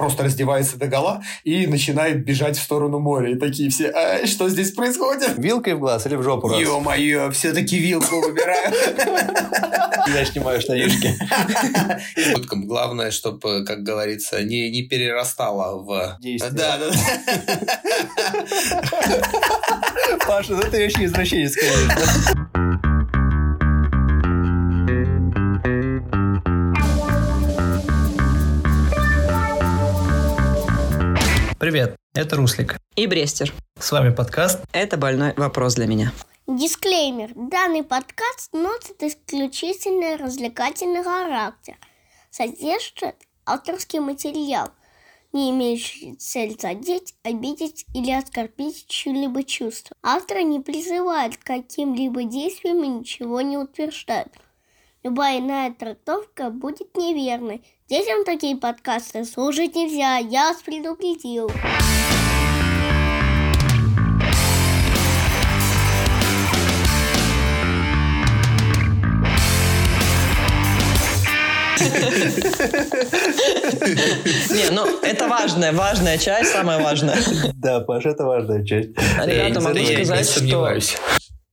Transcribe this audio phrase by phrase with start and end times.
[0.00, 3.32] просто раздевается до гола и начинает бежать в сторону моря.
[3.32, 5.36] И такие все, а, что здесь происходит?
[5.36, 6.58] Вилкой в глаз или в жопу раз?
[6.58, 8.72] Ё-моё, все-таки вилку выбираю.
[10.08, 11.14] Я снимаю штанишки.
[12.50, 16.16] Главное, чтобы, как говорится, не, не перерастало в...
[16.20, 16.52] Действие.
[16.54, 16.90] Да, да.
[20.26, 22.39] Паша, ну ты вообще извращенец, конечно.
[31.60, 32.78] Привет, это Руслик.
[32.96, 33.52] И Брестер.
[33.78, 36.10] С вами подкаст Это больной вопрос для меня.
[36.46, 37.32] Дисклеймер.
[37.34, 41.74] Данный подкаст носит исключительно развлекательный характер.
[42.30, 44.70] Содержит авторский материал,
[45.34, 49.94] не имеющий цель задеть, обидеть или оскорбить чьи-либо чувства.
[50.02, 54.32] Автор не призывает к каким-либо действиям и ничего не утверждает.
[55.02, 57.62] Любая иная трактовка будет неверной.
[57.90, 61.50] Детям такие подкасты слушать нельзя, я вас предупредил.
[74.50, 77.18] Не, ну это важная, важная часть, самая важная.
[77.56, 78.90] Да, Паша, это важная часть.
[79.24, 80.78] Ребята, могу сказать, что.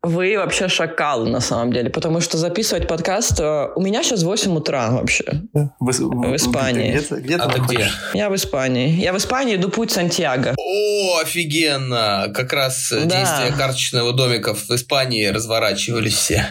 [0.07, 3.39] Вы вообще шакалы на самом деле, потому что записывать подкаст...
[3.39, 5.23] э, У меня сейчас 8 утра вообще.
[5.53, 6.91] В, В Испании.
[6.91, 7.87] Где, ты- где ты А ты где?
[8.13, 8.89] Я в Испании.
[8.89, 10.55] Я в Испании иду путь Сантьяго.
[10.57, 12.31] О, офигенно!
[12.33, 13.19] Как раз э, Да.
[13.19, 16.45] действия карточного домика в Испании разворачивались все.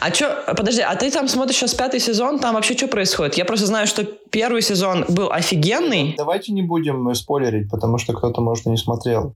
[0.00, 3.34] А чё, подожди, а ты там смотришь сейчас пятый сезон, там вообще что происходит?
[3.36, 8.40] Я просто знаю, что первый сезон был офигенный, Давайте не будем спойлерить, потому что кто-то,
[8.40, 9.34] может, и не смотрел.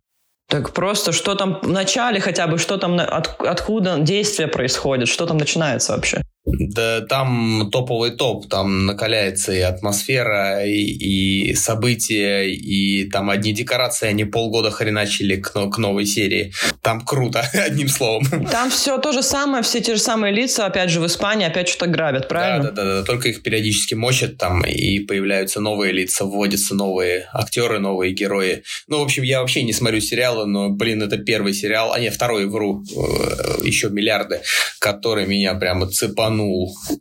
[0.48, 5.26] Так просто что там в начале хотя бы, что там, от- откуда действие происходит, что
[5.26, 6.22] там начинается вообще?
[6.46, 14.08] Да там топовый топ, там накаляется и атмосфера, и, и события, и там одни декорации,
[14.08, 16.52] они полгода хреначили к, к новой серии.
[16.82, 18.26] Там круто, одним словом.
[18.50, 21.68] Там все то же самое, все те же самые лица, опять же, в Испании опять
[21.68, 22.70] что-то грабят, Да, правильно?
[22.72, 27.78] да, да, да, только их периодически мочат там, и появляются новые лица, вводятся новые актеры,
[27.78, 28.64] новые герои.
[28.86, 32.10] Ну, в общем, я вообще не смотрю сериалы, но, блин, это первый сериал, а не
[32.10, 34.42] второй, вру, э, еще миллиарды,
[34.78, 36.33] который меня прямо цепанул.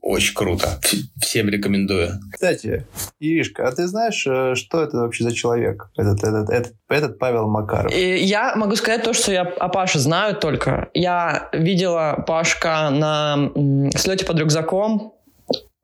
[0.02, 0.80] Очень круто.
[1.20, 2.12] Всем рекомендую.
[2.32, 2.86] Кстати,
[3.20, 5.90] Иришка, а ты знаешь, э, что это вообще за человек?
[5.98, 7.94] Этот, этот, этот, этот Павел Макаров.
[7.94, 10.90] И я могу сказать то, что я о Паше знаю только.
[10.94, 13.52] Я видела Пашка на
[13.96, 15.14] слете под рюкзаком.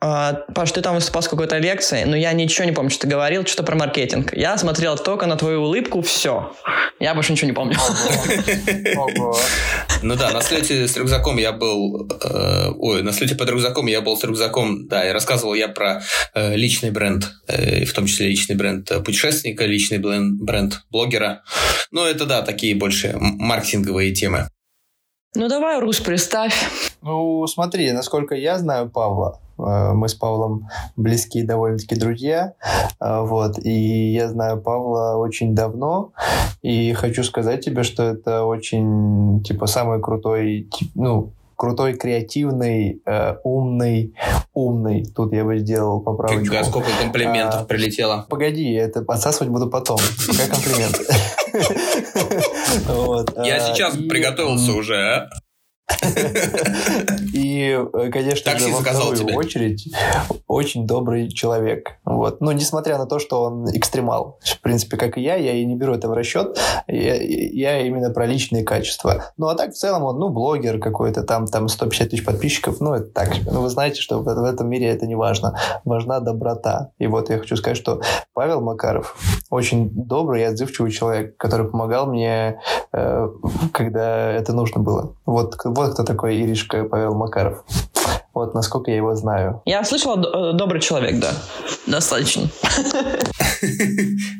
[0.01, 3.07] А, Паш, ты там выступал с какой-то лекцией, но я ничего не помню, что ты
[3.07, 4.33] говорил, что-то про маркетинг.
[4.33, 6.53] Я смотрел только на твою улыбку, все.
[6.99, 7.75] Я больше ничего не помню.
[8.95, 9.37] Ого.
[10.01, 12.07] Ну да, на слете с рюкзаком я был...
[12.23, 16.01] э, ой, на слете под рюкзаком я был с рюкзаком, да, и рассказывал я про
[16.33, 21.43] э, личный бренд, э, в том числе личный бренд э, путешественника, личный блен- бренд блогера.
[21.91, 24.47] Ну, это, да, такие больше маркетинговые темы.
[25.35, 26.55] Ну давай, Рус, представь.
[27.01, 29.41] Ну, смотри, насколько я знаю Павла,
[29.93, 32.53] мы с Павлом близкие довольно-таки друзья,
[32.99, 36.11] э, вот, и я знаю Павла очень давно,
[36.61, 44.13] и хочу сказать тебе, что это очень, типа, самый крутой, ну, крутой, креативный, э, умный,
[44.53, 46.45] умный, тут я бы сделал поправочку.
[46.45, 48.25] Фига, сколько комплиментов А, прилетело.
[48.29, 49.97] Погоди, это отсасывать буду потом.
[50.27, 51.03] Пока комплименты.
[52.87, 55.29] Вот, Я а, сейчас приготовился уже, а?
[57.33, 59.91] И, э, конечно же, во вторую очередь
[60.47, 61.91] очень добрый человек.
[62.05, 62.41] Вот.
[62.41, 64.39] Ну, несмотря на то, что он экстремал.
[64.43, 66.59] В принципе, как и я, я и не беру это в расчет.
[66.87, 69.25] Я, я именно про личные качества.
[69.37, 72.79] Ну, а так, в целом, он, ну, блогер какой-то, там, там 150 тысяч подписчиков.
[72.79, 73.29] Ну, это так.
[73.45, 75.57] Ну, вы знаете, что в, в этом мире это не важно.
[75.85, 76.91] Важна доброта.
[76.97, 78.01] И вот я хочу сказать, что
[78.33, 79.15] Павел Макаров
[79.49, 82.59] очень добрый и отзывчивый человек, который помогал мне,
[82.91, 83.29] э,
[83.71, 85.15] когда это нужно было.
[85.25, 87.63] Вот, вот кто такой Иришка Павел Макаров.
[88.33, 89.61] Вот насколько я его знаю.
[89.65, 91.31] Я слышала, э, добрый человек, да.
[91.87, 92.47] Достаточно.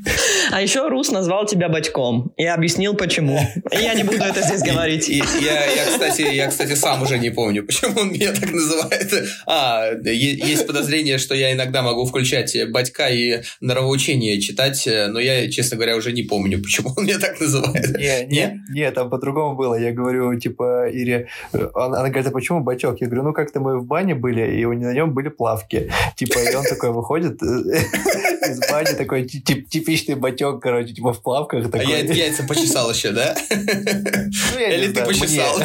[0.51, 2.34] А еще Рус назвал тебя батьком.
[2.38, 3.40] И объяснил, почему.
[3.72, 5.10] Я не буду это здесь говорить.
[5.10, 9.13] И я, я, кстати, я, кстати, сам уже не помню, почему он меня так называет.
[9.46, 15.78] А, есть подозрение, что я иногда могу включать батька и нравоучение читать, но я, честно
[15.78, 17.98] говоря, уже не помню, почему он меня так называет.
[17.98, 19.75] Не, не, не, там по-другому было.
[19.75, 23.01] Я говорю, типа, Ире, э, она, она говорит, а почему бачок?
[23.01, 25.92] Я говорю, ну как-то мы в бане были, и у- на нем были плавки.
[26.16, 27.46] Типа, и он такой выходит, э,
[28.47, 31.65] из бани такой типичный батек, короче, типа в плавках.
[31.74, 33.36] А я яйца почесал еще, да?
[33.50, 35.59] Ну, Или ты почесал?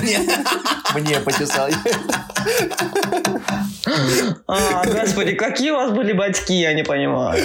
[0.94, 1.69] Мне почесал.
[4.47, 7.43] А, господи, какие у вас были батьки, я не понимаю.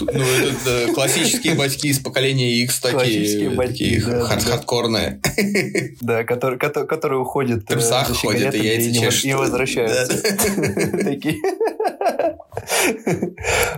[0.00, 3.50] Ну, это классические батьки из поколения X такие.
[3.54, 5.20] Классические хардкорные.
[6.00, 7.62] Да, которые уходят.
[7.62, 9.24] В трусах ходят и яйца чешут.
[9.24, 10.16] И возвращаются.
[11.04, 11.40] Такие.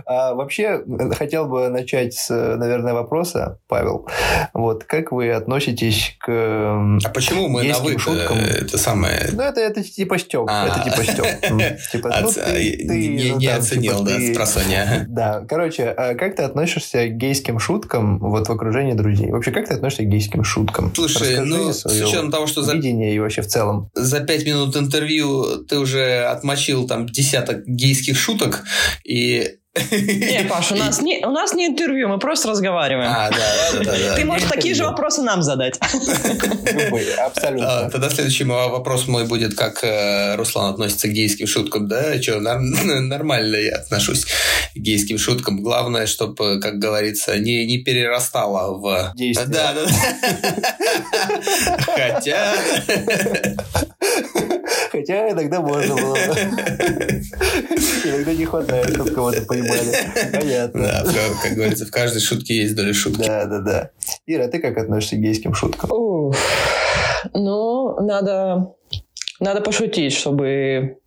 [0.05, 0.83] А вообще,
[1.17, 4.07] хотел бы начать с, наверное, вопроса, Павел.
[4.53, 8.37] Вот, как вы относитесь к А почему мы на вы шуткам?
[8.37, 9.29] Это самое...
[9.31, 10.47] Ну, это, это типа стёб.
[10.49, 10.67] А.
[10.67, 11.27] Это типа стёб.
[11.91, 14.33] Типа, ну, ты, не, не ну, оценил, типа, да, ты...
[14.33, 15.05] спросонья.
[15.13, 19.31] Да, короче, а как ты относишься к гейским шуткам вот в окружении друзей?
[19.31, 20.91] Вообще, как ты относишься к гейским шуткам?
[20.95, 22.73] Слушай, Расскажи ну, с учетом того, что за...
[22.73, 23.89] Видение и вообще в целом.
[23.93, 28.63] За пять минут интервью ты уже отмочил там десяток гейских шуток,
[29.03, 33.09] и не, Паш, у нас не, у нас не интервью, мы просто разговариваем.
[33.11, 34.15] А, да, да, да.
[34.15, 35.79] Ты можешь такие же вопросы нам задать.
[36.71, 37.85] Любые, абсолютно.
[37.85, 41.87] А, тогда следующий вопрос мой будет, как э, Руслан относится к гейским шуткам.
[41.87, 45.63] Да, что, нормально я отношусь к гейским шуткам.
[45.63, 49.13] Главное, чтобы, как говорится, не, не перерастало в...
[49.15, 49.47] Действие.
[49.47, 50.77] Да, да.
[51.95, 52.53] Хотя...
[54.93, 56.15] Хотя иногда можно было.
[58.05, 59.91] Иногда не хватает, чтобы кого-то понимали.
[60.31, 60.81] Понятно.
[61.03, 61.03] Да,
[61.41, 63.25] как говорится, в каждой шутке есть доля шутки.
[63.25, 63.89] Да, да, да.
[64.27, 65.89] Ира, ты как относишься к гейским шуткам?
[67.33, 68.75] Ну, надо,
[69.39, 70.97] надо пошутить, чтобы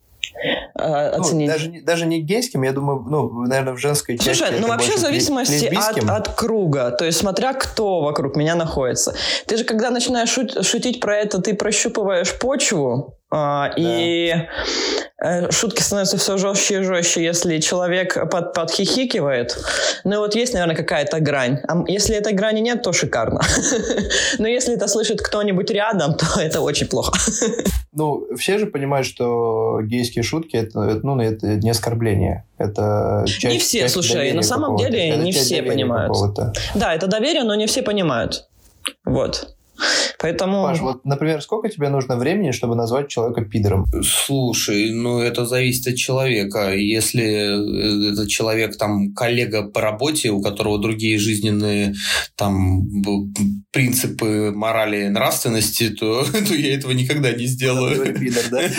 [0.75, 1.49] а, ну, оценить.
[1.49, 4.43] даже, даже не гейским, я думаю, ну, наверное, в женской части.
[4.43, 9.15] Слушай, ну вообще в зависимости от, от круга, то есть смотря кто вокруг меня находится.
[9.47, 13.75] Ты же, когда начинаешь шут, шутить про это, ты прощупываешь почву, а, да.
[13.77, 14.35] И
[15.23, 19.59] э, шутки становятся все жестче и жестче, если человек под, подхихикивает.
[20.05, 21.59] Ну вот есть, наверное, какая-то грань.
[21.69, 23.41] А если этой грани нет, то шикарно.
[24.39, 27.13] Но если это слышит кто-нибудь рядом, то это очень плохо.
[27.93, 32.45] Ну, все же понимают, что гейские шутки это, ну, это не оскорбление.
[32.59, 36.15] Это часть, Не все, часть слушай, на самом деле это не все понимают.
[36.75, 38.49] Да, это доверие, но не все понимают.
[39.05, 39.56] Вот.
[40.19, 40.63] Поэтому...
[40.63, 43.87] Паш, вот, например, сколько тебе нужно времени, чтобы назвать человека пидором?
[44.03, 46.75] Слушай, ну это зависит от человека.
[46.75, 51.95] Если этот человек там коллега по работе, у которого другие жизненные
[52.35, 52.83] там
[53.71, 58.15] принципы морали, нравственности, то, то я этого никогда не сделаю.
[58.15, 58.63] Пидор, да?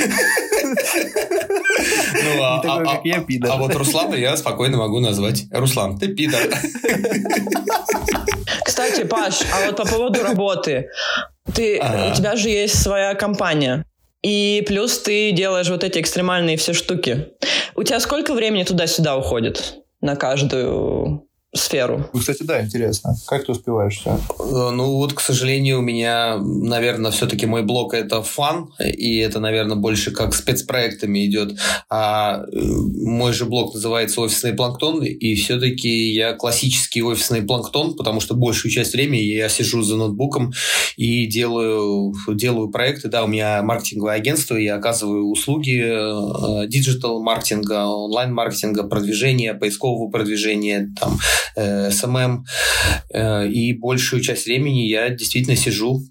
[2.23, 3.51] Ну, а, такой, а, я, пидор.
[3.51, 5.45] а вот Руслана я спокойно могу назвать.
[5.51, 6.41] Руслан, ты пидор.
[8.63, 10.89] Кстати, Паш, а вот по поводу работы.
[11.53, 12.11] Ты, ага.
[12.11, 13.85] У тебя же есть своя компания.
[14.23, 17.29] И плюс ты делаешь вот эти экстремальные все штуки.
[17.75, 22.09] У тебя сколько времени туда-сюда уходит на каждую сферу.
[22.13, 23.15] Ну, кстати, да, интересно.
[23.25, 24.19] Как ты успеваешь все?
[24.39, 29.39] Э, ну, вот, к сожалению, у меня, наверное, все-таки мой блог это фан, и это,
[29.39, 31.57] наверное, больше как спецпроектами идет.
[31.89, 38.19] А э, мой же блог называется «Офисный планктон», и все-таки я классический офисный планктон, потому
[38.19, 40.51] что большую часть времени я сижу за ноутбуком
[40.97, 43.07] и делаю, делаю проекты.
[43.07, 51.17] Да, у меня маркетинговое агентство, я оказываю услуги э, digital-маркетинга, онлайн-маркетинга, продвижения, поискового продвижения, там,
[51.55, 52.45] э, SMM,
[53.13, 56.01] э, и большую часть времени я действительно сижу,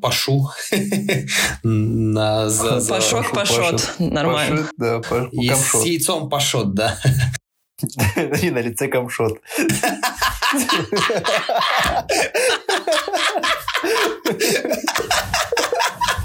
[0.00, 0.48] пашу
[1.62, 2.94] на за, за...
[2.94, 4.68] Пашот, нормально.
[4.76, 6.98] да, с яйцом пашот, да.
[8.42, 9.40] И на лице cumshot.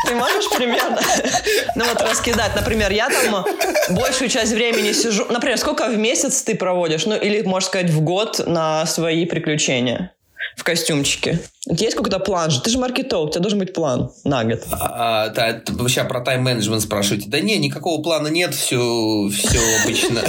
[0.10, 1.00] Ты можешь примерно,
[1.76, 3.46] ну вот раскидать, например, я там
[3.92, 8.02] большую часть времени сижу, например, сколько в месяц ты проводишь, ну или, можно сказать, в
[8.02, 10.12] год на свои приключения?
[10.58, 11.38] В костюмчике?
[11.70, 12.62] Есть какой-то план же?
[12.62, 14.64] Ты же маркетолог, у тебя должен быть план на год.
[14.72, 17.30] А, да, вообще про тайм-менеджмент спрашиваете.
[17.30, 20.22] Да не, никакого плана нет, все, все обычно.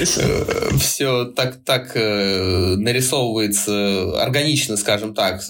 [0.80, 5.42] Все так, так э, нарисовывается органично, скажем так.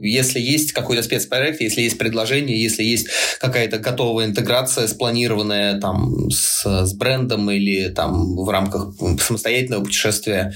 [0.00, 3.08] Если есть какой-то спецпроект, если есть предложение, если есть
[3.40, 10.54] какая-то готовая интеграция, спланированная там с, с брендом или там в рамках самостоятельного путешествия,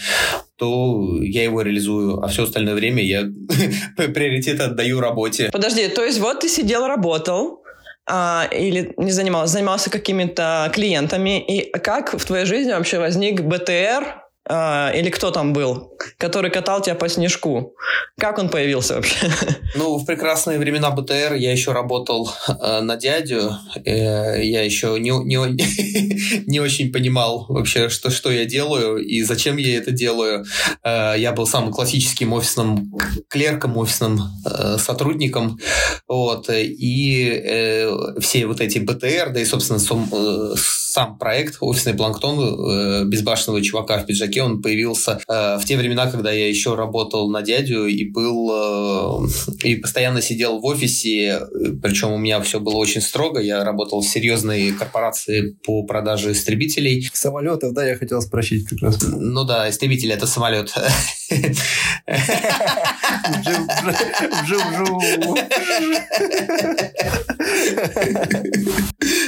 [0.59, 3.21] то я его реализую, а все остальное время я
[4.07, 5.51] приоритет отдаю работе.
[5.53, 7.63] Подожди, то есть вот ты сидел, работал,
[8.09, 14.23] а, или не занимался, занимался какими-то клиентами, и как в твоей жизни вообще возник БТР,
[14.49, 17.75] э, или кто там был, который катал тебя по снежку.
[18.19, 19.31] Как он появился вообще?
[19.75, 23.53] Ну, в прекрасные времена БТР я еще работал э, на дядю.
[23.85, 29.59] Э, я еще не, не, не очень понимал вообще, что, что я делаю и зачем
[29.59, 30.47] я это делаю.
[30.83, 32.93] Э, я был самым классическим офисным
[33.29, 35.59] клерком, офисным э, сотрудником.
[36.09, 40.55] Вот, и э, все вот эти БТР, да и, собственно, сум, э,
[40.99, 46.11] сам проект «Офисный планктон» э, безбашенного чувака в пиджаке, он появился э, в те времена,
[46.11, 49.25] когда я еще работал на дядю и был...
[49.25, 49.29] Э,
[49.63, 51.43] и постоянно сидел в офисе,
[51.81, 57.09] причем у меня все было очень строго, я работал в серьезной корпорации по продаже истребителей.
[57.13, 58.99] Самолетов, да, я хотел спросить как раз.
[59.01, 60.75] Ну да, истребитель— это самолет.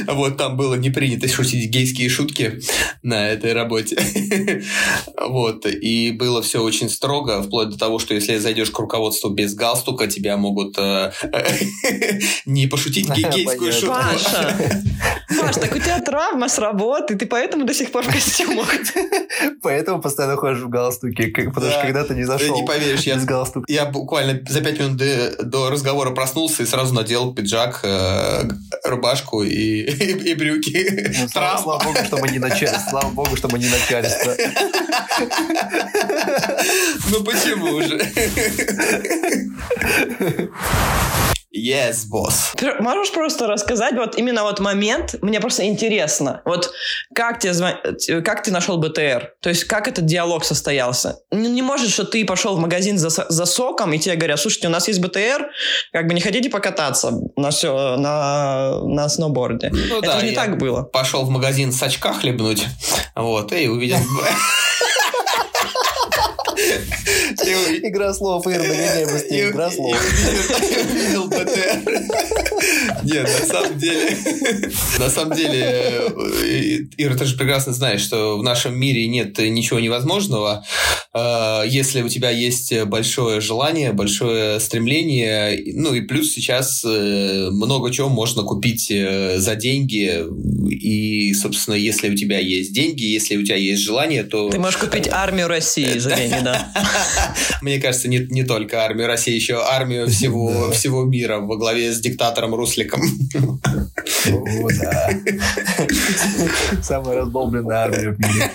[0.06, 2.60] Вот там было не принято шутить гейские шутки
[3.02, 3.96] на этой работе.
[5.20, 5.66] Вот.
[5.66, 10.06] И было все очень строго, вплоть до того, что если зайдешь к руководству без галстука,
[10.06, 11.12] тебя могут э,
[12.46, 13.94] не пошутить гейскую шутку.
[13.94, 14.56] Паша,
[15.40, 18.72] Паш, так у тебя травма с работы, ты поэтому до сих пор в костюмах.
[19.62, 23.64] Поэтому постоянно ходишь в галстуке, потому что когда-то не зашел не поверишь, я, без галстука.
[23.68, 28.48] Я буквально за пять минут до, до разговора проснулся и сразу надел пиджак, э,
[28.84, 31.12] рубашку и, и, и брюки.
[31.18, 32.70] Ну, слава, слава богу, что мы не начали.
[32.90, 34.34] Слава богу, что мы не начальство.
[37.10, 38.00] Ну почему же?
[41.52, 42.52] Yes, босс.
[42.78, 46.72] Можешь просто рассказать вот именно вот момент, мне просто интересно, вот
[47.12, 47.72] как, тебе звон...
[48.24, 49.34] как ты нашел БТР?
[49.40, 51.18] То есть как этот диалог состоялся?
[51.32, 54.68] Не, не может, что ты пошел в магазин за, за соком, и тебе говорят, слушайте,
[54.68, 55.50] у нас есть БТР,
[55.92, 59.70] как бы не хотите покататься на все, на, на сноуборде?
[59.72, 60.82] Ну, Это да, не так было.
[60.82, 62.64] Пошел в магазин с очка хлебнуть,
[63.16, 63.98] вот, и увидел...
[67.82, 69.96] Игра слов, Ир, догоняй быстрее, игра слов.
[70.90, 72.40] Увидел БТР.
[73.04, 74.18] Нет, на самом деле...
[74.98, 79.80] На самом деле, э, Ира, ты же прекрасно знаешь, что в нашем мире нет ничего
[79.80, 80.64] невозможного.
[81.14, 87.90] Э, если у тебя есть большое желание, большое стремление, ну и плюс сейчас э, много
[87.90, 90.24] чего можно купить за деньги.
[90.70, 94.50] И, собственно, если у тебя есть деньги, если у тебя есть желание, то...
[94.50, 96.72] Ты можешь купить армию России за деньги, да.
[97.62, 102.00] Мне кажется, не, не только армию России, еще армию всего, всего мира во главе с
[102.00, 103.02] диктатором Русликом.
[104.26, 105.10] О, да.
[106.82, 108.50] Самая раздолбленная армия в мире.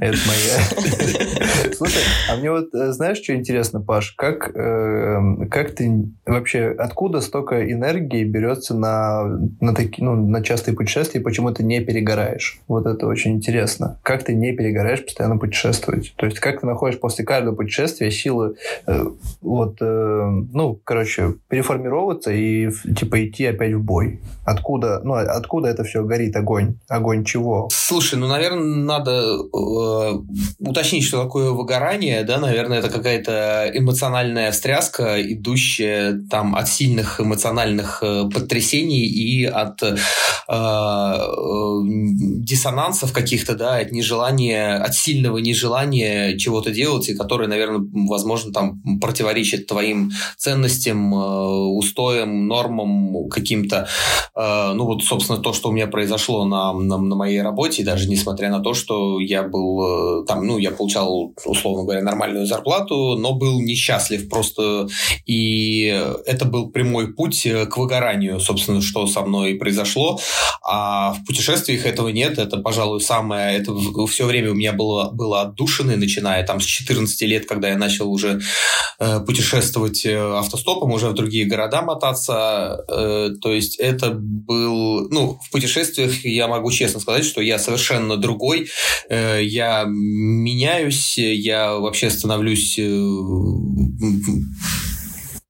[0.00, 1.72] Это моя.
[1.76, 4.12] Слушай, а мне вот, э, знаешь, что интересно, Паш?
[4.16, 9.24] Как, э, как ты вообще, откуда столько энергии берется на,
[9.60, 12.60] на, такие, ну, на частые путешествия, и почему ты не перегораешь?
[12.66, 13.98] Вот это очень интересно.
[14.02, 16.14] Как ты не перегораешь постоянно путешествовать?
[16.16, 19.04] То есть, как ты находишь после каждого путешествия силы э,
[19.40, 24.20] вот, э, ну, короче, переформироваться и, типа, идти опять в бой?
[24.44, 26.76] Откуда, ну, откуда это все горит, огонь?
[26.88, 27.68] Огонь чего?
[27.70, 30.12] Слушай, ну, наверное, надо э,
[30.58, 38.02] уточнить, что такое выгорание, да, наверное, это какая-то эмоциональная встряска, идущая там от сильных эмоциональных
[38.02, 39.96] э, потрясений и от э,
[40.48, 41.14] э,
[42.48, 47.77] диссонансов каких-то, да, от нежелания, от сильного нежелания чего-то делать, и которое, наверное,
[48.08, 53.88] возможно, там противоречит твоим ценностям, э, устоям, нормам каким-то.
[54.34, 58.08] Э, ну, вот, собственно, то, что у меня произошло на, на, на моей работе, даже
[58.08, 63.34] несмотря на то, что я был там, ну, я получал, условно говоря, нормальную зарплату, но
[63.34, 64.88] был несчастлив просто.
[65.26, 65.86] И
[66.26, 70.18] это был прямой путь к выгоранию, собственно, что со мной произошло.
[70.62, 72.38] А в путешествиях этого нет.
[72.38, 73.58] Это, пожалуй, самое...
[73.58, 73.72] Это
[74.06, 78.10] все время у меня было, было отдушины, начиная там с 14 лет, когда я начал
[78.10, 78.40] уже
[78.98, 82.84] э, путешествовать э, автостопом, уже в другие города мотаться.
[82.88, 85.08] Э, то есть это был...
[85.10, 88.68] Ну, в путешествиях я могу честно сказать, что я совершенно другой.
[89.08, 92.84] Э, я меняюсь, я вообще становлюсь э,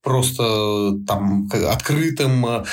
[0.08, 2.64] просто там открытым, э,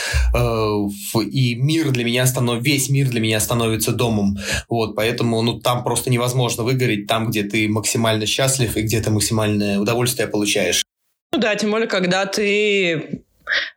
[1.22, 4.38] и мир для меня становится, весь мир для меня становится домом.
[4.70, 9.12] Вот, поэтому ну, там просто невозможно выгореть, там, где ты максимально счастлив и где ты
[9.12, 10.84] максимальное удовольствие получаешь.
[11.34, 13.26] Ну да, тем более, когда ты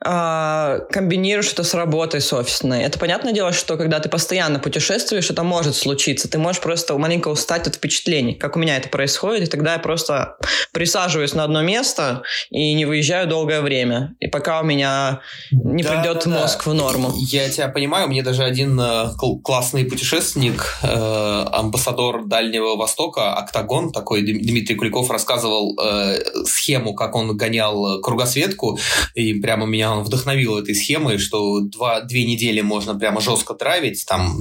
[0.00, 2.82] комбинируешь это с работой с офисной.
[2.82, 6.28] Это понятное дело, что когда ты постоянно путешествуешь, это может случиться.
[6.28, 9.78] Ты можешь просто маленько устать от впечатлений, как у меня это происходит, и тогда я
[9.78, 10.36] просто
[10.72, 14.16] присаживаюсь на одно место и не выезжаю долгое время.
[14.20, 15.20] И пока у меня
[15.50, 16.70] не да, придет да, мозг да.
[16.70, 17.12] в норму.
[17.16, 19.10] Я тебя понимаю, мне даже один э,
[19.42, 27.36] классный путешественник, э, амбассадор Дальнего Востока, Октагон, такой Дмитрий Куликов, рассказывал э, схему, как он
[27.36, 28.78] гонял кругосветку,
[29.14, 34.04] и прямо меня он вдохновил этой схемой, что два, две недели можно прямо жестко травить,
[34.06, 34.38] там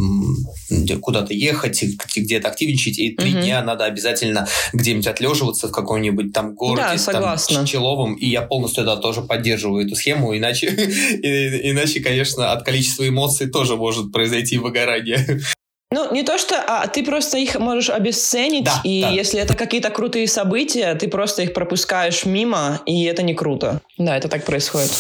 [1.02, 1.84] куда-то ехать,
[2.16, 3.42] где-то активничать, и три угу.
[3.42, 8.86] дня надо обязательно где-нибудь отлеживаться в каком-нибудь там городе, да, там, Пчеловым, и я полностью
[8.86, 15.42] да, тоже поддерживаю эту схему, иначе, иначе, конечно, от количества эмоций тоже может произойти выгорание.
[15.90, 19.10] Ну, не то что, а ты просто их можешь обесценить, да, и да.
[19.10, 23.82] если это какие-то крутые события, ты просто их пропускаешь мимо, и это не круто.
[23.98, 24.92] Да, это так происходит.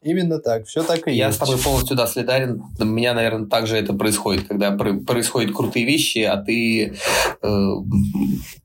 [0.00, 1.38] Именно так, все так и Я есть.
[1.38, 2.62] с тобой полностью, да, солидарен.
[2.78, 6.94] У меня, наверное, также это происходит, когда происходят крутые вещи, а ты,
[7.42, 7.74] э,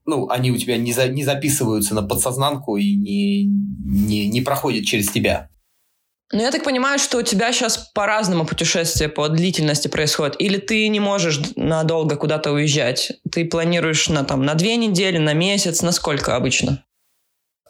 [0.05, 4.85] ну, они у тебя не, за, не записываются на подсознанку и не, не, не проходят
[4.85, 5.49] через тебя.
[6.31, 10.35] Ну, я так понимаю, что у тебя сейчас по-разному путешествия по длительности происходят.
[10.39, 13.13] Или ты не можешь надолго куда-то уезжать?
[13.31, 15.81] Ты планируешь на, там, на две недели, на месяц?
[15.81, 16.83] На сколько обычно?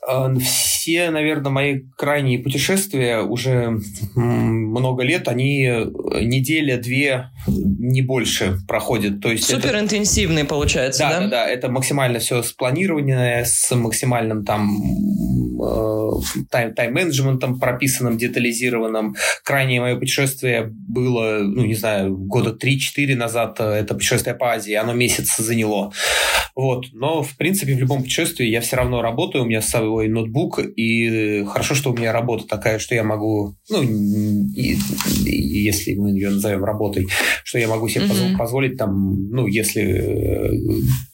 [0.07, 3.79] Э, все, наверное, мои крайние путешествия уже
[4.15, 5.85] много лет, они э,
[6.21, 9.21] неделя-две, не больше проходят.
[9.21, 9.79] То есть Супер это...
[9.81, 11.09] интенсивные, получается, да?
[11.09, 11.49] Да, да, да.
[11.49, 14.81] Это максимально все спланированное, с максимальным там
[15.61, 16.09] э,
[16.51, 19.15] тайм- тайм-менеджментом прописанным, детализированным.
[19.43, 23.59] Крайнее мое путешествие было, ну, не знаю, года 3-4 назад.
[23.59, 24.73] Это путешествие по Азии.
[24.73, 25.91] Оно месяц заняло.
[26.55, 26.87] Вот.
[26.93, 29.43] Но, в принципе, в любом путешествии я все равно работаю.
[29.43, 33.03] У меня с собой свой ноутбук, и хорошо, что у меня работа такая, что я
[33.03, 34.77] могу, ну, и,
[35.25, 37.07] и, если мы ее назовем работой,
[37.43, 38.37] что я могу себе mm-hmm.
[38.37, 40.51] позволить там, ну, если э,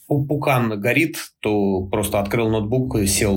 [0.06, 3.34] пукан горит, то просто открыл ноутбук, сел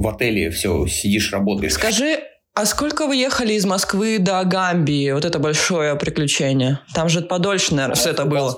[0.00, 1.72] в отеле, все, сидишь, работаешь.
[1.72, 2.18] Скажи,
[2.54, 5.12] а сколько вы ехали из Москвы до Гамбии?
[5.12, 6.80] Вот это большое приключение.
[6.94, 8.56] Там же подольше, наверное, все это было.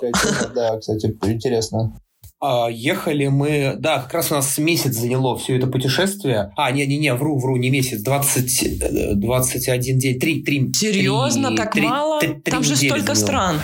[0.55, 1.97] Да, кстати, интересно.
[2.39, 6.53] А, ехали мы, да, как раз у нас месяц заняло все это путешествие.
[6.57, 11.73] А, не-не-не, вру, вру, не месяц, 20, 21 э, день, 3, 3 Серьезно, 3, так
[11.73, 12.21] 3, мало?
[12.21, 13.15] 3, 3 Там же столько заняло.
[13.15, 13.61] стран.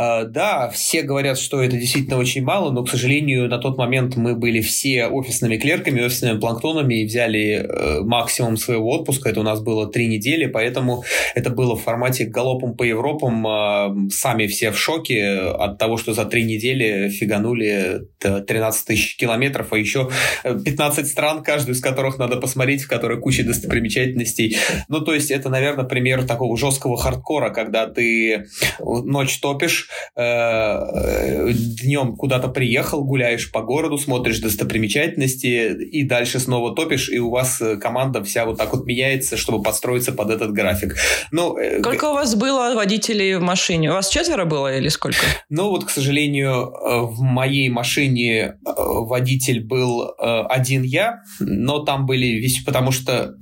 [0.00, 4.14] А, да, все говорят, что это действительно очень мало, но, к сожалению, на тот момент
[4.14, 9.28] мы были все офисными клерками, офисными планктонами и взяли э, максимум своего отпуска.
[9.28, 11.02] Это у нас было три недели, поэтому
[11.34, 13.44] это было в формате галопом по Европам.
[13.44, 19.72] Э, сами все в шоке от того, что за три недели фиганули 13 тысяч километров,
[19.72, 20.10] а еще
[20.44, 24.58] 15 э, стран, каждую из которых надо посмотреть, в которой куча достопримечательностей.
[24.88, 28.46] Ну, то есть это, наверное, пример такого жесткого хардкора, когда ты
[28.78, 37.08] ночь топишь, э, днем куда-то приехал, гуляешь по городу, смотришь достопримечательности, и дальше снова топишь,
[37.08, 40.96] и у вас э, команда вся вот так вот меняется, чтобы подстроиться под этот график.
[41.30, 43.90] Ну, сколько у вас было водителей в машине?
[43.90, 45.18] У вас четверо было или сколько?
[45.48, 46.72] Ну, вот, к сожалению,
[47.06, 53.34] в моей машине э, водитель был э, один я, но там были весь, потому что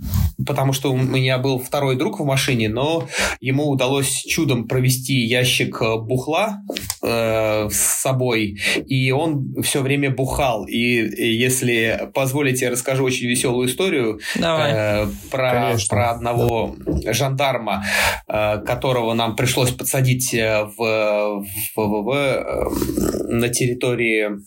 [0.46, 3.08] потому что у меня был второй друг в машине, но
[3.40, 5.96] ему удалось чудом провести ящик э,
[6.36, 6.62] бухла
[7.02, 10.66] э, с собой, и он все время бухал.
[10.66, 17.84] И, и если позволите, я расскажу очень веселую историю э, про, про одного жандарма,
[18.28, 21.46] э, которого нам пришлось подсадить в, в,
[21.76, 24.40] в, в, на территории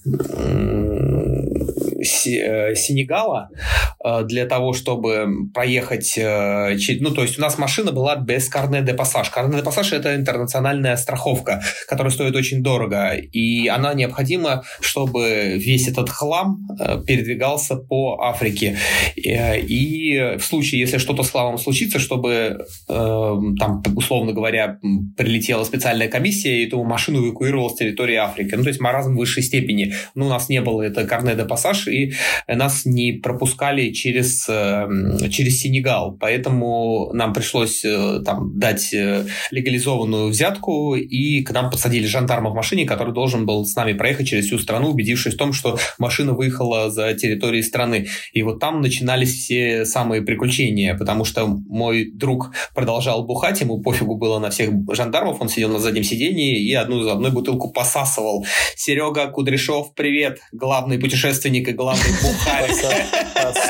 [1.99, 3.49] Э, Сенегала.
[3.98, 6.17] э, для того, чтобы проехать...
[6.17, 9.29] Э, ну, то есть у нас машина была без карне де пассаж.
[9.29, 15.87] Карне де пассаж– это интернациональная страховка, которая стоит очень дорого, и она необходима, чтобы весь
[15.87, 16.67] этот хлам
[17.05, 18.77] передвигался по Африке.
[19.15, 24.79] И в случае, если что-то с хламом случится, чтобы там, условно говоря,
[25.17, 28.55] прилетела специальная комиссия и эту машину эвакуировала с территории Африки.
[28.55, 29.93] Ну, то есть маразм высшей степени.
[30.15, 32.13] Ну, у нас не было это карне де пассаж, и
[32.47, 36.17] нас не пропускали через, эм, через Сенегал.
[36.19, 42.55] Поэтому нам пришлось э, там дать э, легализованную взятку, и к нам подсадили жандарма в
[42.55, 46.33] машине, который должен был с нами проехать через всю страну, убедившись в том, что машина
[46.33, 48.07] выехала за территорией страны.
[48.33, 54.15] И вот там начинались все самые приключения, потому что мой друг продолжал бухать, ему пофигу
[54.15, 58.45] было на всех жандармов, он сидел на заднем сидении и одну за одной бутылку посасывал.
[58.75, 62.69] Серега Кудряшов, привет, главный путешественник и главный бухарь.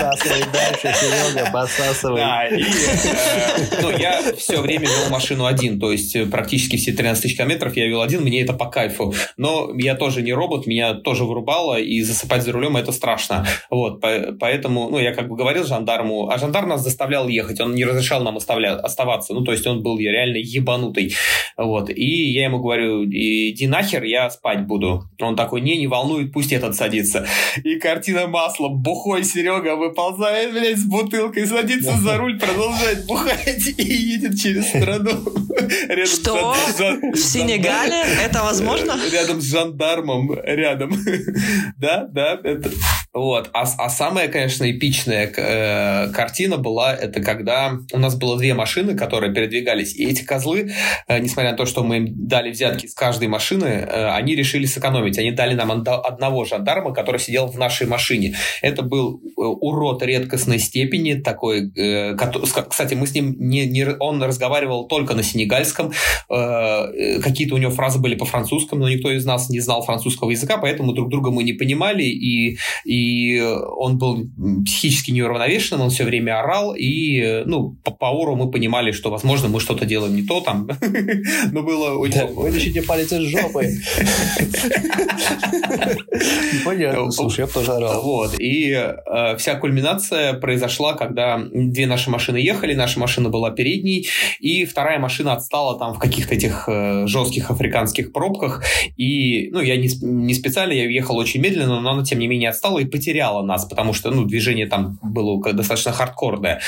[0.10, 2.22] Посасывай дальше, Серега, посасывай.
[2.22, 7.38] Э, ну, я все время вел машину один, то есть э, практически все 13 тысяч
[7.38, 9.14] километров я вел один, мне это по кайфу.
[9.38, 13.46] Но я тоже не робот, меня тоже вырубало, и засыпать за рулем это страшно.
[13.70, 17.86] Вот, поэтому, ну, я как бы говорил жандарму, а жандарм нас заставлял ехать, он не
[17.86, 21.14] разрешал нам оставаться, ну, то есть он был реально ебанутый.
[21.58, 25.04] Вот, и я ему говорю, иди нахер, я спать буду.
[25.22, 27.28] Он такой, не, не волнует, пусть этот садится.
[27.64, 33.84] И картина масла, бухой Серега выползает, блядь, с бутылкой, садится за руль, продолжает бухать и
[33.84, 35.12] едет через страну.
[36.06, 36.56] Что?
[37.14, 38.04] В Сенегале?
[38.22, 38.98] Это возможно?
[39.12, 40.92] Рядом с жандармом, рядом.
[41.78, 42.72] Да, да, это...
[43.20, 43.50] Вот.
[43.52, 48.96] А, а самая, конечно, эпичная э, картина была, это когда у нас было две машины,
[48.96, 50.72] которые передвигались, и эти козлы,
[51.08, 54.66] э, несмотря на то, что мы им дали взятки с каждой машины, э, они решили
[54.66, 55.18] сэкономить.
[55.20, 58.38] Они дали нам одного жандарма, который сидел в нашей машине.
[58.62, 62.16] Это был э, урод редкостной степени, такой, э,
[62.70, 65.92] кстати, мы с ним не, не он разговаривал только на сенегальском,
[66.30, 70.32] э, э, какие-то у него фразы были по-французскому, но никто из нас не знал французского
[70.32, 74.26] языка, поэтому друг друга мы не понимали, и, и и он был
[74.66, 79.50] психически неуравновешенным, он все время орал, и, ну, по, по ору мы понимали, что, возможно,
[79.50, 80.70] мы что-то делаем не то там,
[81.52, 82.20] но было очень...
[82.34, 83.70] Вытащите палец из жопы.
[86.66, 88.04] Понятно, слушай, я тоже орал.
[88.04, 94.08] Вот, и э, вся кульминация произошла, когда две наши машины ехали, наша машина была передней,
[94.40, 98.64] и вторая машина отстала там в каких-то этих э, жестких африканских пробках,
[98.98, 102.50] и, ну, я не, не специально, я ехал очень медленно, но она, тем не менее,
[102.50, 106.62] отстала, и потеряла нас, потому что, ну, движение там было достаточно хардкорное.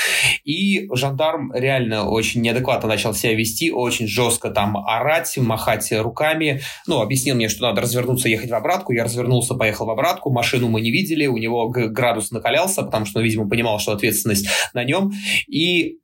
[0.44, 6.62] И жандарм реально очень неадекватно начал себя вести, очень жестко там орать, махать руками.
[6.88, 8.94] Ну, объяснил мне, что надо развернуться, ехать в обратку.
[8.94, 10.32] Я развернулся, поехал в обратку.
[10.32, 14.48] Машину мы не видели, у него градус накалялся, потому что, ну, видимо, понимал, что ответственность
[14.74, 15.12] на нем.
[15.48, 15.98] И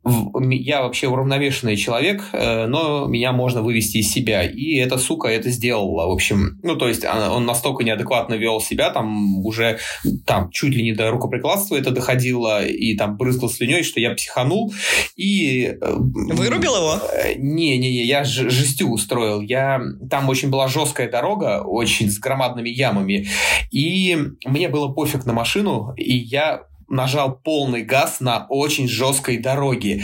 [0.51, 4.43] я вообще уравновешенный человек, э, но меня можно вывести из себя.
[4.43, 6.08] И эта сука это сделала.
[6.08, 9.80] В общем, ну, то есть он настолько неадекватно вел себя, там уже
[10.26, 14.74] там чуть ли не до рукоприкладства это доходило, и там брызгал слюней, что я психанул,
[15.15, 15.78] и...
[15.82, 17.02] Э, Вырубил его?
[17.38, 19.41] Не-не-не, я жестю устроил.
[19.41, 19.82] Я...
[20.10, 23.28] Там очень была жесткая дорога, очень с громадными ямами,
[23.72, 30.04] и мне было пофиг на машину, и я нажал полный газ на очень жесткой дороге.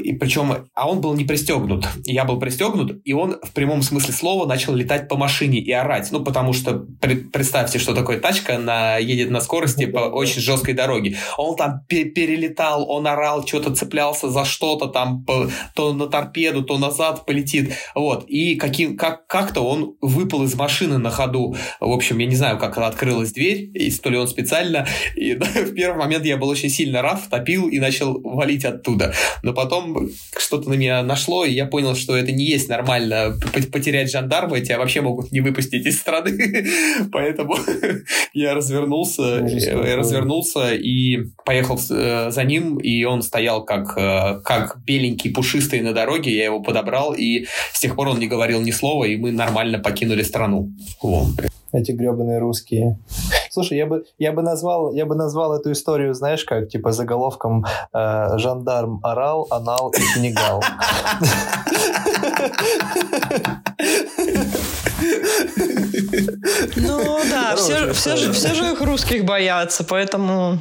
[0.00, 1.86] И причем, а он был не пристегнут.
[2.04, 6.10] Я был пристегнут, и он в прямом смысле слова начал летать по машине и орать.
[6.10, 11.16] Ну, потому что представьте, что такое тачка на, едет на скорости по очень жесткой дороге.
[11.36, 16.78] Он там перелетал, он орал, что-то цеплялся за что-то там, по, то на торпеду, то
[16.78, 17.74] назад полетит.
[17.94, 18.24] Вот.
[18.28, 21.56] И каким, как, как-то он выпал из машины на ходу.
[21.80, 24.86] В общем, я не знаю, как открылась дверь, и то ли он специально.
[25.16, 29.12] И да, в первом момент я был очень сильно рад, топил и начал валить оттуда.
[29.42, 33.38] Но потом что-то на меня нашло, и я понял, что это не есть нормально
[33.72, 36.64] потерять жандарма, тебя вообще могут не выпустить из страны.
[37.12, 37.56] Поэтому
[38.32, 44.78] я развернулся, я развернулся и поехал э, за ним, и он стоял как, э, как
[44.84, 48.70] беленький, пушистый на дороге, я его подобрал, и с тех пор он не говорил ни
[48.70, 50.72] слова, и мы нормально покинули страну.
[51.02, 51.28] Вот.
[51.72, 52.98] Эти гребаные русские.
[53.50, 57.66] Слушай, я бы, я бы назвал, я бы назвал эту историю, знаешь, как типа заголовком
[57.92, 60.62] э, жандарм орал, анал и сенегал.
[66.76, 67.92] Ну да, все,
[68.54, 70.58] же их русских боятся, поэтому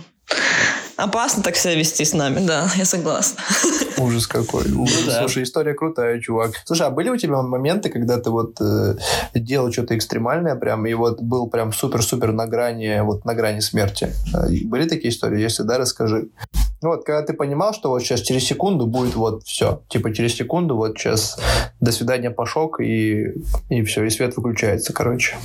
[0.97, 3.39] Опасно так себя вести с нами, да, я согласна.
[3.99, 4.63] Ужас какой.
[4.71, 5.01] Ужас.
[5.05, 5.19] Ну, да.
[5.19, 6.53] Слушай, история крутая, чувак.
[6.65, 8.95] Слушай, а были у тебя моменты, когда ты вот э,
[9.35, 14.11] делал что-то экстремальное прям, и вот был прям супер-супер на грани, вот на грани смерти?
[14.33, 15.39] Э, были такие истории?
[15.39, 16.29] Если да, расскажи.
[16.81, 19.83] Ну вот, когда ты понимал, что вот сейчас через секунду будет вот все.
[19.89, 21.39] Типа через секунду вот сейчас
[21.79, 23.33] до свидания пошок, и,
[23.69, 25.35] и все, и свет выключается, короче.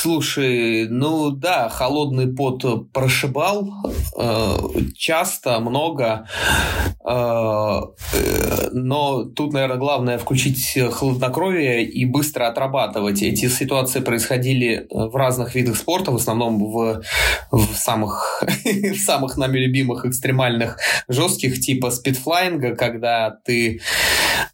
[0.00, 3.68] Слушай, ну да, холодный пот прошибал
[4.16, 4.56] э,
[4.96, 6.28] часто, много,
[7.04, 7.80] э,
[8.12, 13.22] э, но тут, наверное, главное включить хладнокровие и быстро отрабатывать.
[13.22, 17.02] Эти ситуации происходили в разных видах спорта, в основном в,
[17.50, 23.80] в самых в самых нами любимых экстремальных жестких типа спидфлайнга, когда ты,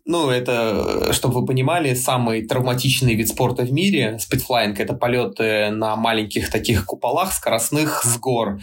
[0.04, 4.18] ну это, чтобы вы понимали, самый травматичный вид спорта в мире.
[4.18, 8.58] Спидфлайнг это полет полеты на маленьких таких куполах скоростных с гор.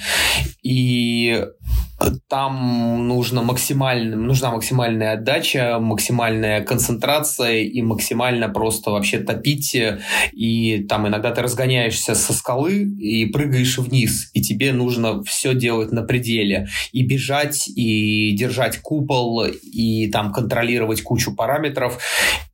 [0.64, 1.46] И
[2.28, 9.78] там нужно максимально, нужна максимальная отдача, максимальная концентрация и максимально просто вообще топить.
[10.32, 15.92] И там иногда ты разгоняешься со скалы и прыгаешь вниз, и тебе нужно все делать
[15.92, 16.68] на пределе.
[16.92, 22.00] И бежать, и держать купол, и там контролировать кучу параметров.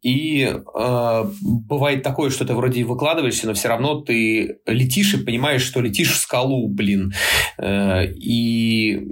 [0.01, 5.61] И э, бывает такое, что ты вроде выкладываешься, но все равно ты летишь и понимаешь,
[5.61, 7.13] что летишь в скалу, блин.
[7.59, 9.07] Э, и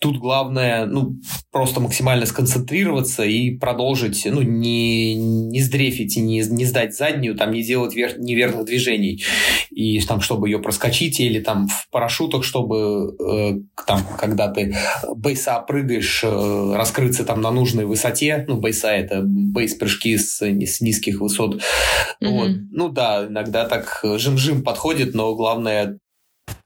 [0.00, 1.14] тут главное, ну,
[1.52, 7.52] просто максимально сконцентрироваться и продолжить, ну, не, не сдрефить и не, не сдать заднюю, там,
[7.52, 9.22] не делать вер, неверных движений.
[9.80, 14.76] И там, чтобы ее проскочить, или там в парашютах, чтобы э, там, когда ты
[15.16, 21.20] бейса прыгаешь, э, раскрыться там на нужной высоте, ну, бейса это бейс-прыжки с, с низких
[21.20, 21.56] высот.
[21.56, 22.28] Mm-hmm.
[22.28, 22.50] Вот.
[22.70, 25.98] Ну да, иногда так жим-жим подходит, но главное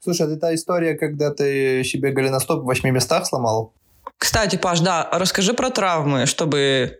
[0.01, 3.73] Слушай, а это та история, когда ты себе голеностоп в восьми местах сломал?
[4.17, 6.99] Кстати, Паш, да, расскажи про травмы, чтобы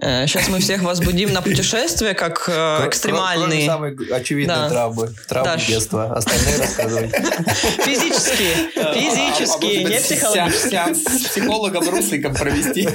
[0.00, 3.66] сейчас мы всех возбудим на путешествие, как э, экстремальные.
[3.66, 4.68] самые очевидные да.
[4.68, 5.08] травмы.
[5.26, 5.56] Травмы да.
[5.56, 6.12] детства.
[6.14, 7.08] Остальные рассказывай.
[7.08, 8.70] Физические.
[8.94, 10.70] Физические, не психологические.
[10.70, 12.88] Сеанс с психологом Русликом провести.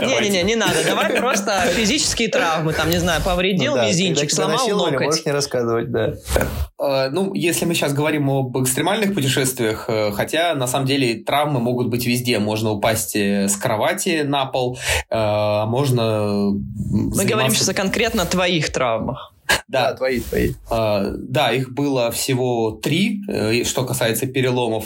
[0.00, 0.84] Не-не-не, не надо.
[0.84, 2.72] Давай просто физические травмы.
[2.74, 5.00] Там, не знаю, повредил ну мизинчик, сломал локоть.
[5.00, 6.14] Можешь не рассказывать, да.
[6.78, 11.60] Э, ну, если мы сейчас говорим об экстремальных путешествиях, э, хотя на самом деле травмы
[11.60, 12.38] могут быть везде.
[12.38, 14.78] Можно упасть э, с кровати на пол,
[15.10, 16.50] можно...
[16.52, 19.34] Мы говорим сейчас о конкретно твоих травмах.
[19.66, 20.54] Да, да, твои, твои.
[20.68, 23.22] Да, их было всего три,
[23.64, 24.84] что касается переломов.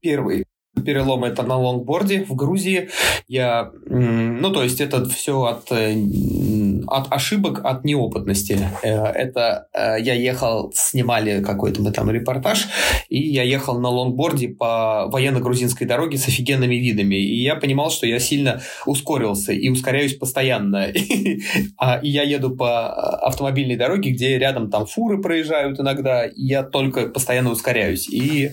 [0.00, 0.44] Первый
[0.80, 2.88] перелом это на лонгборде в Грузии.
[3.28, 5.94] Я, ну, то есть это все от, э,
[6.86, 8.58] от ошибок, от неопытности.
[8.82, 12.66] Э, это э, я ехал, снимали какой-то мы там репортаж,
[13.08, 17.16] и я ехал на лонгборде по военно-грузинской дороге с офигенными видами.
[17.16, 20.88] И я понимал, что я сильно ускорился и ускоряюсь постоянно.
[21.78, 22.88] А, и я еду по
[23.26, 28.08] автомобильной дороге, где рядом там фуры проезжают иногда, и я только постоянно ускоряюсь.
[28.08, 28.52] И,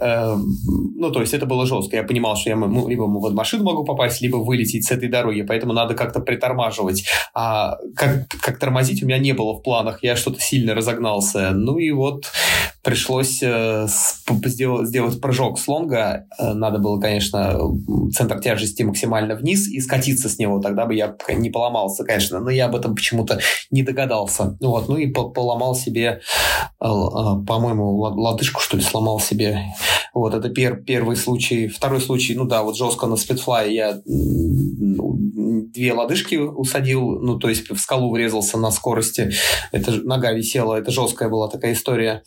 [0.00, 1.96] ну, то есть это было жестко.
[1.96, 5.42] Я понимал, что я ну, либо в машину могу попасть, либо вылететь с этой дороги,
[5.42, 7.04] поэтому надо как-то притормаживать.
[7.34, 11.50] А как, как тормозить у меня не было в планах, я что-то сильно разогнался.
[11.52, 12.26] Ну и вот
[12.84, 13.86] пришлось э,
[14.44, 16.26] сделать, прыжок с лонга.
[16.38, 17.58] Э, надо было, конечно,
[18.12, 20.60] центр тяжести максимально вниз и скатиться с него.
[20.60, 22.40] Тогда бы я не поломался, конечно.
[22.40, 24.56] Но я об этом почему-то не догадался.
[24.60, 24.88] Вот.
[24.88, 26.20] Ну и поломал себе,
[26.80, 29.58] э, по-моему, лодыжку, что ли, сломал себе.
[30.12, 31.66] Вот, это пер первый случай.
[31.68, 34.00] Второй случай, ну да, вот жестко на спидфлай я
[35.44, 39.30] две лодыжки усадил, ну, то есть в скалу врезался на скорости.
[39.72, 42.22] Это нога висела, это жесткая была такая история.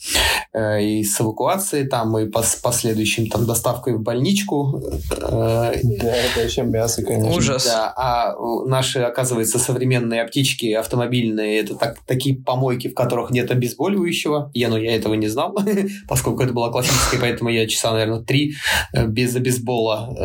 [0.53, 4.81] Э, и с эвакуацией там, и по последующим там доставкой в больничку.
[5.11, 7.37] Э, да, это вообще мясо, конечно.
[7.37, 7.65] Ужас.
[7.65, 14.51] Да, а наши, оказывается, современные аптечки автомобильные, это так, такие помойки, в которых нет обезболивающего.
[14.53, 15.55] Я, ну, я этого не знал,
[16.07, 18.53] поскольку это была классическая, поэтому я часа, наверное, три
[18.93, 20.15] э, без обезбола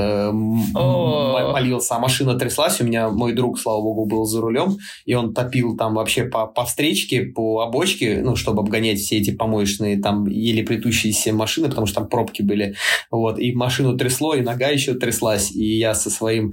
[1.53, 1.97] молился.
[1.97, 5.77] А машина тряслась, у меня мой друг, слава богу, был за рулем, и он топил
[5.77, 10.63] там вообще по, по встречке, по обочке, ну, чтобы обгонять все эти помоечные там еле
[10.63, 12.75] плетущиеся машины, потому что там пробки были.
[13.11, 16.53] Вот, и машину трясло, и нога еще тряслась, и я со своим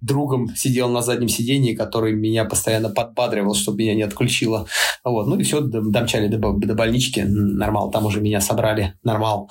[0.00, 4.66] другом сидел на заднем сидении, который меня постоянно подбадривал, чтобы меня не отключило.
[5.04, 9.48] Вот, ну и все, домчали до, до больнички, нормал, там уже меня собрали, нормал.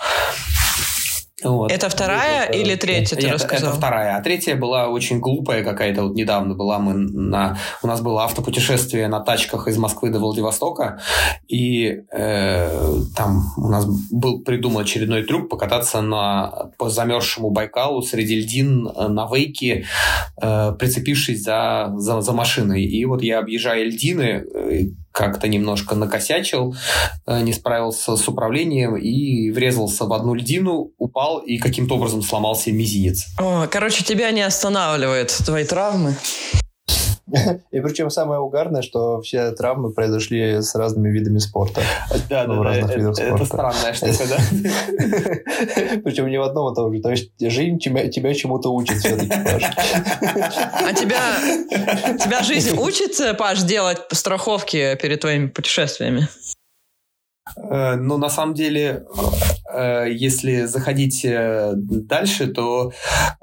[1.43, 1.71] Вот.
[1.71, 3.69] Это вторая это, или третья, ты Нет, рассказал?
[3.69, 4.17] Это вторая.
[4.17, 6.03] А третья была очень глупая какая-то.
[6.03, 7.57] Вот недавно была мы на...
[7.81, 10.99] У нас было автопутешествие на тачках из Москвы до Владивостока.
[11.47, 18.41] И э, там у нас был придуман очередной трюк покататься на, по замерзшему Байкалу среди
[18.41, 19.85] льдин на вейке,
[20.41, 22.83] э, прицепившись за, за, за машиной.
[22.83, 26.75] И вот я, объезжая льдины, э, как-то немножко накосячил,
[27.25, 32.71] э, не справился с управлением и врезался в одну льдину, упал и каким-то образом сломался
[32.71, 33.25] мизинец.
[33.39, 36.15] О, короче, тебя не останавливает твои травмы.
[37.71, 41.81] И причем самое угарное, что все травмы произошли с разными видами спорта.
[42.29, 42.93] Да, ну, да, да.
[42.93, 44.37] Это, это странная штука, да?
[46.03, 47.01] Причем не в одном и том же.
[47.01, 49.63] То есть жизнь тебя, тебя чему-то учит все-таки, Паш.
[50.21, 51.21] А тебя,
[52.17, 56.27] тебя жизнь учит, Паш, делать страховки перед твоими путешествиями?
[57.57, 59.48] Э, ну, на самом деле, э,
[60.09, 62.91] если заходить э, дальше, то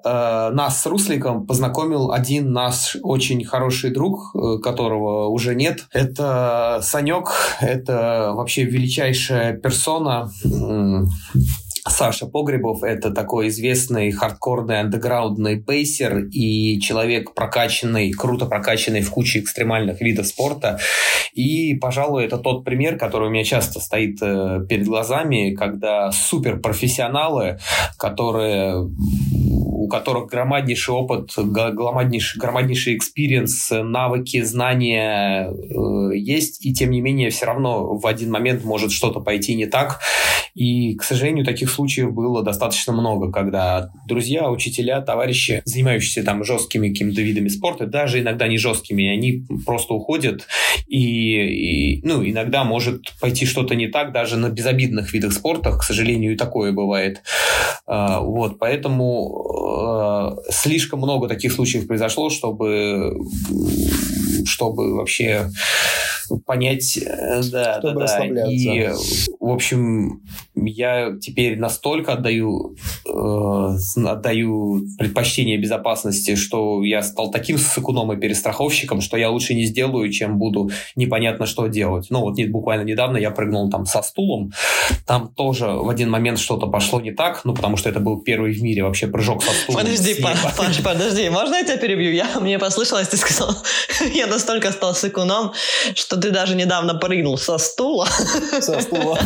[0.04, 5.86] нас с Русликом познакомил один наш очень хороший друг, которого уже нет.
[5.92, 10.30] Это Санек, это вообще величайшая персона
[11.88, 19.40] Саша Погребов– это такой известный хардкорный андеграундный бейсер и человек прокачанный, круто прокачанный в куче
[19.40, 20.78] экстремальных видов спорта.
[21.32, 27.58] И, пожалуй, это тот пример, который у меня часто стоит э, перед глазами, когда суперпрофессионалы,
[27.98, 28.88] которые
[29.86, 37.30] у которых громаднейший опыт, громаднейший, громаднейший experience, навыки, знания э, есть, и тем не менее
[37.30, 40.00] все равно в один момент может что-то пойти не так.
[40.54, 46.88] И, к сожалению, таких случаев было достаточно много, когда друзья, учителя, товарищи, занимающиеся там жесткими
[46.88, 50.46] какими-то видами спорта, даже иногда не жесткими, они просто уходят,
[50.86, 55.82] и, и ну, иногда может пойти что-то не так даже на безобидных видах спорта, к
[55.82, 57.22] сожалению, и такое бывает.
[57.86, 63.16] А, вот, поэтому Э, слишком много таких случаев произошло, чтобы,
[64.44, 65.50] чтобы вообще
[66.44, 68.50] понять, э, да, чтобы да, да.
[68.50, 68.88] И,
[69.40, 70.22] в общем,
[70.54, 79.00] я теперь настолько отдаю, э, отдаю предпочтение безопасности, что я стал таким сыкуном и перестраховщиком,
[79.00, 82.06] что я лучше не сделаю, чем буду непонятно что делать.
[82.10, 84.52] Ну, вот буквально недавно я прыгнул там со стулом,
[85.06, 88.52] там тоже в один момент что-то пошло не так, ну, потому что это был первый
[88.52, 89.82] в мире вообще прыжок со стулом.
[89.82, 92.12] Подожди, Паш, подожди, можно я тебя перебью?
[92.12, 93.56] Я, мне послышалось, ты сказал,
[94.14, 95.52] я настолько стал сыкуном,
[95.94, 98.06] что ты даже недавно прыгнул со стула.
[98.60, 99.18] Со стула.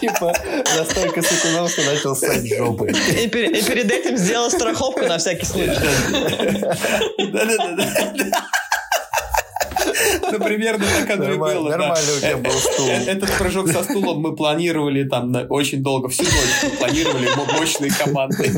[0.00, 0.32] Типа,
[0.76, 2.90] настолько сыкунул, что начал ссать жопы.
[2.90, 5.78] И, и перед этим сделал страховку на всякий случай.
[7.32, 8.48] Да-да-да.
[10.30, 11.70] Ну, примерно так оно и было.
[11.70, 12.86] Нормально у тебя был стул.
[12.88, 18.50] Э, этот прыжок со стулом мы планировали там очень долго, всю ночь планировали мощные команды.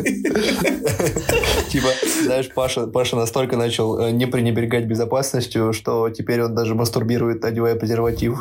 [1.68, 1.88] Типа,
[2.24, 7.76] знаешь, Паша, Паша настолько начал э, не пренебрегать безопасностью, что теперь он даже мастурбирует, одевая
[7.76, 8.40] презерватив.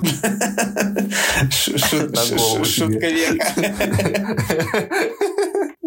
[1.52, 3.46] Шутка века.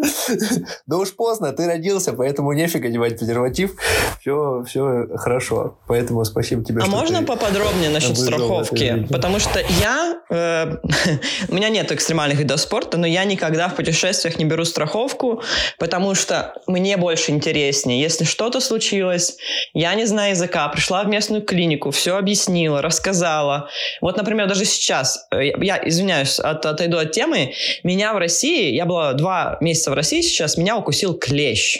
[0.87, 3.75] Ну уж поздно, ты родился, поэтому нефиг одевать презерватив.
[4.19, 5.79] Все, все хорошо.
[5.87, 6.81] Поэтому спасибо тебе.
[6.83, 9.07] А можно поподробнее насчет страховки?
[9.09, 10.21] Потому что я...
[10.29, 10.77] Э,
[11.47, 15.41] у меня нет экстремальных видов спорта, но я никогда в путешествиях не беру страховку,
[15.79, 18.01] потому что мне больше интереснее.
[18.01, 19.37] Если что-то случилось,
[19.73, 23.69] я не знаю языка, пришла в местную клинику, все объяснила, рассказала.
[24.01, 28.85] Вот, например, даже сейчас, э, я, извиняюсь, от, отойду от темы, меня в России, я
[28.85, 31.77] была два месяца в России сейчас, меня укусил клещ.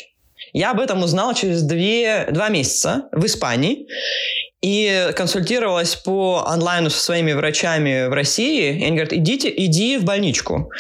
[0.54, 3.88] Я об этом узнала через две, два месяца в Испании
[4.62, 8.80] и консультировалась по онлайну со своими врачами в России.
[8.80, 10.72] И они говорят, идите, иди в больничку.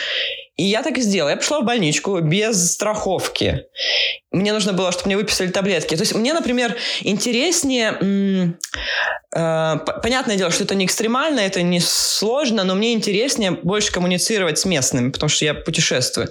[0.55, 1.29] И я так и сделала.
[1.29, 3.65] Я пошла в больничку без страховки.
[4.31, 5.95] Мне нужно было, чтобы мне выписали таблетки.
[5.95, 8.57] То есть мне, например, интереснее...
[9.35, 14.59] Э, понятное дело, что это не экстремально, это не сложно, но мне интереснее больше коммуницировать
[14.59, 16.29] с местными, потому что я путешествую.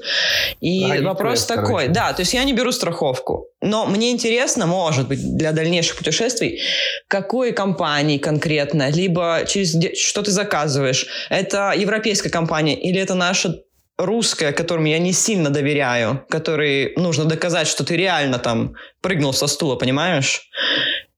[0.61, 1.87] И а вопрос такой.
[1.87, 1.88] Короче.
[1.88, 3.48] Да, то есть я не беру страховку.
[3.61, 6.61] Но мне интересно, может быть, для дальнейших путешествий,
[7.08, 11.06] какой компании конкретно, либо через что ты заказываешь.
[11.28, 13.62] Это европейская компания или это наша
[13.98, 19.46] русская, которым я не сильно доверяю, которой нужно доказать, что ты реально там прыгнул со
[19.46, 20.50] стула, понимаешь?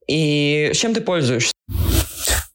[0.07, 1.53] И чем ты пользуешься?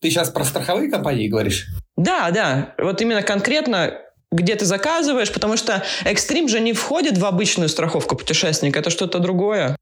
[0.02, 1.66] Ты сейчас про страховые компании говоришь?
[1.98, 2.76] Да, да.
[2.78, 4.00] Вот именно конкретно
[4.32, 9.20] где ты заказываешь, потому что экстрим же не входит в обычную страховку путешественника, это что-то
[9.20, 9.76] другое.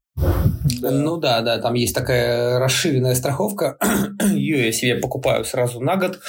[0.80, 0.90] Да.
[0.90, 3.76] Ну да, да, там есть такая расширенная страховка.
[4.32, 6.20] Ее я себе покупаю сразу на год.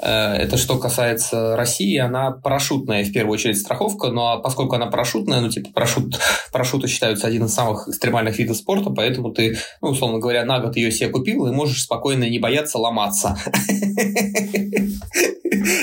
[0.00, 5.40] Э, это что касается России, она парашютная в первую очередь страховка, но поскольку она парашютная,
[5.40, 6.18] ну типа парашют,
[6.52, 10.76] парашюты считаются один из самых экстремальных видов спорта, поэтому ты, ну условно говоря, на год
[10.76, 13.36] ее себе купил и можешь спокойно не бояться ломаться.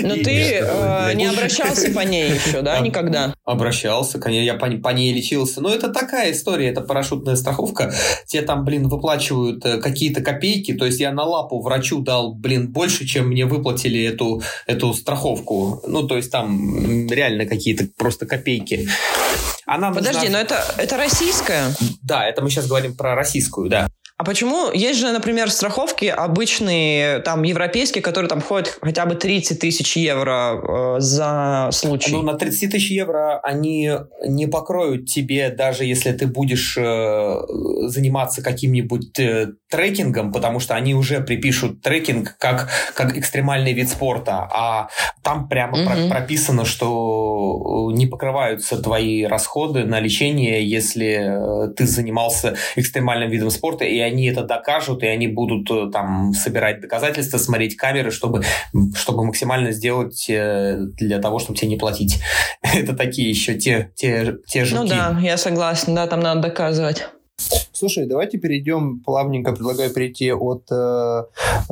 [0.01, 3.33] Но ты э, не обращался по ней еще, да, никогда?
[3.43, 5.61] Обращался, конечно, я по, по ней лечился.
[5.61, 7.93] Но это такая история, это парашютная страховка.
[8.25, 10.73] Тебе там, блин, выплачивают э, какие-то копейки.
[10.73, 15.81] То есть я на лапу врачу дал, блин, больше, чем мне выплатили эту, эту страховку.
[15.87, 18.87] Ну, то есть там реально какие-то просто копейки.
[19.65, 20.31] Она Подожди, нужна...
[20.31, 21.73] но это, это российская?
[22.01, 23.89] Да, это мы сейчас говорим про российскую, да.
[24.17, 24.71] А почему?
[24.71, 30.95] Есть же, например, страховки обычные, там, европейские, которые там ходят хотя бы 30 тысяч евро
[30.97, 32.13] э, за случай.
[32.13, 33.91] Ну, на 30 тысяч евро они
[34.25, 37.35] не покроют тебе, даже если ты будешь э,
[37.89, 44.47] заниматься каким-нибудь э, трекингом, потому что они уже припишут трекинг как, как экстремальный вид спорта,
[44.49, 44.87] а
[45.23, 46.07] там прямо mm-hmm.
[46.07, 53.49] про- прописано, что не покрываются твои расходы на лечение, если э, ты занимался экстремальным видом
[53.49, 58.43] спорта, и они это докажут, и они будут э, там собирать доказательства, смотреть камеры, чтобы,
[58.95, 62.21] чтобы максимально сделать э, для того, чтобы тебе не платить.
[62.61, 64.81] Это такие еще те, те, те жуки.
[64.81, 67.05] Ну да, я согласна, да, там надо доказывать.
[67.75, 71.23] Слушай, давайте перейдем плавненько, предлагаю перейти от э,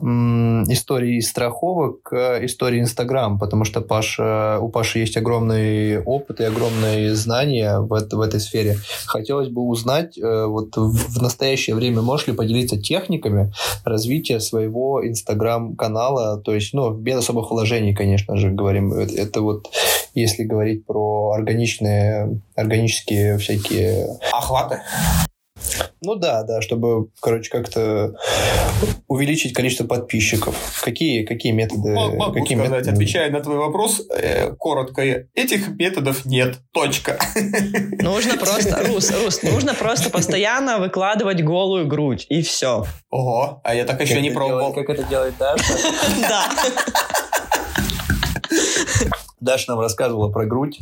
[0.02, 6.44] м, истории страховок к истории Инстаграм, потому что Паша, у Паши есть огромный опыт и
[6.44, 8.76] огромные знания в, в этой сфере.
[9.06, 13.54] Хотелось бы узнать, э, вот в, в настоящее время можешь ли поделиться техниками
[13.86, 18.92] развития своего Инстаграм-канала, то есть, ну, без особых вложений, конечно же, говорим.
[18.92, 19.70] Это, это вот
[20.14, 24.20] если говорить про органичные, органические всякие...
[24.34, 24.82] Охваты?
[26.02, 28.14] Ну да, да, чтобы, короче, как-то
[29.08, 30.82] увеличить количество подписчиков.
[30.84, 31.94] Какие, какие методы?
[31.94, 32.92] Могу какие сказать, методы?
[32.92, 35.02] отвечая на твой вопрос, э, коротко,
[35.34, 36.60] этих методов нет.
[36.72, 37.20] Точка.
[38.00, 42.86] Нужно просто, Рус, Рус, нужно просто постоянно выкладывать голую грудь, и все.
[43.10, 44.74] Ого, а я так еще Как не пробовал.
[44.74, 45.74] делает- Как это делает Даша?
[46.22, 46.46] Да.
[49.40, 50.80] Даша нам рассказывала про грудь.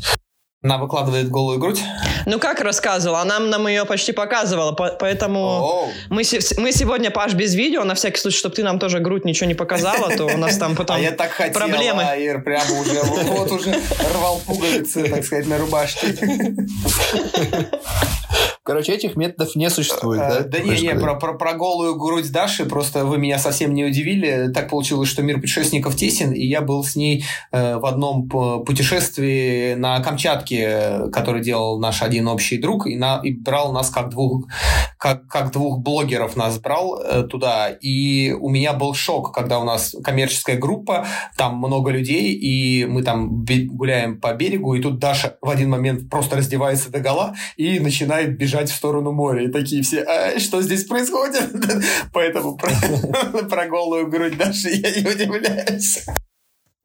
[0.64, 1.82] Она выкладывает голую грудь.
[2.26, 7.34] Ну, как рассказывала, она нам ее почти показывала, по- поэтому мы, се- мы сегодня, Паш,
[7.34, 10.38] без видео, на всякий случай, чтобы ты нам тоже грудь ничего не показала, то у
[10.38, 12.04] нас там потом А я так хотел, проблемы.
[12.04, 13.74] а Ир прямо уже вот уже
[14.14, 16.16] рвал пуговицы, так сказать, на рубашке.
[18.64, 20.40] Короче, этих методов не существует, да?
[20.42, 23.84] Э, Да не, не, про, про, про голую грудь Даши просто вы меня совсем не
[23.84, 24.52] удивили.
[24.54, 29.74] Так получилось, что мир путешественников тесен, и я был с ней э, в одном путешествии
[29.74, 34.46] на Камчатке, который делал наш один общий друг, и, на, и брал нас как двух,
[35.00, 37.70] как, как двух блогеров нас брал э, туда.
[37.70, 43.02] И у меня был шок, когда у нас коммерческая группа, там много людей, и мы
[43.02, 47.80] там гуляем по берегу, и тут Даша в один момент просто раздевается до гола и
[47.80, 49.44] начинает бежать в сторону моря.
[49.46, 51.50] И такие все, «А, что здесь происходит?
[52.14, 52.72] Поэтому про,
[53.50, 56.06] про голую грудь Даши я не удивляюсь.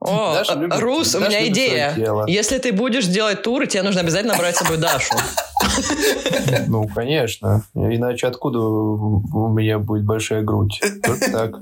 [0.01, 2.25] О, Даша любит- Рус, у Даша меня любит идея.
[2.27, 5.15] Если ты будешь делать туры, тебе нужно обязательно брать с собой Дашу.
[6.69, 7.63] Ну, конечно.
[7.75, 10.81] Иначе откуда у меня будет большая грудь?
[11.03, 11.55] Только так.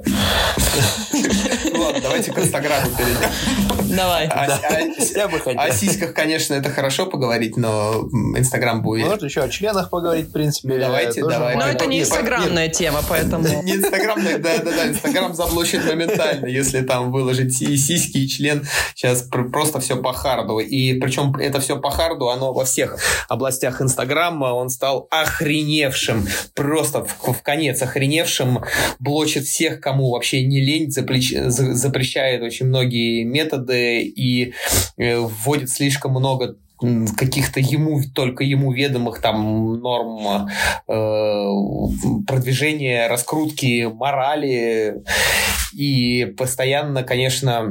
[1.73, 3.97] Ну Ладно, давайте к Инстаграму перейдем.
[3.97, 4.27] Давай.
[4.27, 5.61] О, бы хотел.
[5.61, 9.07] о сиськах, конечно, это хорошо поговорить, но Инстаграм будет...
[9.07, 10.69] Можно еще о членах поговорить, в принципе.
[10.69, 11.59] Ну, давайте, давайте.
[11.59, 13.63] Но это не инстаграмная тема, поэтому...
[13.63, 18.67] Не Инстаграм, да, да, да, Инстаграм заблочит моментально, если там выложить и сиськи, и член.
[18.95, 20.59] Сейчас пр- просто все по харду.
[20.59, 22.99] И причем это все по харду, оно во всех
[23.29, 28.61] областях Инстаграма, он стал охреневшим, просто в, в конец охреневшим,
[28.99, 34.55] блочит всех, кому вообще не лень, запрещает очень многие методы и
[34.97, 36.57] э, вводит слишком много
[37.17, 40.49] каких-то ему только ему ведомых там норм
[40.89, 41.47] э,
[42.27, 45.03] продвижения, раскрутки морали.
[45.73, 47.67] И постоянно, конечно,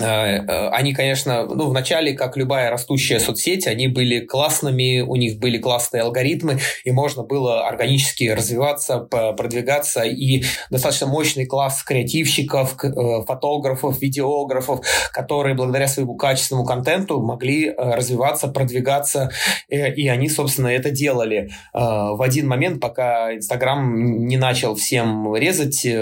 [0.00, 6.02] они, конечно, ну, вначале, как любая растущая соцсеть, они были классными, у них были классные
[6.02, 14.80] алгоритмы, и можно было органически развиваться, продвигаться, и достаточно мощный класс креативщиков, э, фотографов, видеографов,
[15.12, 19.30] которые благодаря своему качественному контенту могли э, развиваться, продвигаться,
[19.68, 21.50] э, и они, собственно, это делали.
[21.74, 21.78] Э,
[22.14, 26.00] в один момент, пока Инстаграм не начал всем резать э,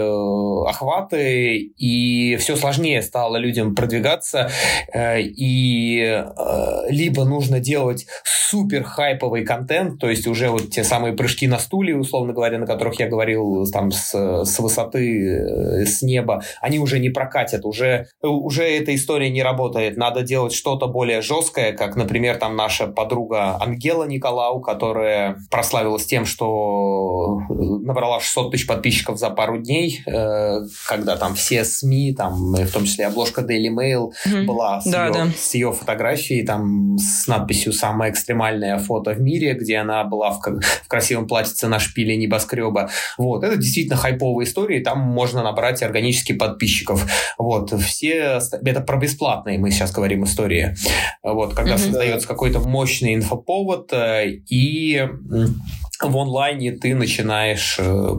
[0.66, 3.88] охваты, и все сложнее стало людям продвигаться,
[4.95, 11.14] э, и э, либо нужно делать супер хайповый контент, то есть уже вот те самые
[11.14, 16.03] прыжки на стуле, условно говоря, на которых я говорил там с, с высоты, э, с
[16.03, 19.97] неба, они уже не прокатят, уже, уже эта история не работает.
[19.97, 26.24] Надо делать что-то более жесткое, как, например, там наша подруга Ангела Николау, которая прославилась тем,
[26.24, 30.03] что набрала 600 тысяч подписчиков за пару дней,
[30.86, 34.46] когда там все СМИ, там, в том числе обложка Daily Mail, Мгм.
[34.46, 35.26] была с, Да, ее, да.
[35.36, 40.40] с ее фотографией, там, с надписью «Самое экстремальное фото в мире», где она была в,
[40.40, 42.90] в красивом платьице на шпиле небоскреба.
[43.16, 47.04] Вот, это действительно хайповые истории, там можно набрать органически подписчиков.
[47.38, 48.40] Вот, все...
[48.64, 50.74] Это про бесплатные мы сейчас говорим истории.
[51.22, 51.82] Вот, когда Мгм.
[51.82, 55.06] создается какой-то мощный инфоповод, э, и
[56.01, 58.14] в онлайне ты начинаешь э,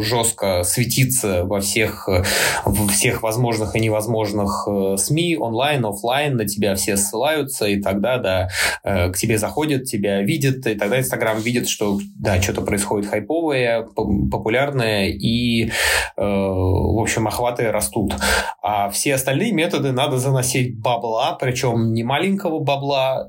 [0.00, 2.24] жестко светиться во всех, э,
[2.64, 8.18] во всех возможных и невозможных э, СМИ, онлайн, офлайн, на тебя все ссылаются, и тогда,
[8.18, 8.48] да,
[8.82, 15.08] к тебе заходят, тебя видят, и тогда Инстаграм видит, что, да, что-то происходит хайповое, популярное,
[15.08, 15.70] и,
[16.16, 18.14] в общем, охваты растут.
[18.62, 23.28] А все остальные методы надо заносить бабла, причем не маленького бабла,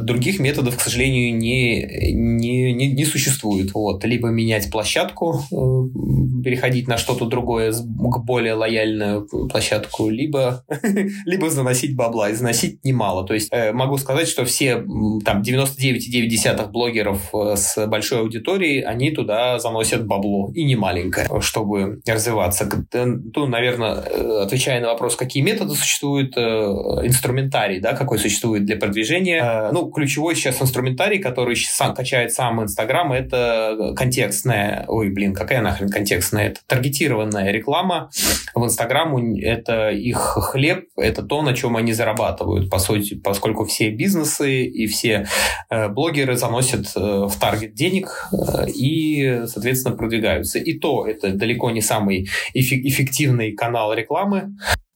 [0.00, 3.39] других методов, к сожалению, не, не, не, не существует.
[3.40, 3.72] Существует.
[3.74, 4.04] Вот.
[4.04, 10.64] Либо менять площадку, э, переходить на что-то другое, к более лояльную площадку, либо,
[11.24, 12.30] либо заносить бабла.
[12.30, 13.26] И заносить немало.
[13.26, 14.76] То есть э, могу сказать, что все
[15.24, 20.50] там 99,9 блогеров э, с большой аудиторией, они туда заносят бабло.
[20.54, 22.68] И не маленькое, чтобы развиваться.
[22.92, 29.70] Ну, наверное, отвечая на вопрос, какие методы существуют, инструментарий, да, какой существует для продвижения.
[29.72, 33.29] Ну, ключевой сейчас инструментарий, который сам качает сам Инстаграм, это
[33.96, 38.10] контекстная, ой, блин, какая нахрен контекстная, это таргетированная реклама
[38.54, 43.90] в Инстаграм, это их хлеб, это то, на чем они зарабатывают, по сути, поскольку все
[43.90, 45.26] бизнесы и все
[45.68, 50.58] э, блогеры заносят э, в таргет денег э, и, соответственно, продвигаются.
[50.58, 54.50] И то это далеко не самый эффективный канал рекламы,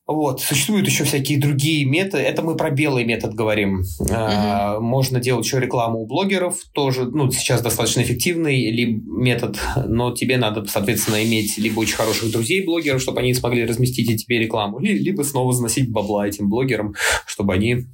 [0.07, 0.41] вот.
[0.43, 2.23] Существуют еще всякие другие методы.
[2.23, 3.85] Это мы про белый метод говорим.
[3.99, 4.09] Угу.
[4.11, 6.59] А, можно делать еще рекламу у блогеров.
[6.73, 12.31] Тоже, ну, сейчас достаточно эффективный либо метод, но тебе надо, соответственно, иметь либо очень хороших
[12.31, 16.95] друзей блогеров, чтобы они смогли разместить и тебе рекламу, либо снова заносить бабла этим блогерам,
[17.25, 17.87] чтобы они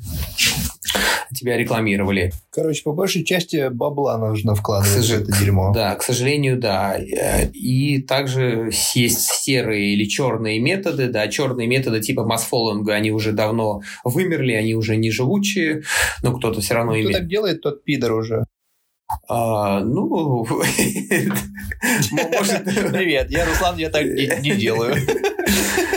[1.35, 2.33] тебя рекламировали.
[2.51, 5.19] Короче, по большей части бабла нужно вкладывать сож...
[5.19, 5.73] в это дерьмо.
[5.75, 6.97] Да, к сожалению, да.
[6.99, 11.09] И также есть серые или черные методы.
[11.09, 15.83] Да, черные методы типа масфоллинга, они уже давно вымерли, они уже не живучие,
[16.23, 17.17] но кто-то все равно Кто имеет...
[17.17, 18.45] так делает, тот пидор уже.
[19.29, 20.47] А, ну,
[22.11, 22.65] может...
[22.65, 24.97] Привет, я Руслан, я так не делаю.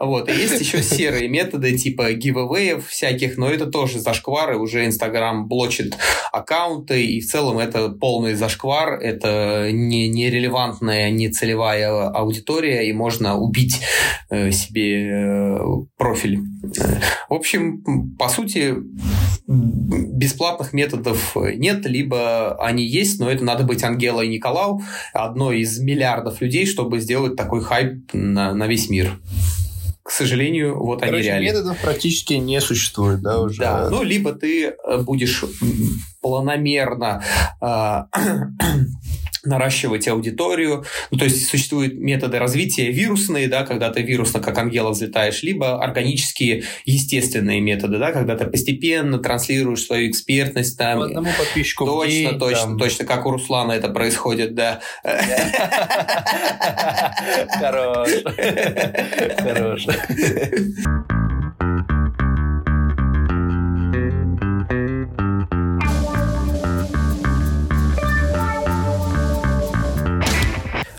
[0.00, 0.30] Вот.
[0.30, 4.56] И есть еще серые методы типа гивэвеев всяких, но это тоже зашквары.
[4.56, 5.94] Уже Инстаграм блочит
[6.32, 8.94] аккаунты, и в целом это полный зашквар.
[8.94, 13.80] Это не нерелевантная, не целевая аудитория, и можно убить
[14.30, 15.58] э, себе э,
[15.98, 16.40] профиль.
[17.28, 18.74] В общем, по сути,
[19.46, 24.80] бесплатных методов нет, либо они есть, но это надо быть Ангелой Николау,
[25.12, 29.18] одной из миллиардов людей, чтобы сделать такой хайп на, на весь мир
[30.02, 31.44] к сожалению, вот Короче, они реально.
[31.44, 33.60] методов практически не существует, да, уже?
[33.60, 35.44] Да, ну, либо ты э, будешь
[36.20, 37.22] планомерно
[37.60, 38.02] э,
[39.44, 40.84] наращивать аудиторию.
[41.10, 45.82] Ну, то есть существуют методы развития вирусные, да, когда ты вирусно, как ангела, взлетаешь, либо
[45.82, 50.78] органические, естественные методы, да, когда ты постепенно транслируешь свою экспертность.
[50.78, 52.78] Там, По одному подписчику Точно, день, точно, там.
[52.78, 54.80] точно, как у Руслана это происходит, да.
[57.58, 58.10] Хорош.
[59.38, 59.86] Хорош.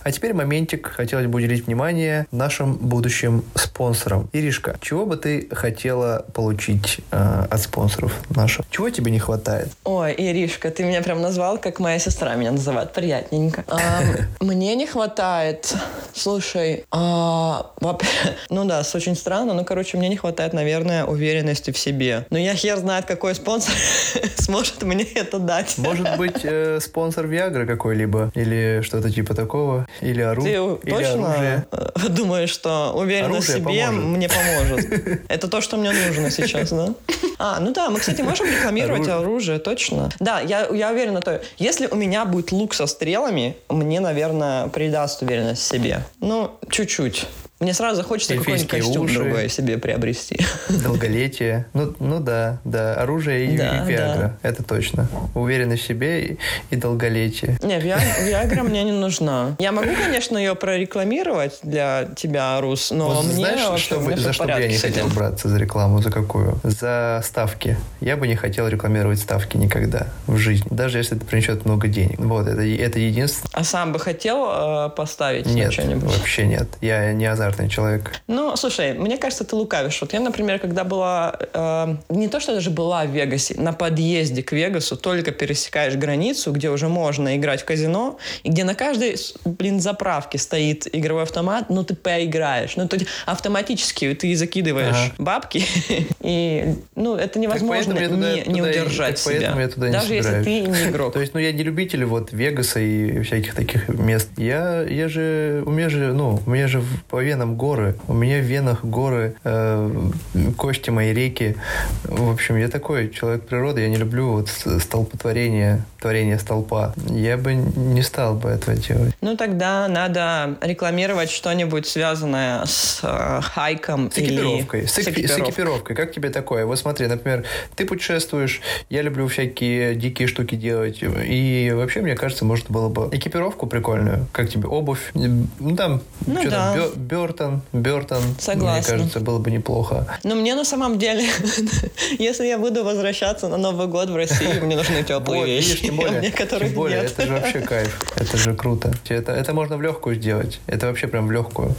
[0.04, 0.88] А теперь моментик.
[0.88, 4.30] Хотелось бы уделить внимание нашим будущим спонсорам.
[4.34, 8.66] Иришка, чего бы ты хотела получить э, от спонсоров наших?
[8.70, 9.70] Чего тебе не хватает?
[9.84, 12.94] Ой, Иришка, ты меня прям назвал, как моя сестра меня называет.
[12.94, 13.64] Приятненько.
[14.40, 15.74] Мне не хватает...
[16.14, 17.72] Слушай, а,
[18.50, 22.26] ну да, очень странно, но, короче, мне не хватает, наверное, уверенности в себе.
[22.30, 23.74] Но я хер знает, какой спонсор
[24.36, 25.78] сможет мне это дать.
[25.78, 28.32] Может быть, э, спонсор Виагры какой-либо?
[28.36, 29.88] Или что-то типа такого?
[30.02, 30.42] Или, ору...
[30.44, 31.66] Ты Или точно оружие.
[32.10, 33.94] думаешь, что уверенность в себе поможет.
[33.94, 35.22] мне поможет?
[35.30, 36.94] Это то, что мне нужно сейчас, да?
[37.38, 39.16] А, ну да, мы, кстати, можем рекламировать Оружие.
[39.18, 40.10] оружие, точно.
[40.20, 45.22] Да, я, я уверена, то если у меня будет лук со стрелами, мне, наверное, придаст
[45.22, 46.04] уверенность в себе.
[46.20, 47.28] Ну, чуть-чуть.
[47.62, 49.14] Мне сразу захочется какой-нибудь костюм уши.
[49.14, 50.40] другой себе приобрести.
[50.70, 51.66] Долголетие.
[51.74, 52.96] Ну, ну да, да.
[52.96, 54.38] Оружие и, Да, и Виагра.
[54.42, 55.08] Это точно.
[55.36, 56.38] Уверенность в себе и,
[56.72, 57.58] и долголетие.
[57.62, 59.56] Не, Виа- Виагра мне не нужна.
[59.60, 64.18] Я могу, конечно, ее прорекламировать для тебя, Рус, но Вот мне знаешь, вообще что бы-
[64.18, 66.02] за что бы я не хотел браться за рекламу?
[66.02, 66.60] За какую?
[66.64, 67.78] За ставки.
[68.00, 70.68] Я бы не хотел рекламировать ставки никогда в жизни.
[70.72, 72.18] Даже если это принесет много денег.
[72.20, 73.52] Вот, это, это единственное.
[73.54, 76.18] А сам бы хотел э, поставить Нет, что-нибудь?
[76.18, 76.68] вообще нет.
[76.82, 78.12] Я не азартный человек.
[78.28, 80.00] Ну, слушай, мне кажется, ты лукавишь.
[80.02, 81.36] Вот я, например, когда была...
[81.54, 86.52] э, не то, что даже была в Вегасе, на подъезде к Вегасу только пересекаешь границу,
[86.52, 91.66] где уже можно играть в казино, и где на каждой, блин, заправке стоит игровой автомат,
[91.70, 92.76] ну, ты поиграешь.
[92.76, 95.14] Ну, то есть автоматически ты закидываешь Ага.
[95.18, 95.64] бабки,
[96.22, 99.62] и, ну, это невозможно я туда- не, не туда и- удержать поэтому себя.
[99.62, 100.46] я туда не даже если собираюсь.
[100.46, 101.14] ты не игрок.
[101.14, 104.30] То есть, ну, я не любитель вот Вегаса и всяких таких мест.
[104.38, 107.96] Я, я же, у меня же, ну, у меня же в- венам венам горы.
[108.08, 110.10] У меня в венах горы, э,
[110.58, 111.56] кости мои реки.
[112.04, 113.82] В общем, я такой человек природы.
[113.82, 116.94] Я не люблю вот столпотворение, творение столпа.
[117.10, 119.16] Я бы не стал бы этого делать.
[119.22, 124.82] Ну, тогда надо рекламировать что-нибудь связанное с э, хайком с экипировкой.
[124.82, 124.88] Или...
[124.88, 125.28] С, экипировкой.
[125.28, 125.96] с экипировкой.
[125.96, 126.66] Как тебе такое?
[126.66, 127.44] Вот смотри, например,
[127.76, 131.00] ты путешествуешь, я люблю всякие дикие штуки делать.
[131.02, 134.28] И вообще, мне кажется, может было бы экипировку прикольную.
[134.32, 134.68] Как тебе?
[134.68, 135.12] Обувь?
[135.14, 136.74] Ну, там, ну, что да.
[136.76, 136.92] там,
[137.32, 138.22] Бертон, Бертон.
[138.40, 138.94] Согласна.
[138.94, 140.06] Мне кажется, было бы неплохо.
[140.24, 141.30] Но мне на самом деле,
[142.20, 145.86] если я буду возвращаться на Новый год в Россию, мне нужны теплые вещи.
[145.86, 148.02] Тем более, тем более это же вообще кайф.
[148.18, 148.94] Это же круто.
[149.08, 150.60] Это, это можно в легкую сделать.
[150.68, 151.76] Это вообще прям в легкую.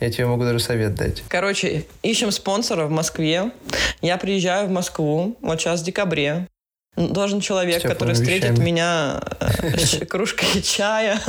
[0.00, 1.22] Я тебе могу даже совет дать.
[1.28, 3.50] Короче, ищем спонсора в Москве.
[4.02, 6.46] Я приезжаю в Москву вот сейчас в декабре.
[6.96, 8.64] Должен человек, который встретит вещами.
[8.64, 11.20] меня э, кружкой чая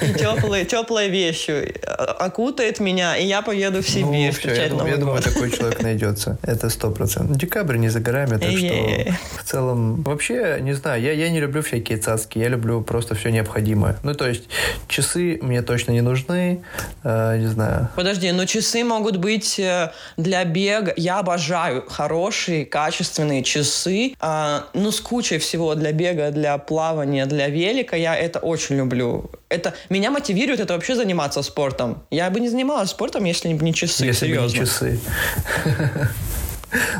[0.00, 1.74] и теплой, теплой вещью,
[2.18, 5.82] окутает меня, и я поеду в Сибирь ну, все, я, думаю, я думаю, такой человек
[5.82, 6.38] найдется.
[6.42, 7.36] Это сто процентов.
[7.36, 10.02] Декабрь не за горами, так что в целом...
[10.02, 13.96] Вообще, не знаю, я, я не люблю всякие цацки, я люблю просто все необходимое.
[14.04, 14.44] Ну, то есть,
[14.86, 16.62] часы мне точно не нужны,
[17.02, 17.88] э, не знаю.
[17.96, 20.94] Подожди, но часы могут быть э, для бега.
[20.96, 24.14] Я обожаю хорошие, качественные часы.
[24.20, 27.96] Э, ну, с кучей всего для бега, для плавания, для велика.
[27.96, 29.30] Я это очень люблю.
[29.48, 32.02] Это меня мотивирует это вообще заниматься спортом.
[32.10, 34.04] Я бы не занималась спортом, если бы не часы.
[34.04, 34.48] Если серьезно.
[34.48, 35.00] бы не часы.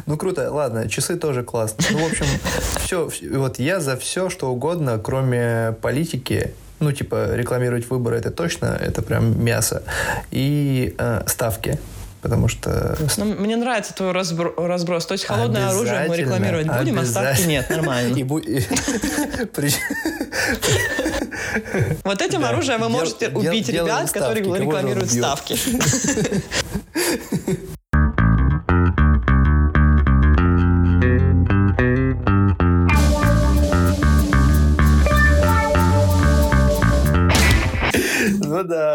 [0.07, 1.85] Ну круто, ладно, часы тоже классно.
[1.93, 2.27] Ну, в общем,
[2.85, 8.77] все, вот я за все, что угодно, кроме политики, ну, типа, рекламировать выборы это точно,
[8.81, 9.85] это прям мясо.
[10.33, 11.79] И э, ставки
[12.21, 12.97] потому что...
[13.17, 15.07] Но ну, мне нравится твой разбро- разброс.
[15.07, 18.11] То есть холодное оружие мы рекламировать будем, а ставки нет, нормально.
[22.05, 25.57] Вот этим оружием вы можете убить ребят, которые рекламируют ставки.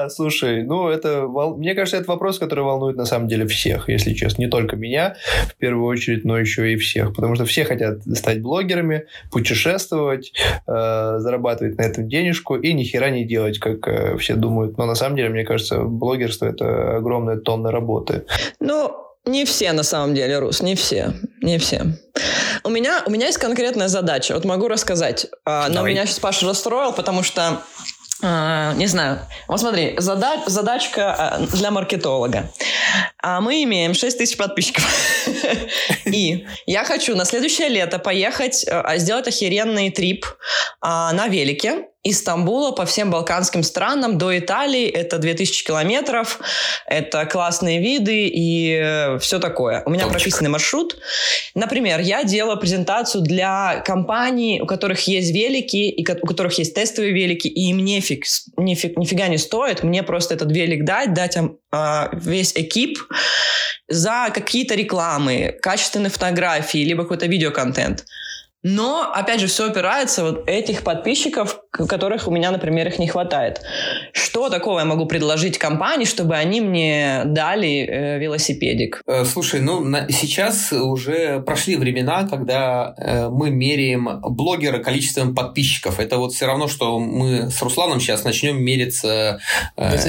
[0.06, 1.28] да, слушай, ну это,
[1.58, 4.42] мне кажется, это вопрос, который волнует на самом деле всех, если честно.
[4.42, 5.16] Не только меня,
[5.50, 7.16] в первую очередь, но еще и всех.
[7.16, 10.34] Потому что все хотят стать блогерами, путешествовать,
[10.68, 14.78] э, зарабатывать на этом денежку и ни хера не делать, как э, все думают.
[14.78, 18.26] Но на самом деле, мне кажется, блогерство– это огромная тонна работы.
[18.60, 18.96] Ну,
[19.26, 21.14] не все на самом деле, Рус, не все.
[21.42, 21.82] Не все.
[22.64, 24.34] У меня, у меня есть конкретная задача.
[24.34, 25.28] Вот могу рассказать.
[25.46, 25.92] А, но Давай.
[25.92, 27.62] меня сейчас Паша расстроил, потому что
[28.22, 29.20] не знаю.
[29.48, 32.50] Вот смотри, зада задачка а, для маркетолога.
[33.22, 34.86] А мы имеем 6 тысяч подписчиков.
[36.06, 40.26] И я хочу на следующее лето поехать, сделать охеренный трип
[40.82, 44.88] на велике из Стамбула по всем балканским странам до Италии.
[44.88, 46.40] Это 2000 километров,
[46.86, 49.82] это классные виды и э, все такое.
[49.86, 50.20] У меня Топчик.
[50.20, 50.98] прописанный маршрут.
[51.56, 57.12] Например, я делаю презентацию для компаний, у которых есть велики, и у которых есть тестовые
[57.12, 58.26] велики, и им нефиг,
[58.56, 63.00] нефиг, нифига не стоит мне просто этот велик дать, дать им э, весь экип
[63.88, 68.06] за какие-то рекламы, качественные фотографии, либо какой-то видеоконтент.
[68.68, 73.62] Но, опять же, все опирается вот этих подписчиков, которых у меня, например, их не хватает.
[74.12, 79.04] Что такого я могу предложить компании, чтобы они мне дали э, велосипедик?
[79.06, 86.00] Э, слушай, ну на, сейчас уже прошли времена, когда э, мы меряем блогера количеством подписчиков.
[86.00, 89.40] Это вот все равно, что мы с Русланом сейчас начнем мериться...
[89.78, 89.96] Э,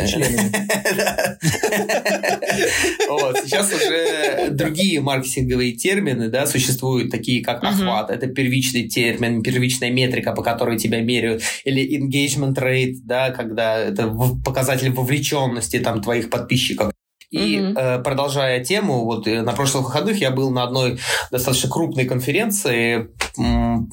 [3.44, 8.10] сейчас уже другие маркетинговые термины существуют, такие как охват.
[8.10, 14.08] Это первичный термин, первичная метрика, по которой тебя меряют, или engagement rate, да, когда это
[14.44, 16.92] показатель вовлеченности там твоих подписчиков.
[17.30, 17.78] И mm-hmm.
[17.78, 20.98] э, продолжая тему, вот э, на прошлых выходных я был на одной
[21.30, 23.08] достаточно крупной конференции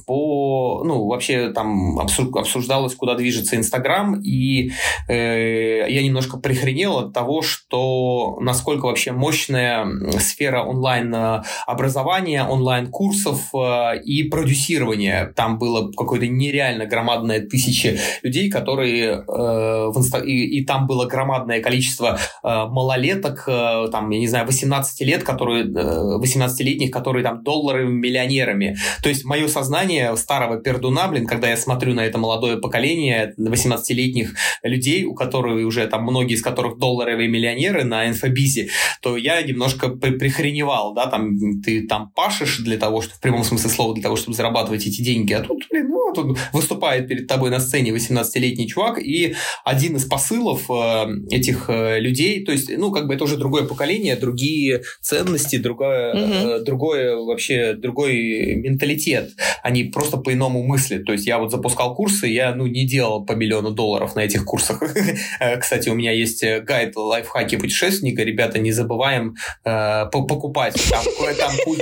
[0.05, 4.71] по, ну, вообще там обсуждалось, куда движется Инстаграм, и
[5.09, 9.85] э, я немножко прихренел от того, что насколько вообще мощная
[10.19, 15.33] сфера онлайн-образования, онлайн-курсов э, и продюсирования.
[15.35, 20.19] Там было какое-то нереально громадное тысячи людей, которые э, в инста...
[20.19, 25.23] и, и там было громадное количество э, малолеток, э, там, я не знаю, 18 лет,
[25.23, 28.75] которые, э, 18-летних, которые там долларовыми миллионерами.
[29.01, 34.33] То есть мое сознание старого пердуна, блин, когда я смотрю на это молодое поколение 18-летних
[34.63, 38.69] людей, у которых уже там многие из которых долларовые миллионеры на инфобизе,
[39.01, 43.43] то я немножко при прихреневал, да, там ты там пашешь для того, чтобы в прямом
[43.43, 47.27] смысле слова, для того, чтобы зарабатывать эти деньги, а тут, блин, ну, тут выступает перед
[47.27, 52.75] тобой на сцене 18-летний чувак, и один из посылов э, этих э, людей, то есть,
[52.77, 56.63] ну, как бы это уже другое поколение, другие ценности, другое, Мгм.
[56.63, 59.31] другое вообще, другой менталитет.
[59.63, 61.05] Они просто по-иному мыслят.
[61.05, 64.45] То есть я вот запускал курсы, я, ну, не делал по миллиону долларов на этих
[64.45, 64.81] курсах.
[65.59, 68.23] Кстати, у меня есть э, гайд лайфхаки путешественника.
[68.23, 69.35] Ребята, не забываем
[69.65, 70.75] э, по- покупать.
[70.89, 71.03] Там,
[71.37, 71.79] там путь-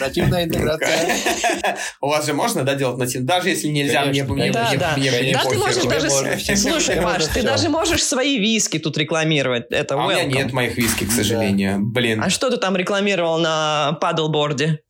[0.00, 1.16] Нативная интеграция.
[2.00, 3.22] У вас же можно, да, делать натив?
[3.22, 6.08] Даже если нельзя, мне Да, ты можешь даже...
[6.56, 9.27] Слушай, можно ты даже можешь свои виски тут рекламировать.
[9.70, 11.80] Это А у меня нет моих виски, к сожалению.
[11.80, 12.22] Блин.
[12.22, 14.80] А что ты там рекламировал на падлборде?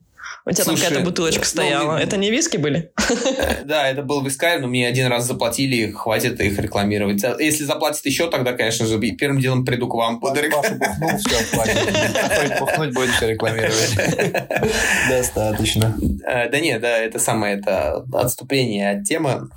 [0.48, 1.92] У тебя там Слушай, какая-то бутылочка ну, стояла.
[1.92, 2.90] ну, Это не виски были?
[3.64, 7.22] Да, это был вискарь, но мне один раз заплатили, хватит их рекламировать.
[7.22, 10.20] А Если заплатят еще, тогда, конечно же, первым делом приду к вам.
[10.20, 12.94] Паша бухнул, все, хватит.
[12.94, 13.94] Будет все рекламировать.
[15.10, 15.98] Достаточно.
[16.26, 19.50] Э, Да нет, да, это самое, это отступление от темы.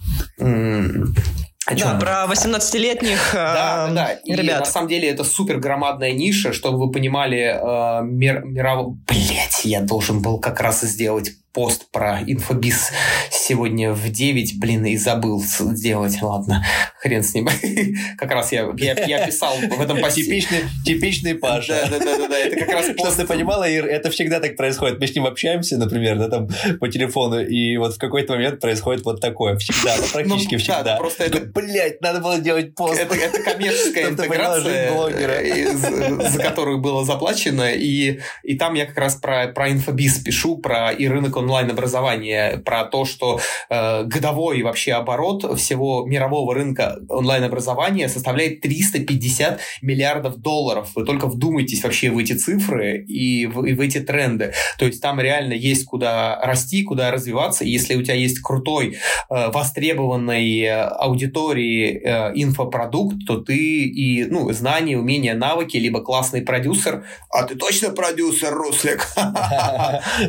[1.68, 2.00] О чем Да, мы?
[2.00, 4.12] про 18-летних Да, э, да, да.
[4.14, 4.60] И ребят.
[4.62, 8.98] на самом деле это супер громадная ниша, чтобы вы понимали э, мир, мирового...
[9.08, 12.92] Блять, я должен был как раз сделать пост про инфобиз
[13.30, 16.22] сегодня в 9, блин, и забыл сделать.
[16.22, 16.64] Ладно,
[17.00, 17.48] хрен с ним.
[18.18, 20.24] Как раз я, я, я писал в этом посте.
[20.24, 21.88] Типичный, типичный Паша.
[21.90, 23.18] Да, да, да, да, да, это как раз Чтобы пост.
[23.18, 25.00] ты понимала, Ир, это всегда так происходит.
[25.00, 26.50] Мы с ним общаемся, например, да, там
[26.80, 29.58] по телефону, и вот в какой-то момент происходит вот такое.
[29.58, 30.98] Всегда, ну, практически Ну, да, всегда.
[30.98, 33.00] просто это- Блять, надо было делать пост.
[33.00, 35.32] Это, это коммерческая Чтобы интеграция, блогера.
[35.34, 37.72] э, за которую было заплачено.
[37.74, 42.86] И, и там я как раз про, про инфобиз пишу, про и рынок онлайн-образования, про
[42.86, 43.40] то, что
[43.70, 50.92] э, годовой вообще оборот всего мирового рынка онлайн-образования составляет 350 миллиардов долларов.
[50.96, 54.54] Вы только вдумайтесь вообще в эти цифры и в, и в эти тренды.
[54.78, 57.64] То есть там реально есть куда расти, куда развиваться.
[57.64, 58.98] И если у тебя есть крутой,
[59.30, 67.06] э, востребованной аудитории э, инфопродукт, то ты и ну, знания, умения, навыки, либо классный продюсер.
[67.30, 69.08] А ты точно продюсер, Руслик?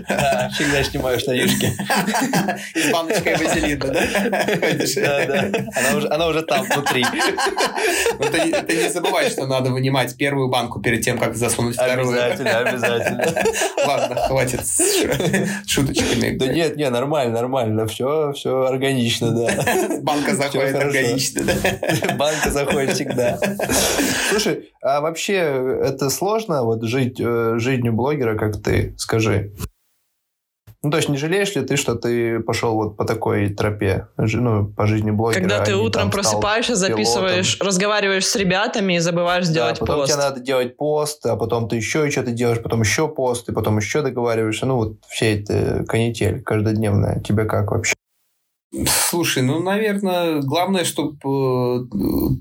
[0.08, 1.72] Да, Всегда снимаю штанишки.
[2.78, 4.02] С баночкой вазелина, да?
[6.10, 7.04] Она уже, там, внутри.
[8.18, 12.10] Но ты, не забывай, что надо вынимать первую банку перед тем, как засунуть вторую.
[12.10, 13.34] Обязательно, обязательно.
[13.84, 14.60] Ладно, хватит
[15.66, 16.36] шуточками.
[16.36, 17.86] Да нет, не, нормально, нормально.
[17.86, 19.98] Все, все органично, да.
[20.02, 22.14] Банка заходит органично, да?
[22.14, 23.38] Банка заходит всегда.
[24.30, 25.34] Слушай, а вообще
[25.82, 28.94] это сложно вот жить э, жизнью блогера, как ты?
[28.96, 29.52] Скажи.
[30.84, 34.66] Ну, то есть не жалеешь ли ты, что ты пошел вот по такой тропе, ну,
[34.66, 35.40] по жизни блогера?
[35.40, 40.12] Когда ты утром просыпаешься, записываешь, разговариваешь с ребятами и забываешь Да, потом пост.
[40.12, 43.78] тебе надо делать пост, а потом ты еще что-то делаешь, потом еще пост, и потом
[43.78, 44.66] еще договариваешься.
[44.66, 47.20] Ну, вот все это канитель каждодневная.
[47.20, 47.94] Тебе как вообще?
[48.86, 51.86] Слушай, ну, наверное, главное, чтобы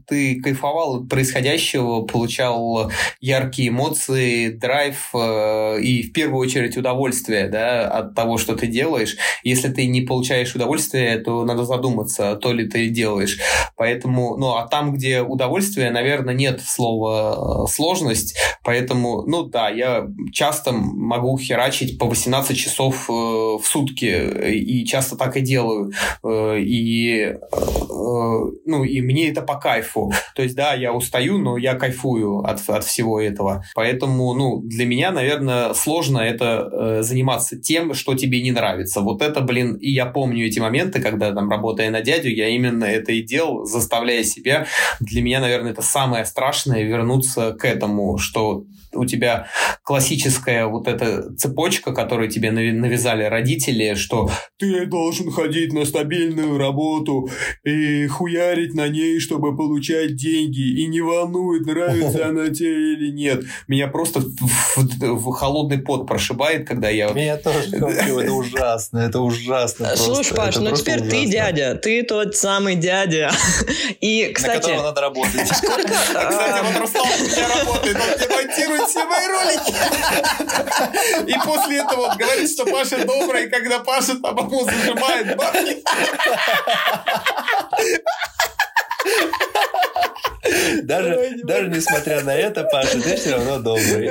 [0.07, 7.89] ты кайфовал от происходящего, получал яркие эмоции, драйв э, и, в первую очередь, удовольствие да,
[7.89, 9.17] от того, что ты делаешь.
[9.43, 13.37] Если ты не получаешь удовольствие, то надо задуматься, то ли ты делаешь.
[13.75, 18.37] Поэтому, ну, а там, где удовольствие, наверное, нет слова э, сложность.
[18.63, 24.85] Поэтому, ну, да, я часто могу херачить по 18 часов э, в сутки, э, и
[24.85, 25.91] часто так и делаю.
[26.23, 30.11] Э, и, э, ну, и мне это по кайфу.
[30.35, 33.63] То есть, да, я устаю, но я кайфую от, от всего этого.
[33.73, 39.01] Поэтому, ну, для меня, наверное, сложно это э, заниматься тем, что тебе не нравится.
[39.01, 42.85] Вот это, блин, и я помню эти моменты, когда там, работая на дядю, я именно
[42.85, 44.67] это и делал, заставляя себя.
[44.99, 48.63] Для меня, наверное, это самое страшное вернуться к этому, что
[48.93, 49.47] у тебя
[49.83, 57.29] классическая вот эта цепочка, которую тебе навязали родители, что ты должен ходить на стабильную работу
[57.63, 63.43] и хуярить на ней, чтобы получать деньги, и не волнует, нравится она тебе или нет.
[63.67, 67.09] Меня просто в, в- в холодный пот прошибает, когда я...
[67.09, 69.95] Меня тоже это ужасно, это ужасно.
[69.95, 73.31] Слушай, Паш, ну теперь ты дядя, ты тот самый дядя.
[74.01, 75.35] И, На кстати, которого надо работать.
[75.35, 78.17] А, Кстати, вот Руслан у меня работает, он
[78.75, 79.73] мне монтирует все мои ролики.
[81.29, 85.83] И после этого он говорит, что Паша добрый, когда Паша там ему зажимает бабки.
[90.83, 94.09] Даже, даже несмотря на это, Паша, ты все равно добрый.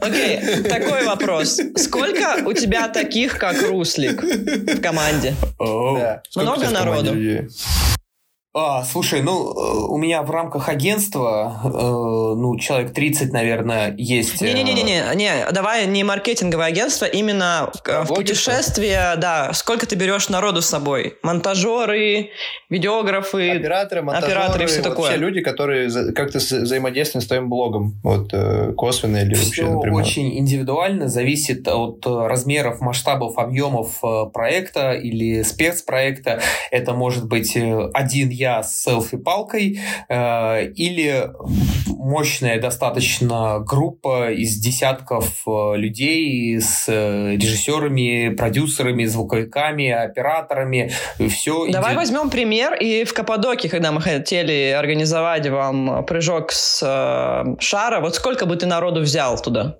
[0.00, 1.60] окей, такой вопрос.
[1.76, 5.34] Сколько у тебя таких, как Руслик в команде?
[5.58, 6.22] Да.
[6.34, 7.16] Много народу?
[8.54, 14.42] А, слушай, ну, э, у меня в рамках агентства, э, ну, человек 30, наверное, есть.
[14.42, 20.60] Не-не-не, э, не, давай не маркетинговое агентство, именно в путешествие, да, сколько ты берешь народу
[20.60, 21.16] с собой?
[21.22, 22.28] Монтажеры,
[22.68, 25.12] видеографы, операторы, монтажеры, операторы, все такое.
[25.12, 28.34] Все люди, которые как-то взаимодействуют с твоим блогом, вот,
[28.76, 30.04] косвенно или все вообще напрямую.
[30.04, 33.98] очень индивидуально, зависит от размеров, масштабов, объемов
[34.34, 36.42] проекта или спецпроекта.
[36.70, 41.30] Это может быть один я с селфи-палкой э, или
[41.86, 50.90] мощная достаточно группа из десятков э, людей с э, режиссерами, продюсерами, звуковиками, операторами.
[51.28, 52.00] Все Давай идет...
[52.00, 52.74] возьмем пример.
[52.74, 58.56] И в Каппадоке, когда мы хотели организовать вам прыжок с э, шара, вот сколько бы
[58.56, 59.76] ты народу взял туда?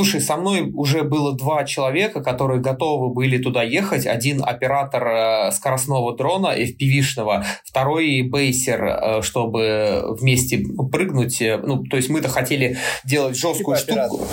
[0.00, 4.06] Слушай, со мной уже было два человека, которые готовы были туда ехать.
[4.06, 11.42] Один оператор э, скоростного дрона FPV-шного, второй бейсер, э, чтобы вместе прыгнуть.
[11.62, 14.26] Ну, то есть мы-то хотели делать жесткую типа штуку.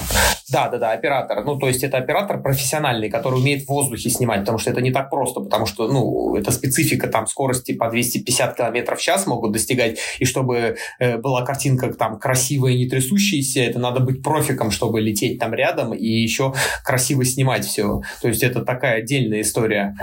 [0.50, 1.44] Да, да, да, оператор.
[1.44, 4.92] Ну, то есть это оператор профессиональный, который умеет в воздухе снимать, потому что это не
[4.92, 9.52] так просто, потому что, ну, это специфика, там, скорости по 250 км в час могут
[9.52, 15.02] достигать, и чтобы э, была картинка там красивая, не трясущаяся, это надо быть профиком, чтобы
[15.02, 16.54] лететь там рядом и еще
[16.84, 18.02] красиво снимать все.
[18.22, 19.96] То есть это такая отдельная история.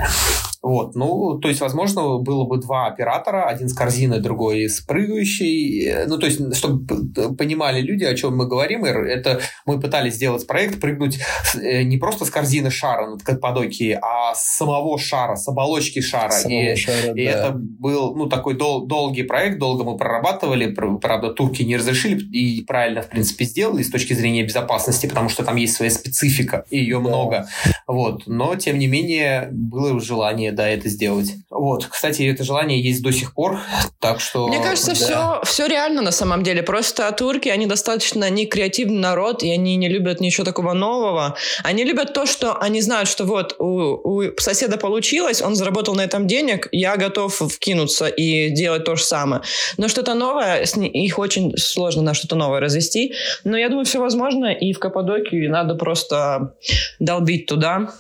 [0.65, 6.07] Вот, ну, то есть, возможно, было бы два оператора, один с корзиной, другой с прыгающей.
[6.07, 6.87] Ну, то есть, чтобы
[7.37, 11.19] понимали люди, о чем мы говорим, это мы пытались сделать проект, прыгнуть
[11.61, 16.31] э, не просто с корзины шара над Каппадокией, а с самого шара, с оболочки шара.
[16.31, 17.31] Самого и шара, и да.
[17.31, 22.65] это был, ну, такой дол- долгий проект, долго мы прорабатывали, правда, турки не разрешили и
[22.65, 26.79] правильно, в принципе, сделали с точки зрения безопасности, потому что там есть своя специфика, и
[26.79, 27.01] ее да.
[27.01, 27.49] много.
[27.87, 31.35] Вот, но, тем не менее, было желание да, это сделать.
[31.51, 33.61] Вот, кстати, это желание есть до сих пор,
[34.01, 34.49] так что...
[34.49, 34.95] Мне кажется, да.
[34.95, 36.63] все, все реально на самом деле.
[36.63, 41.37] Просто турки, они достаточно не креативный народ, и они не любят ничего такого нового.
[41.63, 43.67] Они любят то, что они знают, что вот у,
[44.05, 49.05] у соседа получилось, он заработал на этом денег, я готов вкинуться и делать то же
[49.05, 49.43] самое.
[49.77, 53.15] Но что-то новое, их очень сложно на что-то новое развести.
[53.45, 56.55] Но я думаю, все возможно, и в Каппадокию надо просто
[56.99, 57.93] долбить туда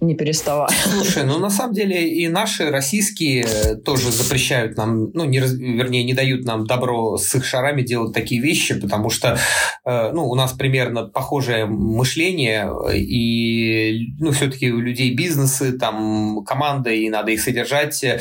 [0.00, 0.70] не переставая.
[0.84, 6.14] Слушай, ну на самом деле и наши российские тоже запрещают нам, ну, не, вернее, не
[6.14, 9.38] дают нам добро с их шарами делать такие вещи, потому что,
[9.84, 16.96] э, ну, у нас примерно похожее мышление, и, ну, все-таки у людей бизнесы, там, команды,
[17.04, 18.02] и надо их содержать.
[18.02, 18.18] Э,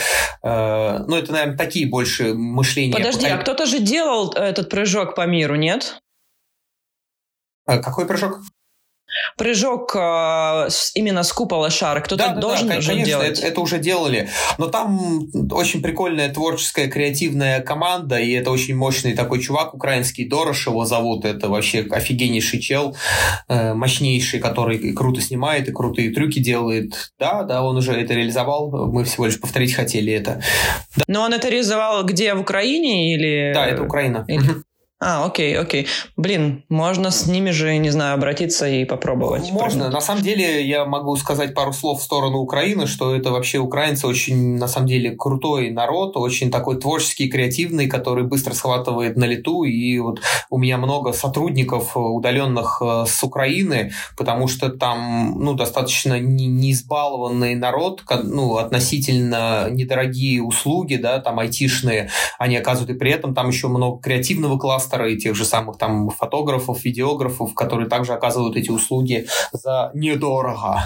[1.08, 2.94] ну, это, наверное, такие больше мышления.
[2.94, 6.00] Подожди, а кто-то же делал этот прыжок по миру, нет?
[7.66, 8.42] А какой прыжок?
[9.38, 12.02] Прыжок э, именно с купола шара.
[12.02, 13.40] Кто-то да, должен да, конечно, делать.
[13.40, 14.30] Это, это уже делали.
[14.58, 20.68] Но там очень прикольная творческая, креативная команда, и это очень мощный такой чувак украинский, Дорош
[20.68, 21.26] его зовут.
[21.26, 22.96] Это вообще офигеннейший чел,
[23.48, 27.12] э, мощнейший, который и круто снимает, и крутые трюки делает.
[27.20, 28.92] Да, да, он уже это реализовал.
[28.92, 30.42] Мы всего лишь повторить хотели это.
[30.96, 31.04] Да.
[31.08, 33.52] Но он это реализовал где, в Украине или...
[33.54, 34.26] Да, это Украина.
[34.28, 34.64] Или...
[35.06, 35.88] А, окей, окей.
[36.16, 39.52] Блин, можно с ними же, не знаю, обратиться и попробовать.
[39.52, 39.64] Можно.
[39.64, 39.94] Прыгнуть.
[39.94, 44.08] На самом деле, я могу сказать пару слов в сторону Украины, что это вообще украинцы
[44.08, 49.64] очень, на самом деле, крутой народ, очень такой творческий, креативный, который быстро схватывает на лету.
[49.64, 56.18] И вот у меня много сотрудников удаленных э, с Украины, потому что там, ну, достаточно
[56.18, 63.12] не, не избалованный народ, ну, относительно недорогие услуги, да, там айтишные, они оказывают, и при
[63.12, 68.14] этом там еще много креативного класса и тех же самых там фотографов, видеографов, которые также
[68.14, 70.82] оказывают эти услуги за недорого.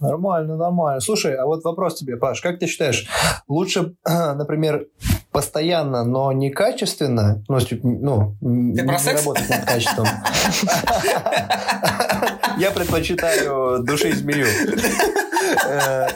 [0.00, 1.00] Нормально, нормально.
[1.00, 3.06] Слушай, а вот вопрос тебе, Паш, как ты считаешь,
[3.48, 4.86] лучше, например,
[5.32, 9.24] постоянно, но не качественно, ну, ну ты не про секс?
[9.24, 10.06] работать над качеством.
[12.58, 14.46] Я предпочитаю души змею.
[15.66, 16.08] Э,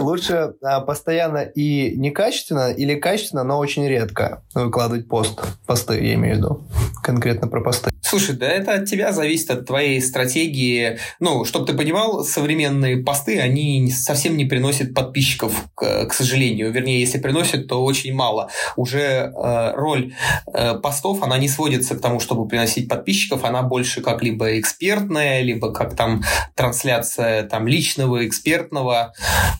[0.00, 5.40] лучше а, постоянно и некачественно, или качественно, но очень редко выкладывать пост.
[5.66, 6.64] Посты, я имею в виду.
[7.02, 7.90] Конкретно про посты.
[8.00, 10.98] Слушай, да это от тебя зависит, от твоей стратегии.
[11.20, 16.70] Ну, чтобы ты понимал, современные посты, они совсем не приносят подписчиков, к, к сожалению.
[16.72, 18.50] Вернее, если приносят, то очень мало.
[18.76, 20.14] Уже э, роль
[20.52, 25.42] э, постов, она не сводится к тому, чтобы приносить подписчиков, она больше как либо экспертная,
[25.42, 26.22] либо как там
[26.54, 29.12] трансляция там личного, экспертного.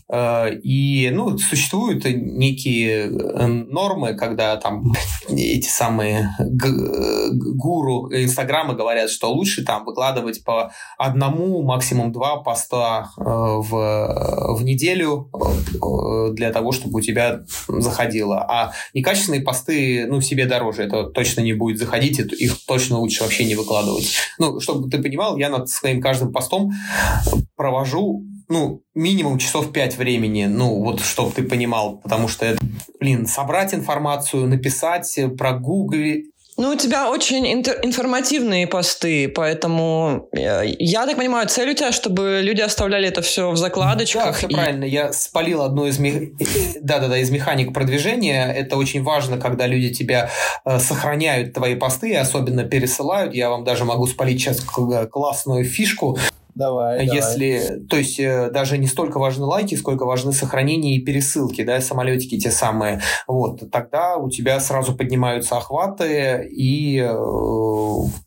[0.09, 4.93] Э, и, ну, существуют некие э, нормы, когда там
[5.29, 13.21] эти самые гуру Инстаграма говорят, что лучше там выкладывать по одному, максимум два поста э,
[13.23, 18.45] в, в неделю э, для того, чтобы у тебя заходило.
[18.47, 20.83] А некачественные посты, ну, себе дороже.
[20.83, 24.13] Это точно не будет заходить, их точно лучше вообще не выкладывать.
[24.37, 26.71] Ну, чтобы ты понимал, я над своим каждым постом
[27.55, 27.94] провожу
[28.47, 32.55] ну, минимум часов пять времени, ну, вот, чтобы ты понимал, потому что,
[32.99, 36.25] блин, собрать информацию, написать, прогуглить,
[36.57, 42.39] ну, у тебя очень информативные посты, поэтому э, я так понимаю, цель у тебя, чтобы
[42.41, 44.25] люди оставляли это все в закладочках.
[44.25, 44.53] Да, все и...
[44.53, 44.85] правильно.
[44.85, 46.31] Я спалил одну из, мех...
[46.81, 48.53] да, да, да, из механик продвижения.
[48.53, 50.29] Это очень важно, когда люди тебя
[50.63, 53.33] э, сохраняют, твои посты, особенно пересылают.
[53.33, 56.17] Я вам даже могу спалить сейчас классную фишку.
[56.55, 61.63] Давай, Если, то есть э, даже не столько важны лайки, сколько важны сохранения и пересылки,
[61.65, 63.01] да, самолетики те самые.
[63.27, 67.13] Вот, тогда у тебя сразу поднимаются охваты и э,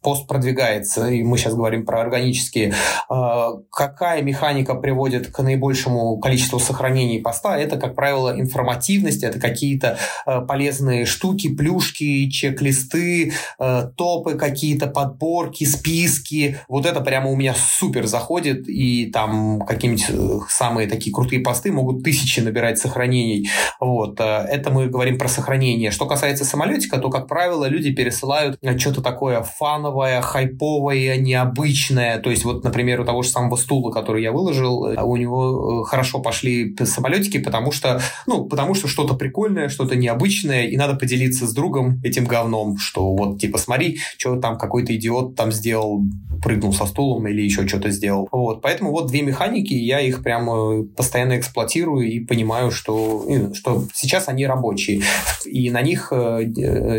[0.02, 1.08] пост продвигается.
[1.08, 2.74] И мы сейчас говорим про органические.
[3.10, 7.58] Э, какая механика приводит к наибольшему количеству сохранений поста?
[7.58, 15.64] Это, как правило, информативность, это какие-то э, полезные штуки, плюшки, чек-листы, э, топы какие-то, подборки,
[15.64, 16.58] списки.
[16.68, 21.70] Вот это прямо у меня супер заходит, и там какие-нибудь э, самые такие крутые посты
[21.70, 23.48] могут тысячи набирать сохранений.
[23.80, 24.18] Вот.
[24.20, 25.92] Э, это мы говорим про сохранение.
[25.92, 32.18] Что касается самолетика, то, как правило, люди пересылают э, что-то такое фановое, хайповое, необычное.
[32.18, 36.18] То есть, вот, например, у того же самого стула, который я выложил, у него хорошо
[36.18, 41.52] пошли самолетики, потому что, ну, потому что что-то прикольное, что-то необычное, и надо поделиться с
[41.54, 46.02] другом этим говном, что вот, типа, смотри, что там какой-то идиот там сделал,
[46.42, 48.28] прыгнул со стулом или еще что-то сделал сделал.
[48.32, 54.28] Вот, поэтому вот две механики, я их прямо постоянно эксплуатирую и понимаю, что, что сейчас
[54.28, 55.02] они рабочие.
[55.44, 56.44] И на них э,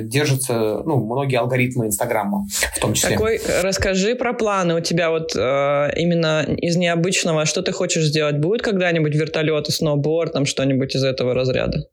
[0.03, 2.45] держатся ну, многие алгоритмы Инстаграма
[2.76, 3.16] в том числе.
[3.16, 4.76] Какой, расскажи про планы.
[4.76, 8.38] У тебя вот э, именно из необычного, что ты хочешь сделать?
[8.39, 11.88] Будет когда-нибудь вертолет, сноуборд, там что-нибудь из этого разряда?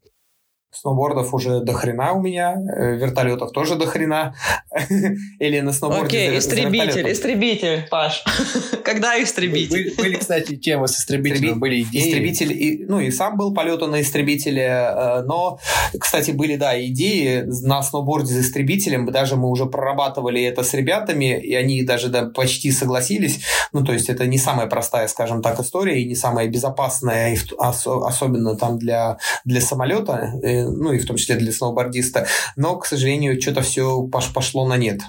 [0.81, 4.35] Сноубордов уже до хрена у меня, э, вертолетов тоже до хрена.
[5.39, 8.23] Или на сноуборде Окей, истребитель, истребитель, Паш.
[8.83, 9.95] Когда истребитель?
[9.97, 12.07] Были, кстати, темы с истребителем, были идеи.
[12.07, 15.59] Истребитель, и, ну и сам был полету на истребителе, э, но,
[15.99, 21.39] кстати, были, да, идеи на сноуборде с истребителем, даже мы уже прорабатывали это с ребятами,
[21.39, 23.39] и они даже да, почти согласились.
[23.73, 28.55] Ну, то есть это не самая простая, скажем так, история, и не самая безопасная, особенно
[28.55, 32.27] там для, для самолета э, ну и в том числе для сноубордиста.
[32.55, 35.01] Но, к сожалению, что-то все пошло на нет.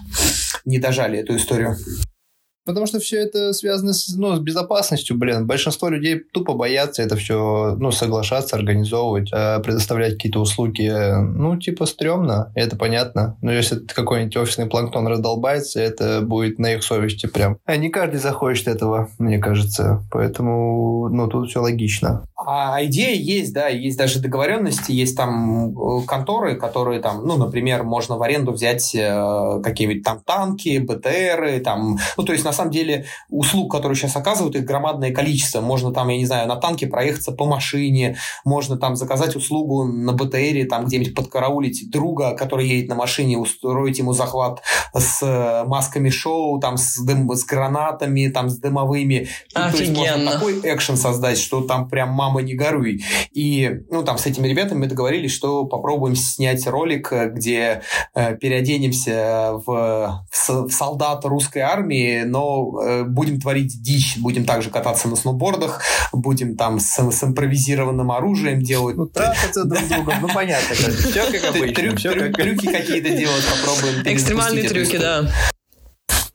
[0.65, 1.77] Не дожали эту историю.
[2.69, 5.47] Потому что все это связано с, ну, с безопасностью, блин.
[5.47, 10.93] Большинство людей тупо боятся это все, ну, соглашаться, организовывать, э, предоставлять какие-то услуги.
[11.19, 13.39] Ну, типа, стрёмно, это понятно.
[13.41, 17.57] Но если какой-нибудь офисный планктон раздолбается, это будет на их совести прям.
[17.65, 20.05] А не каждый захочет этого, мне кажется.
[20.11, 22.27] Поэтому, ну, тут все логично.
[22.37, 27.83] А идея есть, да, есть даже договоренности, есть там э, конторы, которые там, ну, например,
[27.85, 32.71] можно в аренду взять э, какие-нибудь там танки, БТРы, там, ну, то есть, на самом
[32.71, 35.61] деле услуг, которые сейчас оказывают, их громадное количество.
[35.61, 40.13] Можно там, я не знаю, на танке проехаться по машине, можно там заказать услугу на
[40.13, 44.63] БТРе, там где-нибудь подкараулить друга, который едет на машине, устроить ему захват
[44.95, 49.29] с э, масками шоу, там с, дым, с гранатами, там с дымовыми.
[49.55, 49.73] Офигенно.
[49.73, 53.05] То есть можно такой экшен создать, что там прям мама не горюй.
[53.33, 57.83] И, ну, там с этими ребятами мы договорились, что попробуем снять ролик, где
[58.15, 62.48] э, переоденемся в, в, в солдат русской армии, но
[62.83, 65.83] э, будем творить дичь, будем также кататься на сноубордах,
[66.13, 68.97] будем там с, с импровизированным оружием делать.
[68.97, 70.75] Ну, трахаться друг с другом, ну, понятно.
[70.75, 71.75] Все как обычно.
[72.33, 74.03] Трюки какие-то делать попробуем.
[74.05, 75.29] Экстремальные трюки, да.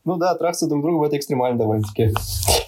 [0.04, 2.12] Ну да, трахаться друг друга это экстремально довольно-таки.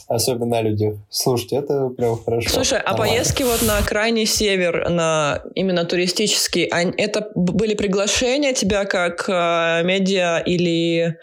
[0.08, 0.94] Особенно на людях.
[1.10, 2.48] Слушайте, это прям хорошо.
[2.48, 9.28] Слушай, а поездки вот на крайний север, на именно туристический, это были приглашения тебя как
[9.28, 11.18] э, медиа или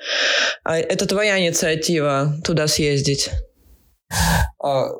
[0.66, 3.30] э, это твоя инициатива туда съездить?
[4.66, 4.92] А,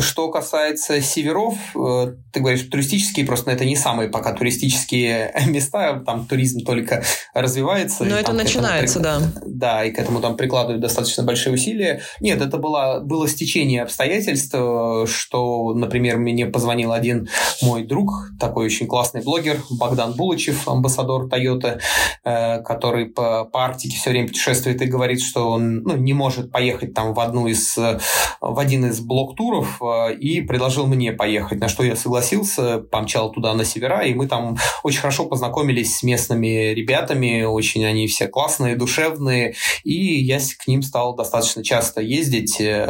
[0.00, 6.26] что касается северов, э, ты говоришь, туристические, просто это не самые пока туристические места, там
[6.26, 7.02] туризм только
[7.32, 8.04] развивается.
[8.04, 9.40] Но это начинается, этому, да.
[9.46, 12.02] Да, и к этому там прикладывают достаточно большие усилия.
[12.20, 17.30] Нет, это было, было стечение обстоятельств, э, что, например, мне позвонил один
[17.62, 21.80] мой друг, такой очень классный блогер, Богдан Булычев, амбассадор Toyota,
[22.22, 26.52] э, который по, по Арктике все время путешествует и говорит, что он ну, не может
[26.52, 31.68] поехать там в одну из, в один из блок-туров э, и предложил мне поехать, на
[31.68, 36.74] что я согласился, помчал туда на севера, и мы там очень хорошо познакомились с местными
[36.74, 39.54] ребятами, очень они все классные, душевные,
[39.84, 42.86] и я к ним стал достаточно часто ездить э,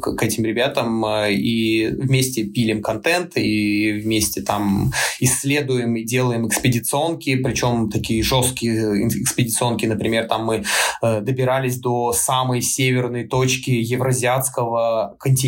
[0.00, 7.34] к этим ребятам, э, и вместе пилим контент, и вместе там исследуем и делаем экспедиционки,
[7.36, 10.64] причем такие жесткие экспедиционки, например, там мы
[11.02, 15.47] добирались до самой северной точки евразиатского континента,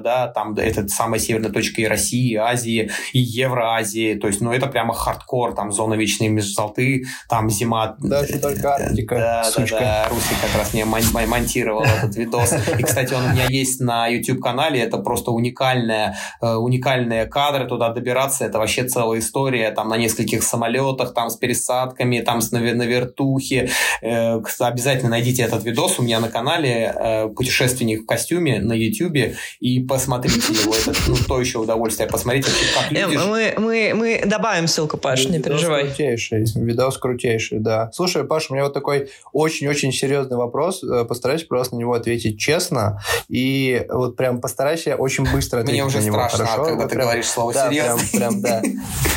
[0.00, 4.52] да, там это самая северная точка и России, и Азии, и Евроазии, то есть, ну,
[4.52, 7.96] это прямо хардкор, там зона вечной мерзлоты, там зима...
[7.98, 9.78] Даже только Арктика, Да, сучка.
[9.78, 12.52] да, да, Русик как раз мне монтировал этот видос.
[12.78, 17.90] И, кстати, он у меня есть на YouTube-канале, это просто уникальная, э, уникальные кадры, туда
[17.90, 22.60] добираться, это вообще целая история, там на нескольких самолетах, там с пересадками, там с на,
[22.60, 23.70] на вертухе.
[24.02, 29.35] Э, обязательно найдите этот видос у меня на канале э, «Путешественник в костюме» на YouTube
[29.60, 30.74] и посмотрите его.
[30.74, 33.16] Это ну, то еще удовольствие посмотреть, как люди...
[33.16, 35.86] Мы, мы, мы добавим ссылку, Паш, не переживай.
[35.86, 37.90] крутейший, видос крутейший, да.
[37.92, 40.82] Слушай, Паш, у меня вот такой очень-очень серьезный вопрос.
[40.82, 43.00] Э, постарайся просто на него ответить честно.
[43.28, 46.16] И вот прям постарайся очень быстро ответить Мне уже на него.
[46.16, 46.64] страшно, хорошо?
[46.64, 48.02] когда Вот ты прям, говоришь слово да, серьезно.
[48.12, 48.62] Прям, прям, да.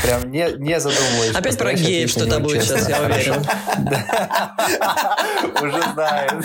[0.04, 1.36] Прям не, не задумываясь.
[1.36, 2.80] Опять про геев что-то будет честно.
[2.80, 3.46] сейчас, я уверен.
[5.62, 6.42] Уже знаю.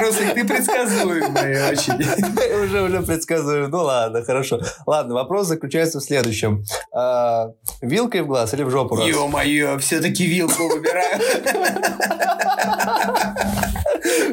[0.00, 1.92] Русик, ты предсказуемый очень.
[2.64, 3.68] Уже, уже предсказываю.
[3.68, 4.60] Ну ладно, хорошо.
[4.86, 6.64] Ладно, вопрос заключается в следующем.
[6.92, 8.96] А, Вилкой в глаз или в жопу?
[8.98, 11.20] Ё-моё, все-таки вилку выбираю.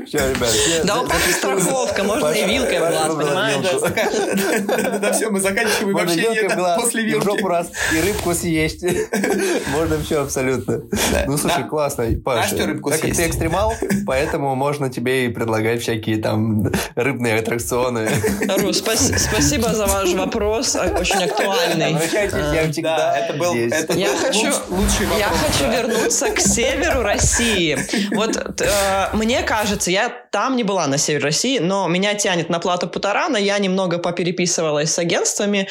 [0.05, 0.49] Все, ребят.
[0.83, 1.61] Да, у зафиксируем.
[1.61, 4.99] страховка, можно и вилкой в глаз, понимаешь?
[5.01, 7.45] Да все, мы заканчиваем Можно общение вилкой в глаз, после и в жопу вилки.
[7.51, 8.83] раз, и рыбку съесть.
[9.71, 10.81] Можно все абсолютно.
[11.27, 12.55] Ну, слушай, классно, Паша.
[12.57, 13.73] Так как ты экстремал,
[14.05, 18.09] поэтому можно тебе и предлагать всякие там рыбные аттракционы.
[18.57, 21.91] Рус, спас- спасибо за ваш вопрос, а- очень актуальный.
[21.91, 25.19] Я всегда Да, это был, лучший вопрос.
[25.19, 27.77] я хочу вернуться к северу России.
[28.13, 28.69] Вот э,
[29.13, 33.37] мне кажется, я там не была на севере России, но меня тянет на плату Путарана.
[33.37, 35.67] Я немного попереписывалась с агентствами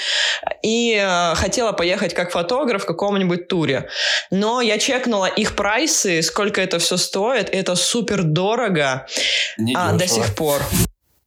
[0.63, 3.89] и э, хотела поехать как фотограф в каком-нибудь туре.
[4.31, 7.49] Но я чекнула их прайсы, сколько это все стоит.
[7.51, 9.07] Это супер дорого
[9.75, 10.63] а, до сих пор.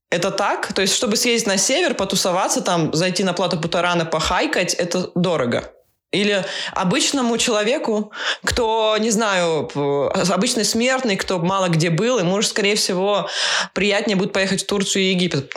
[0.10, 0.74] Это так?
[0.74, 5.72] То есть, чтобы съездить на север, потусоваться там, зайти на плату Путарана, похайкать, это дорого?
[6.14, 8.12] Или обычному человеку,
[8.46, 9.70] кто, не знаю,
[10.32, 13.28] обычный смертный, кто мало где был, ему же, скорее всего,
[13.74, 15.52] приятнее будет поехать в Турцию и Египет.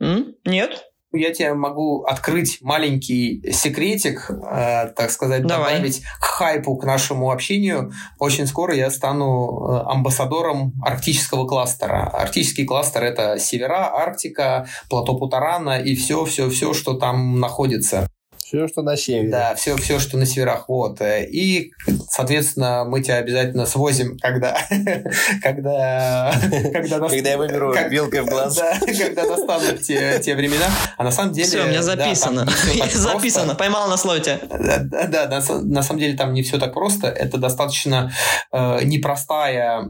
[0.00, 0.34] М?
[0.44, 0.82] Нет?
[1.16, 5.74] Я тебе могу открыть маленький секретик, э, так сказать, Давай.
[5.74, 7.92] добавить к хайпу, к нашему общению.
[8.18, 12.08] Очень скоро я стану э, амбассадором арктического кластера.
[12.12, 18.08] Арктический кластер– это севера, Арктика, плато Путарана и все-все-все, что там находится.
[18.54, 19.30] Все, что на севере.
[19.30, 20.68] Да, все, все, что на северах.
[20.68, 21.00] Вот.
[21.02, 21.72] И,
[22.08, 24.56] соответственно, мы тебя обязательно свозим, когда...
[25.42, 26.32] Когда...
[26.72, 28.54] Когда, нас- Когда я выберу как- вилкой в глаз.
[28.64, 30.66] Да, когда настанут те, те времена.
[30.96, 31.48] А на самом деле...
[31.48, 32.46] Все, у меня записано.
[32.92, 33.54] записано.
[33.54, 34.38] Поймал на слоте.
[34.48, 37.08] Да, да, да, на, са- на самом деле там не все так просто.
[37.08, 38.12] Это достаточно
[38.52, 39.88] э, непростая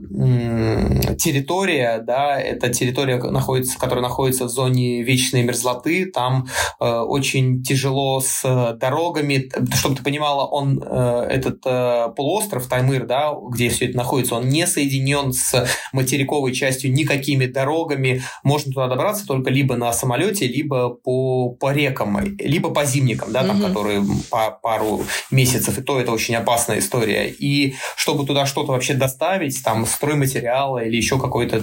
[1.19, 6.07] территория, да, это территория, находится, которая находится в зоне вечной мерзлоты.
[6.07, 6.47] Там
[6.81, 9.51] э, очень тяжело с э, дорогами.
[9.75, 14.49] Чтобы ты понимала, он, э, этот э, полуостров Таймыр, да, где все это находится, он
[14.49, 18.23] не соединен с материковой частью никакими дорогами.
[18.43, 23.45] Можно туда добраться только либо на самолете, либо по, по рекам, либо по зимникам, да,
[23.45, 23.69] там, Мгм.
[23.69, 27.29] которые по пару месяцев, и то это очень опасная история.
[27.29, 31.61] И чтобы туда что-то вообще доставить, там, стройматериалы или еще какой-то,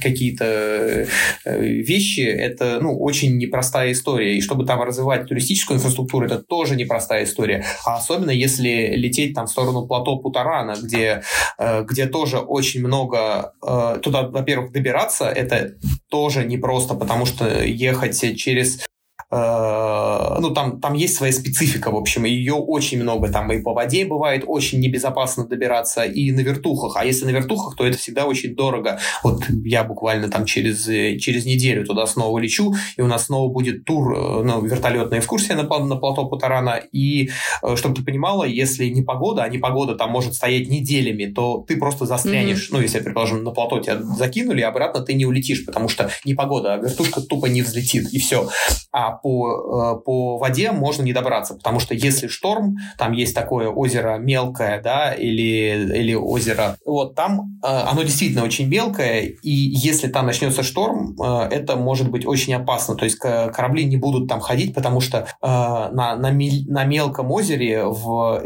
[0.00, 1.06] какие-то
[1.44, 4.36] вещи, это, ну, очень непростая история.
[4.36, 7.64] И чтобы там развивать туристическую инфраструктуру, это тоже непростая история.
[7.84, 11.22] А особенно если лететь там в сторону плато Путарана, где,
[11.58, 13.52] э, где тоже очень много...
[13.66, 15.74] э, Туда, во-первых, добираться, это
[16.08, 18.84] тоже непросто, потому что ехать через
[19.30, 23.28] ну, там, там есть своя специфика, в общем, и ее очень много.
[23.30, 26.96] Там и по воде бывает очень небезопасно добираться, и на вертухах.
[26.96, 28.98] А если на вертухах, то это всегда очень дорого.
[29.22, 33.50] Вот я буквально там через, э, через неделю туда снова лечу, и у нас снова
[33.50, 36.80] будет тур, э, ну, вертолетная экскурсия на, на плато Путарана.
[36.92, 37.30] И,
[37.62, 41.64] э, чтобы ты понимала, если не погода, а не погода там может стоять неделями, то
[41.66, 42.70] ты просто застрянешь.
[42.70, 46.74] Ну, если, предположим, на плато тебя закинули, обратно ты не улетишь, потому что не погода,
[46.74, 48.48] а вертушка тупо не взлетит, и все.
[48.92, 54.18] а по, по воде можно не добраться, потому что если шторм, там есть такое озеро
[54.18, 60.62] мелкое, да, или, или озеро, вот там оно действительно очень мелкое, и если там начнется
[60.62, 65.26] шторм, это может быть очень опасно, то есть корабли не будут там ходить, потому что
[65.40, 68.42] на, на, на мелком озере в,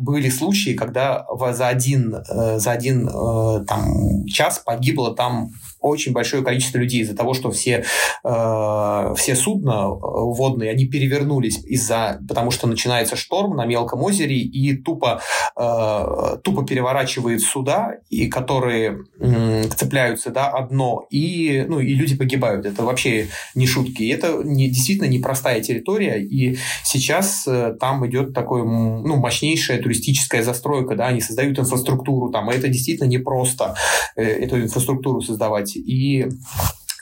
[0.00, 3.08] были случаи, когда за один, за один
[3.66, 5.50] там, час погибло там
[5.80, 7.84] очень большое количество людей из-за того, что все,
[8.24, 14.36] э, все судна э, водные, они перевернулись из-за, потому что начинается шторм на мелком озере
[14.36, 15.20] и тупо,
[15.56, 22.66] э, тупо переворачивает суда, и которые э, цепляются, да, одно, и, ну, и люди погибают.
[22.66, 24.02] Это вообще не шутки.
[24.02, 30.42] И это не, действительно непростая территория, и сейчас э, там идет такой, ну, мощнейшая туристическая
[30.42, 33.74] застройка, да, они создают инфраструктуру там, и это действительно непросто
[34.16, 35.76] э, эту инфраструктуру создавать делать.
[35.76, 36.28] И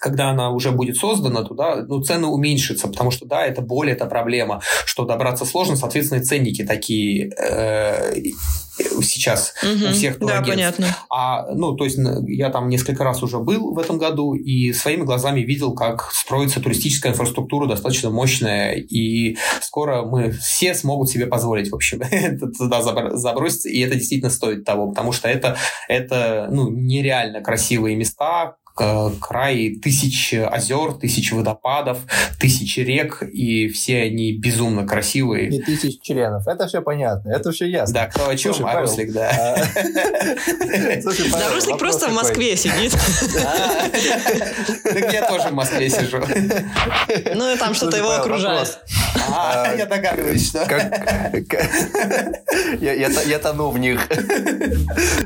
[0.01, 4.07] когда она уже будет создана, туда ну, цены уменьшатся, потому что, да, это боль, это
[4.07, 8.15] проблема, что добраться сложно, соответственно, и ценники такие э,
[9.03, 10.97] сейчас угу, у всех Да, понятно.
[11.11, 15.03] А, ну, то есть я там несколько раз уже был в этом году и своими
[15.03, 21.71] глазами видел, как строится туристическая инфраструктура достаточно мощная, и скоро мы все смогут себе позволить,
[21.71, 22.01] в общем,
[22.59, 25.57] туда заброситься, и это действительно стоит того, потому что это,
[25.89, 31.99] это ну, нереально красивые места, край тысяч озер, тысяч водопадов,
[32.39, 35.49] тысяч рек, и все они безумно красивые.
[35.49, 36.47] И тысяч членов.
[36.47, 37.95] Это все понятно, это все ясно.
[37.95, 39.31] Да, кто о чем, Слушай, а Руслик, да.
[39.31, 39.57] А,
[41.33, 42.93] да, Руслик просто в Москве сидит.
[44.85, 46.19] Так я тоже в Москве сижу.
[47.35, 48.79] Ну, и там что-то его окружает.
[49.29, 50.67] А, я догадываюсь, что...
[52.81, 54.09] Я тону в них.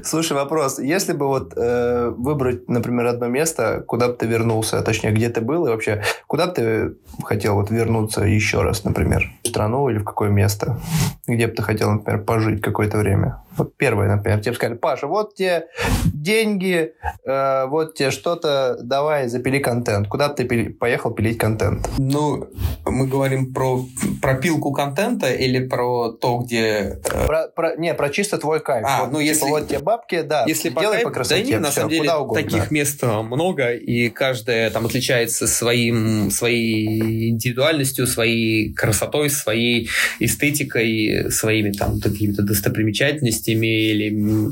[0.05, 0.79] Слушай, вопрос.
[0.79, 5.29] Если бы вот э, выбрать, например, одно место, место, куда бы ты вернулся, точнее, где
[5.29, 6.95] ты был, и вообще, куда бы ты
[7.25, 10.79] хотел вот вернуться еще раз, например, в страну или в какое место,
[11.27, 13.43] где бы ты хотел, например, пожить какое-то время?
[13.57, 15.67] Вот первое, например, тебе сказали, Паша, вот тебе
[16.05, 16.93] деньги,
[17.27, 20.09] э, вот тебе что-то, давай запили контент.
[20.09, 21.89] Куда бы ты пили, поехал пилить контент?
[21.99, 22.47] Ну,
[22.87, 23.85] мы говорим про,
[24.23, 27.01] про пилку контента или про то, где...
[27.13, 27.27] Э...
[27.27, 28.87] Про, про, не, про чисто твой кайф.
[28.89, 29.45] А, вот, ну, если...
[29.45, 31.91] Типа, вот тебе бабки, да, если делай по, кайф, по красоте, да нет, на самом
[31.91, 32.43] деле, куда угодно.
[32.43, 39.89] таких мест э, много, и каждая там отличается своим, своей индивидуальностью, своей красотой, своей
[40.19, 44.07] эстетикой, своими там какими-то достопримечательностями или,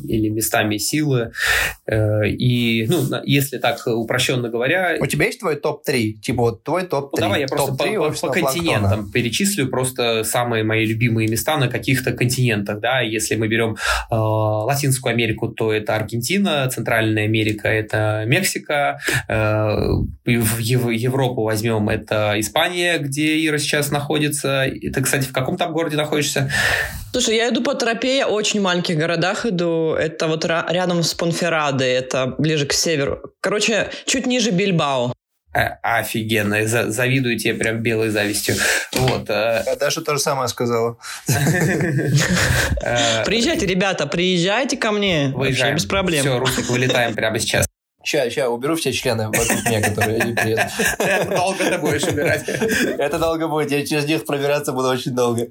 [0.09, 1.33] или местами силы.
[1.87, 4.97] Э, и, ну, если так упрощенно говоря...
[5.01, 6.13] У тебя есть твой топ-3?
[6.23, 7.11] Типа вот твой топ-3?
[7.13, 9.13] Ну, давай я просто по, по, по континентам планктона.
[9.13, 12.81] перечислю просто самые мои любимые места на каких-то континентах.
[12.81, 13.01] Да?
[13.01, 13.77] Если мы берем
[14.11, 18.97] э, Латинскую Америку, то это Аргентина, Центральная Америка– это Мексика, э,
[20.25, 24.67] в Европу возьмем– это Испания, где Ира сейчас находится.
[24.69, 26.51] Ты, кстати, в каком там городе находишься?
[27.13, 29.95] Слушай, я иду по тропе, я очень маленьких городах иду.
[29.95, 33.33] Это вот рядом с Понферрадой, это ближе к северу.
[33.41, 35.13] Короче, чуть ниже Бильбао.
[35.55, 38.55] А, офигенно, завидую тебе прям белой завистью.
[38.93, 39.31] Вот.
[39.31, 39.63] Э.
[39.67, 40.99] Я Даша то же самое сказала.
[43.25, 45.33] Приезжайте, ребята, приезжайте ко мне.
[45.35, 46.21] Вообще без проблем.
[46.21, 47.68] Все, Русик, вылетаем прямо сейчас.
[48.05, 50.67] Сейчас, сейчас, уберу все члены вокруг меня, которые не приедут.
[50.99, 52.49] Это долго ты будешь убирать.
[52.49, 55.49] Это долго будет, я через них проверяться буду очень долго.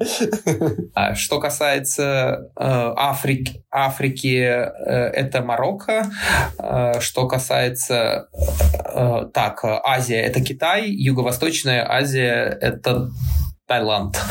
[0.94, 2.64] А что касается э,
[2.96, 6.10] Африки, Африки э, это Марокко.
[6.58, 8.30] Э, что касается
[9.34, 13.10] так, Азия это Китай, Юго-Восточная Азия это
[13.68, 14.18] Таиланд.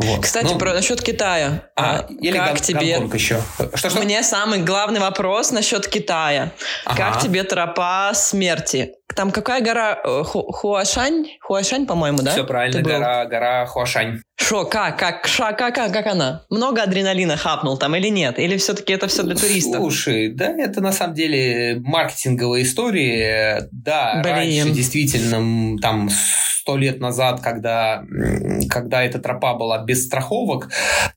[0.00, 0.22] Вот.
[0.22, 1.64] Кстати, ну, про насчет Китая.
[1.74, 2.92] А, или как Гон, тебе?
[2.92, 3.42] Гонконг еще.
[3.74, 4.00] Что, что?
[4.00, 6.52] Мне самый главный вопрос насчет Китая.
[6.84, 7.14] Ага.
[7.14, 8.92] Как тебе тропа смерти?
[9.14, 9.98] Там какая гора?
[10.04, 11.26] Э, Ху, Хуашань?
[11.40, 12.32] Хуашань, по-моему, да?
[12.32, 14.20] Все правильно, гора, гора Хуашань.
[14.36, 16.42] Шо, как, как, ша, как, как, как она?
[16.48, 18.38] Много адреналина хапнул там или нет?
[18.38, 19.80] Или все-таки это все для туристов?
[19.80, 23.68] Слушай, да, это на самом деле маркетинговая история.
[23.72, 24.34] Да, Блин.
[24.34, 26.08] раньше действительно там
[26.68, 28.04] сто лет назад, когда,
[28.68, 30.68] когда эта тропа была без страховок,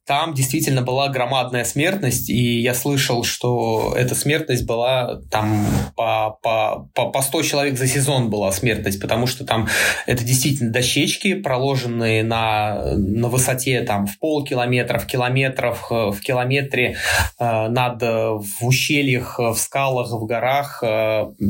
[0.06, 6.90] там действительно была громадная смертность, и я слышал, что эта смертность была там по, по,
[6.96, 9.68] по, по 100 человек за сезон была смертность, потому что там
[10.06, 16.98] это действительно дощечки, проложенные на на высоте там в полкилометра, в километров, в километре
[17.40, 20.84] над в ущельях, в скалах, в горах,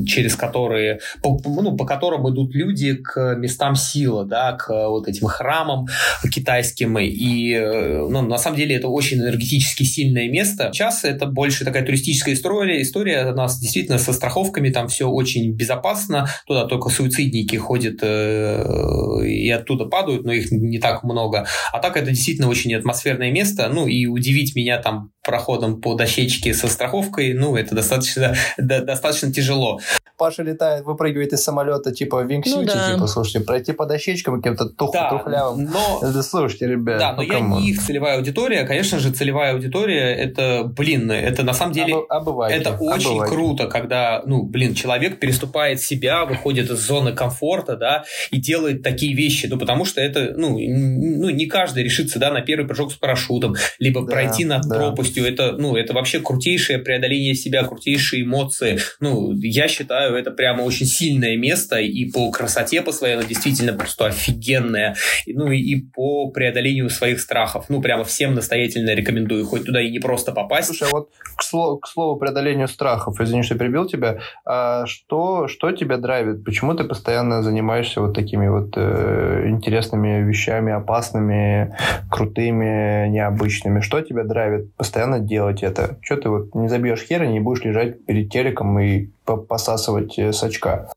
[0.08, 5.28] через которые, по, ну, по которым идут люди к местам силы, да, к вот этим
[5.28, 5.88] храмам
[6.34, 6.98] китайским.
[7.00, 10.70] И ну, на самом деле это очень энергетически сильное место.
[10.74, 12.82] Сейчас это больше такая туристическая история.
[12.82, 16.21] История у нас действительно со страховками, там все очень безопасно.
[16.48, 21.46] Туда только суицидники ходят э, и оттуда падают, но их не так много.
[21.72, 23.70] А так это действительно очень атмосферное место.
[23.72, 29.32] Ну и удивить меня там проходом по дощечке со страховкой, ну это достаточно, да, достаточно
[29.32, 29.80] тяжело.
[30.18, 32.94] Паша летает, выпрыгивает из самолета, типа винксюти, ну, да.
[32.94, 35.66] типа, слушайте, пройти по дощечкам каким-то тух, да, тухлявым.
[35.66, 36.00] Но...
[36.04, 38.64] Это, слушайте, ребят, Да, но ну, я не их целевая аудитория.
[38.66, 41.96] Конечно же, целевая аудитория, это, блин, это на самом деле...
[42.08, 42.60] Обывайте.
[42.60, 43.36] Это очень обывайте.
[43.36, 49.16] круто, когда, ну, блин, человек переступает себя, выходит из зоны комфорта, да, и делает такие
[49.16, 52.96] вещи, ну, потому что это, ну, ну не каждый решится, да, на первый прыжок с
[52.96, 54.76] парашютом, либо да, пройти над да.
[54.76, 55.11] пропастью.
[55.18, 58.80] Это, ну, это вообще крутейшее преодоление себя, крутейшие эмоции.
[59.00, 63.74] Ну, я считаю, это прямо очень сильное место, и по красоте по своей оно действительно
[63.74, 64.96] просто офигенное,
[65.28, 67.66] ну, и по преодолению своих страхов.
[67.70, 70.68] Ну, прямо всем настоятельно рекомендую, хоть туда и не просто попасть.
[70.68, 75.48] Слушай, а вот к слову, к слову преодолению страхов, извини, что перебил тебя, а что,
[75.48, 76.44] что тебя драйвит?
[76.44, 81.76] Почему ты постоянно занимаешься вот такими вот э, интересными вещами, опасными,
[82.10, 83.82] крутыми, необычными?
[83.82, 85.98] Что тебя драйвит постоянно делать это?
[86.02, 90.32] Что ты вот не забьешь хер и не будешь лежать перед телеком и посасывать э,
[90.32, 90.92] с очка?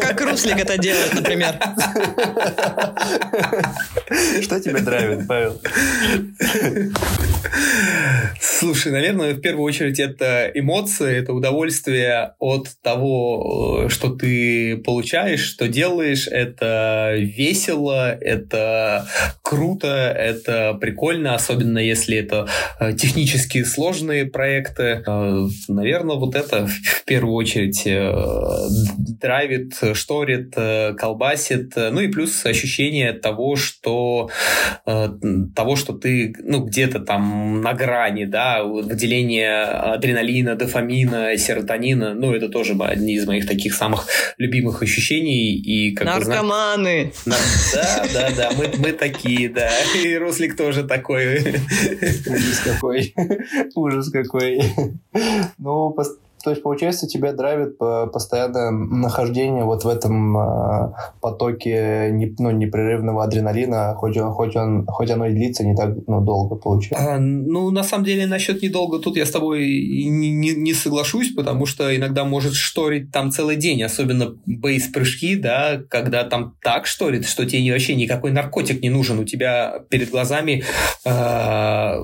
[0.00, 1.54] Как Руслик это делает, например.
[4.42, 5.60] Что тебя драйвит, Павел?
[8.40, 15.66] Слушай, наверное, в первую очередь это эмоции, это удовольствие от того, что ты получаешь, что
[15.68, 16.28] делаешь.
[16.28, 19.08] Это весело, это
[19.42, 22.46] круто, это прикольно, особенно если это
[22.78, 23.62] э, технически
[24.02, 25.02] сложные проекты.
[25.06, 28.12] Э, наверное, вот это в первую очередь э,
[29.20, 30.54] драйвит, шторит,
[30.96, 31.74] колбасит.
[31.76, 34.30] Ну и плюс ощущение того, что
[34.84, 42.48] того, что ты ну, где-то там на грани, да, выделение адреналина, дофамина, серотонина, ну, это
[42.48, 44.06] тоже одни из моих таких самых
[44.38, 45.56] любимых ощущений.
[45.56, 47.12] И, как Наркоманы!
[47.26, 49.70] да, да, да, мы, мы такие, да.
[50.02, 51.38] И Руслик тоже такой.
[51.38, 53.14] Ужас какой.
[53.74, 54.60] Ужас какой.
[55.58, 55.94] Ну,
[56.42, 63.24] то есть, получается, тебя драйвит постоянное нахождение вот в этом э, потоке не, ну, непрерывного
[63.24, 67.14] адреналина, хоть, он, хоть, он, хоть оно и длится не так ну, долго, получается.
[67.14, 71.32] А, ну, на самом деле, насчет недолго тут я с тобой не, не, не соглашусь,
[71.34, 77.26] потому что иногда может шторить там целый день, особенно бейс-прыжки, да, когда там так шторит,
[77.26, 80.64] что тебе вообще никакой наркотик не нужен, у тебя перед глазами
[81.04, 81.94] э,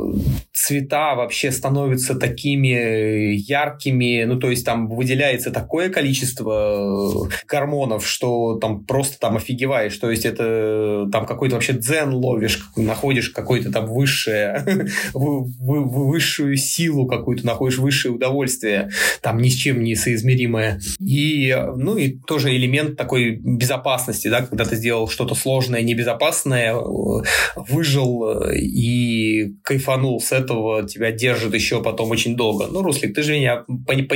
[0.52, 8.56] цвета вообще становятся такими яркими, ну, то есть там выделяется такое количество э, гормонов, что
[8.56, 13.86] там просто там офигеваешь, то есть это там какой-то вообще дзен ловишь, находишь какое-то там
[13.86, 14.64] высшее,
[15.14, 18.90] высшую силу какую-то, находишь высшее удовольствие,
[19.22, 20.80] там ни с чем не соизмеримое.
[21.00, 27.22] И, ну, и тоже элемент такой безопасности, да, когда ты сделал что-то сложное, небезопасное, э,
[27.56, 32.66] выжил э, и кайфанул с этого, тебя держит еще потом очень долго.
[32.70, 34.08] Ну, Руслик, ты же меня понимаешь.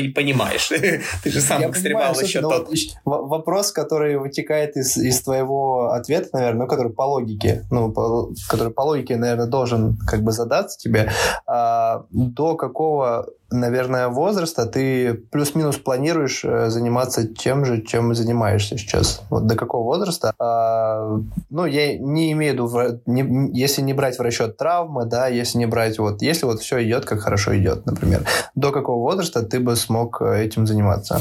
[1.23, 2.69] Ты же сам экстремал еще тот.
[3.05, 8.73] Вопрос, который вытекает из, из твоего ответа, наверное, ну, который по логике, ну, по, который
[8.73, 11.11] по логике, наверное, должен как бы задаться тебе,
[11.47, 19.23] а, до какого наверное, возраста ты плюс-минус планируешь э, заниматься тем же, чем занимаешься сейчас?
[19.31, 20.35] Вот до какого возраста?
[20.39, 21.19] А,
[21.51, 25.59] ну, я не имею в виду, не, если не брать в расчет травмы, да, если
[25.59, 28.25] не брать вот, если вот все идет, как хорошо идет, например,
[28.55, 31.21] до какого возраста ты бы смог э, этим заниматься?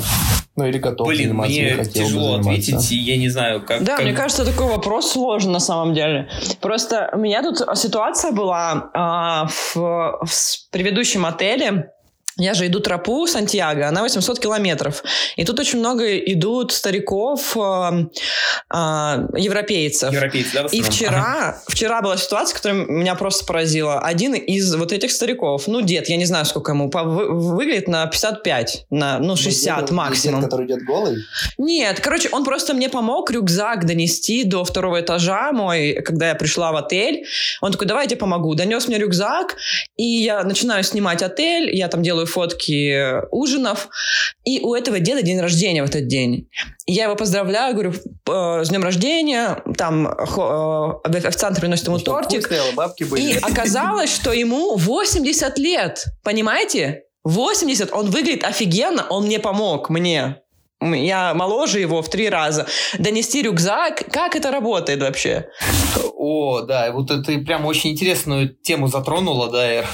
[0.55, 3.83] Ну, или готов Блин, заниматься, мне или тяжело ответить, я не знаю, как...
[3.83, 4.05] Да, как...
[4.05, 6.29] мне кажется, такой вопрос сложен на самом деле.
[6.59, 11.91] Просто у меня тут ситуация была а, в, в предыдущем отеле,
[12.41, 15.03] я же иду тропу Сантьяго, она 800 километров.
[15.35, 18.07] И тут очень много идут стариков, э,
[18.73, 18.77] э,
[19.37, 20.11] европейцев.
[20.11, 21.61] Европейцы, да, И вчера, ага.
[21.67, 23.99] вчера была ситуация, которая меня просто поразила.
[23.99, 28.85] Один из вот этих стариков, ну, дед, я не знаю, сколько ему, выглядит на 55,
[28.89, 30.41] на, ну, 60 ну, дед, максимум.
[30.41, 31.17] Дед, который идет голый?
[31.57, 36.71] Нет, короче, он просто мне помог рюкзак донести до второго этажа мой, когда я пришла
[36.71, 37.25] в отель.
[37.61, 38.55] Он такой, давай я тебе помогу.
[38.55, 39.57] Донес мне рюкзак,
[39.97, 43.89] и я начинаю снимать отель, я там делаю фотки ужинов,
[44.43, 46.49] и у этого деда день рождения в этот день.
[46.87, 52.45] Я его поздравляю, говорю, с днем рождения, там официант приносит ему тортик.
[52.45, 53.33] стояло, бабки были.
[53.33, 57.03] И оказалось, что ему 80 лет, понимаете?
[57.23, 60.37] 80, он выглядит офигенно, он мне помог, мне.
[60.81, 62.65] Я моложе его в три раза.
[62.97, 65.45] Донести рюкзак, как это работает вообще?
[66.15, 69.87] О, да, вот ты прям очень интересную тему затронула, да, Эр.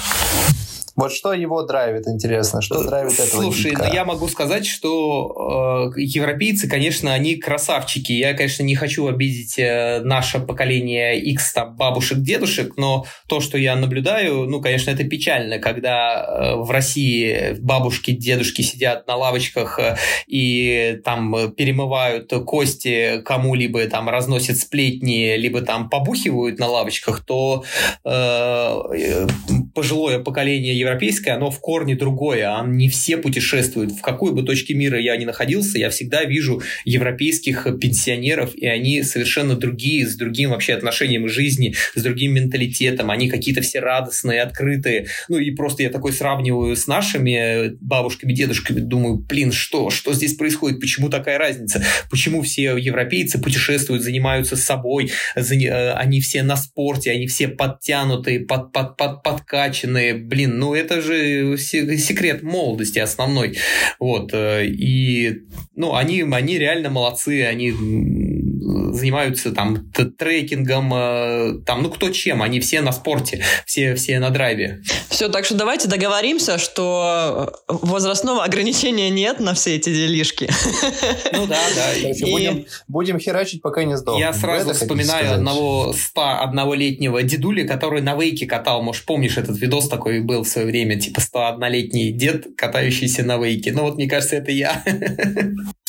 [0.98, 6.02] Вот что его драйвит, интересно, что драйвит этого Слушай, ну я могу сказать, что э,
[6.02, 8.14] европейцы, конечно, они красавчики.
[8.14, 13.60] Я, конечно, не хочу обидеть э, наше поколение X, там, бабушек, дедушек, но то, что
[13.60, 19.78] я наблюдаю, ну, конечно, это печально, когда э, в России бабушки, дедушки сидят на лавочках
[19.78, 27.64] э, и там перемывают кости кому-либо, там, разносят сплетни, либо там побухивают на лавочках, то
[28.04, 29.28] э, э,
[29.76, 33.92] пожилое поколение европейское, оно в корне другое, а не все путешествуют.
[33.92, 39.04] В какой бы точке мира я ни находился, я всегда вижу европейских пенсионеров, и они
[39.04, 44.42] совершенно другие, с другим вообще отношением к жизни, с другим менталитетом, они какие-то все радостные,
[44.42, 45.08] открытые.
[45.30, 50.36] Ну и просто я такой сравниваю с нашими бабушками, дедушками, думаю, блин, что, что здесь
[50.36, 57.28] происходит, почему такая разница, почему все европейцы путешествуют, занимаются собой, они все на спорте, они
[57.28, 63.58] все подтянутые, под, под, под, подкачанные, блин, ну это же секрет молодости основной.
[64.00, 64.32] Вот.
[64.34, 65.44] Э, и,
[65.76, 67.72] ну, они, они реально молодцы, они
[68.60, 74.30] занимаются там трекингом, э, там, ну, кто чем, они все на спорте, все, все на
[74.30, 74.82] драйве.
[75.10, 80.50] Все, так что давайте договоримся, что возрастного ограничения нет на все эти делишки.
[81.34, 81.88] Ну да, да.
[82.02, 82.32] Короче, и...
[82.32, 84.22] будем, будем херачить, пока не сдохнем.
[84.22, 90.22] Я сразу вспоминаю одного 101-летнего дедули, который на вейке катал, может, помнишь, этот видос такой
[90.22, 93.72] был в свое время, типа 101-летний дед, катающийся на вейке.
[93.72, 94.84] Ну вот, мне кажется, это я.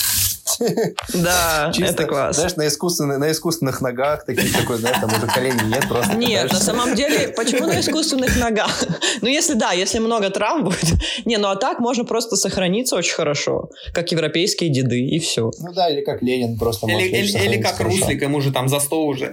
[1.14, 2.36] Да, это класс.
[2.36, 6.14] Знаешь, на, искусственных, на искусственных ногах, таких, такой, знаешь, там уже коленей нет просто.
[6.16, 8.84] Нет, на самом деле, почему на искусственных ногах?
[9.20, 10.94] Ну, если да, если много травм будет.
[11.24, 15.50] Не, ну а так можно просто сохраниться очень хорошо, как европейские деды, и все.
[15.58, 17.96] Ну да, или как Ленин просто Или, или, или как хорошо.
[17.96, 19.32] Руслик, ему же там за сто уже.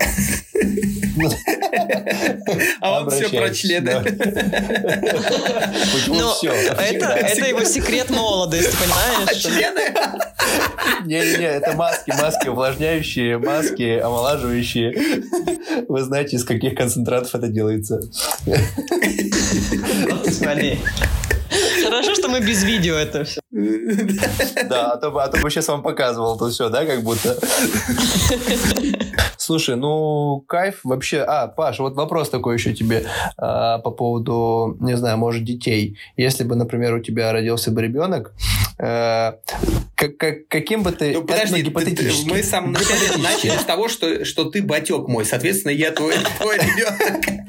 [2.81, 4.03] А он все про члены.
[6.07, 9.41] Ну, это его секрет молодости, понимаешь?
[9.41, 9.81] Члены?
[11.05, 14.93] Не-не-не, это маски, маски увлажняющие, маски омолаживающие.
[15.87, 17.99] Вы знаете, из каких концентратов это делается.
[20.25, 20.79] Господи.
[21.95, 23.39] Хорошо, что мы без видео это все.
[24.69, 27.37] Да, а то, а то бы сейчас вам показывал то все, да, как будто.
[29.37, 31.21] Слушай, ну, кайф вообще...
[31.21, 33.05] А, Паш, вот вопрос такой еще тебе
[33.37, 35.97] а, по поводу, не знаю, может, детей.
[36.17, 38.33] Если бы, например, у тебя родился бы ребенок,
[38.77, 39.37] а,
[39.95, 41.13] как, как, каким бы ты...
[41.13, 42.29] Ну, подожди, гипотетически.
[42.29, 47.45] мы сам начали с того, что, что ты батек мой, соответственно, я твой, твой ребенок.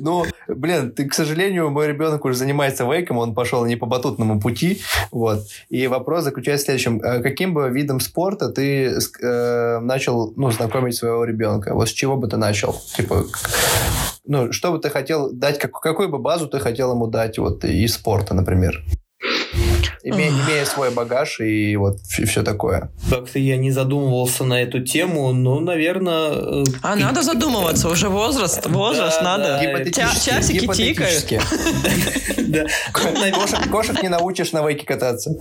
[0.00, 4.40] Ну, блин, ты, к сожалению, мой ребенок уже занимается вейком, он пошел не по батутному
[4.40, 5.40] пути, вот.
[5.68, 7.00] И вопрос заключается в следующем.
[7.02, 11.74] Э, каким бы видом спорта ты э, начал, ну, знакомить своего ребенка?
[11.74, 12.80] Вот с чего бы ты начал?
[12.96, 13.24] Типа,
[14.24, 17.64] ну, что бы ты хотел дать, как, какую бы базу ты хотел ему дать вот
[17.64, 18.84] из спорта, например?
[20.08, 22.90] Имея, имея свой багаж и вот и все такое.
[23.10, 26.30] Как-то я не задумывался на эту тему, но, наверное...
[26.32, 27.02] Э, а и...
[27.02, 29.60] надо задумываться, уже возраст, возраст, да, надо.
[29.62, 31.26] Да, Часики тикают.
[33.70, 35.36] Кошек не научишь на вейке кататься.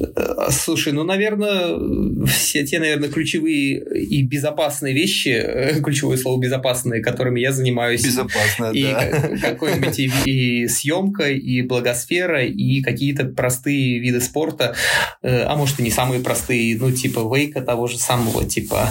[0.00, 7.02] Э, слушай, ну, наверное, все те, наверное, ключевые и безопасные вещи, э, ключевое слово безопасные,
[7.02, 8.04] которыми я занимаюсь.
[8.04, 9.36] Безопасно, и да.
[9.40, 14.74] какой-нибудь и, и съемка, и благосфера, и какие-то простые виды спорта,
[15.22, 18.90] э, а может и не самые простые, ну, типа вейка того же самого, типа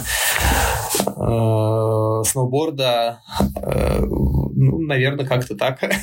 [1.00, 3.20] э, сноуборда,
[3.56, 5.80] э, ну, наверное, как-то так.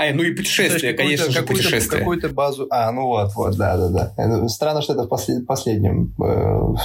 [0.00, 1.98] А, ну и путешествия, конечно же, путешествия.
[1.98, 2.66] Какую-то базу...
[2.70, 4.48] А, ну вот, вот, да-да-да.
[4.48, 5.46] Странно, что это в послед...
[5.46, 6.78] последнем э, в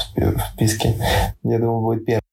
[0.54, 0.96] списке.
[1.44, 2.25] Я думал, будет первый.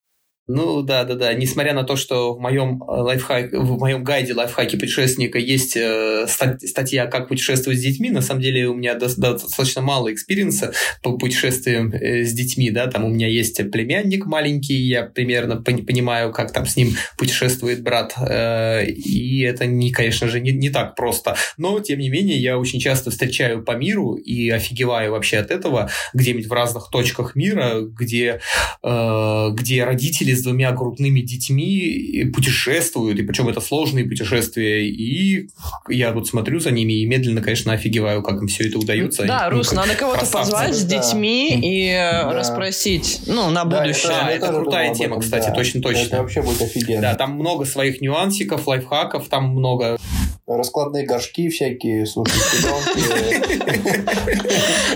[0.49, 1.33] Ну да, да, да.
[1.35, 6.27] Несмотря на то, что в моем э, лайфхак, в моем гайде лайфхаки путешественника есть э,
[6.27, 11.17] статья «Как путешествовать с детьми», на самом деле у меня достаточно мало experience а по
[11.17, 16.53] путешествиям э, с детьми, да, там у меня есть племянник маленький, я примерно понимаю, как
[16.53, 21.37] там с ним путешествует брат, э, и это, не, конечно же, не, не так просто.
[21.57, 25.89] Но, тем не менее, я очень часто встречаю по миру и офигеваю вообще от этого
[26.15, 28.41] где-нибудь в разных точках мира, где,
[28.83, 35.49] э, где родители родители с двумя крутыми детьми путешествуют, и причем это сложные путешествия, и
[35.89, 39.25] я вот смотрю за ними и медленно, конечно, офигеваю, как им все это удается.
[39.25, 40.99] Да, Они, Рус, ну, надо кого-то позвать с Да.
[40.99, 42.33] детьми и э, Да.
[42.33, 44.09] расспросить, ну, на Да, будущее.
[44.09, 45.55] Да, это тоже крутая об тема, этом, кстати, да.
[45.55, 46.07] точно-точно.
[46.07, 47.01] Это вообще будет офигенно.
[47.03, 49.99] Да, там много своих нюансиков, лайфхаков, там много...
[50.47, 52.35] Раскладные горшки всякие, слушай.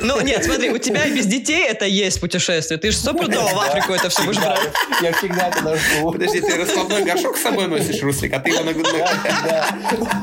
[0.02, 2.78] Ну, нет, смотри, у тебя без детей это есть путешествие.
[2.78, 4.60] Ты же стопудово в Африку это все будешь брать.
[5.02, 6.12] Я всегда это ношу.
[6.12, 8.72] Подожди, ты раскладной горшок с собой носишь, Руслик, а ты его на...
[8.72, 9.68] Да,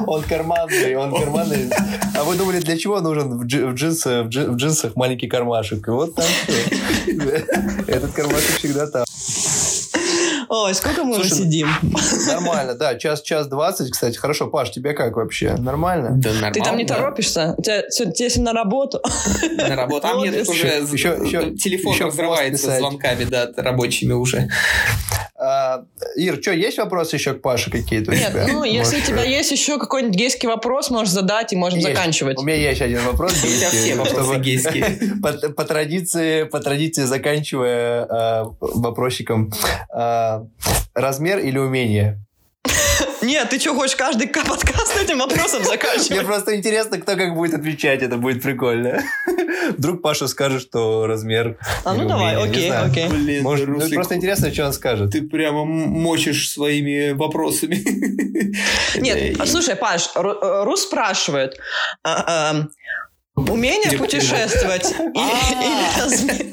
[0.07, 1.69] он карманный, он карманный.
[2.15, 5.87] А вы думали, для чего нужен в, джинсах маленький кармашек?
[5.87, 6.25] И вот там.
[7.87, 9.05] Этот кармашек всегда там.
[10.55, 11.67] Ой, сколько мы уже Слушай, сидим?
[12.27, 12.95] Нормально, да.
[12.95, 14.15] Час, час двадцать, кстати.
[14.17, 15.55] Хорошо, Паш, тебе как вообще?
[15.55, 16.11] Нормально?
[16.17, 16.87] Да, Ты там не нормально.
[16.87, 17.55] торопишься?
[17.57, 19.01] У тебя тебе на работу?
[19.57, 20.07] На работу.
[20.07, 20.81] А мне уже
[21.55, 24.47] телефон еще разрывается звонками, да, рабочими уже.
[26.15, 28.47] Ир, что, есть вопросы еще к Паше какие-то у Нет, тебя?
[28.47, 31.89] ну, если у Может, тебя есть еще какой-нибудь гейский вопрос, можешь задать и можем Есть.
[31.89, 32.37] заканчивать.
[32.37, 33.33] У меня есть один вопрос.
[33.33, 34.99] У тебя гейский, все вопросы гейские.
[35.21, 39.51] По, по традиции, по традиции заканчивая э, вопросиком
[39.95, 40.39] э,
[40.93, 42.19] размер или умение.
[43.23, 46.25] Нет, ты что, хочешь каждый подкаст этим вопросом Мне заканчивать?
[46.25, 49.01] просто интересно, кто как будет отвечать, это будет прикольно.
[49.77, 51.57] Вдруг Паша скажет, что размер.
[51.85, 53.07] А ну давай, окей, окей.
[53.07, 55.11] Блин, Может, ну, просто интересно, что он скажет.
[55.11, 57.77] ты прямо мочишь своими вопросами.
[58.99, 61.57] Нет, а слушай, Паш, Ру- Рус спрашивает,
[62.03, 62.69] а, ам,
[63.35, 66.45] умение Где путешествовать или или размер?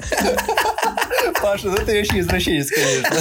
[1.42, 3.20] Паша, ну ты очень извращенец, конечно.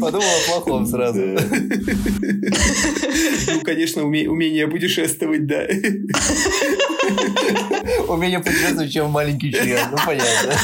[0.00, 1.20] Подумал о плохом сразу.
[1.20, 1.38] Ну,
[3.62, 5.66] конечно, уме- умение путешествовать, да.
[8.08, 9.80] Умение путешествовать, чем маленький член.
[9.90, 10.54] Ну, понятно.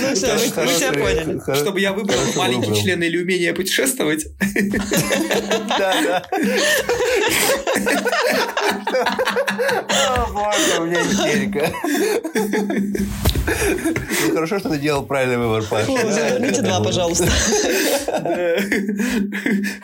[0.00, 1.40] Ну все, мы тебя поняли.
[1.56, 4.26] Чтобы я выбрал маленький член или умение путешествовать.
[5.78, 6.22] Да, да.
[9.88, 11.72] О, боже, у меня истерика.
[13.44, 15.90] Ну, хорошо, что ты делал правильный выбор, Паша.
[15.92, 17.28] Это два, пожалуйста.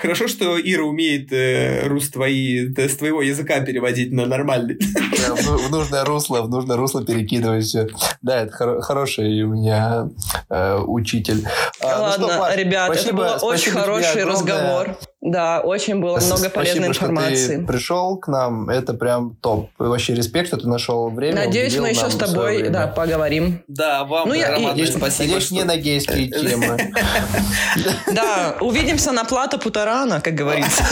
[0.01, 4.79] Хорошо, что Ира умеет э, рус твои, да, с твоего языка переводить на нормальный.
[4.79, 7.87] В нужное русло, в нужное русло перекидывать все.
[8.23, 10.09] Да, это хоро- хороший у меня
[10.51, 11.47] э, учитель.
[11.81, 14.33] А, ну что, Ладно, Паш, ребят, это спасибо- был спасибо очень хороший огромное.
[14.35, 14.97] разговор.
[15.21, 17.65] Да, очень было много Спасибо, полезной что ты информации.
[17.67, 19.69] пришел к нам, это прям топ.
[19.81, 21.45] И Вообще респект, что ты нашел время.
[21.47, 23.61] Надеюсь, мы еще с тобой да, поговорим.
[23.67, 25.25] Да, вам, Ну, я- Роман, Надеюсь, спасибо.
[25.25, 26.79] надеюсь, что- не на гейские темы.
[28.15, 30.83] Да, увидимся на плата Путарана, как говорится.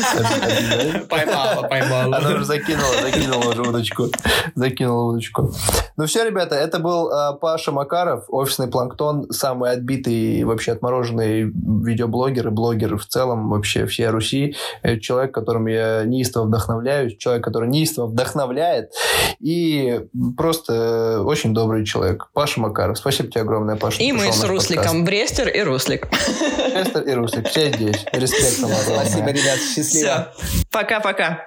[1.08, 2.16] Поймала, поймала.
[2.16, 4.08] Она уже закинула, закинула уже удочку.
[4.54, 5.52] Закинула удочку.
[5.96, 12.48] Ну все, ребята, это был э, Паша Макаров, офисный планктон, самый отбитый, вообще отмороженный видеоблогер
[12.48, 14.56] и блогер в целом вообще всей Руси.
[14.82, 18.92] Это человек, которым я неистово вдохновляюсь, человек, который неистово вдохновляет
[19.40, 20.00] и
[20.36, 22.28] просто э, очень добрый человек.
[22.32, 22.98] Паша Макаров.
[22.98, 24.02] Спасибо тебе огромное, Паша.
[24.02, 25.04] И мы с Русликом.
[25.04, 26.06] Брестер и Руслик.
[26.10, 26.88] подкаст.
[26.88, 27.48] Эстер и Руслик.
[27.48, 28.04] Все здесь.
[28.12, 29.06] Респект вам огромное.
[29.06, 30.32] Спасибо, ребят, счастливо.
[30.36, 30.64] Все.
[30.70, 31.44] Пока-пока.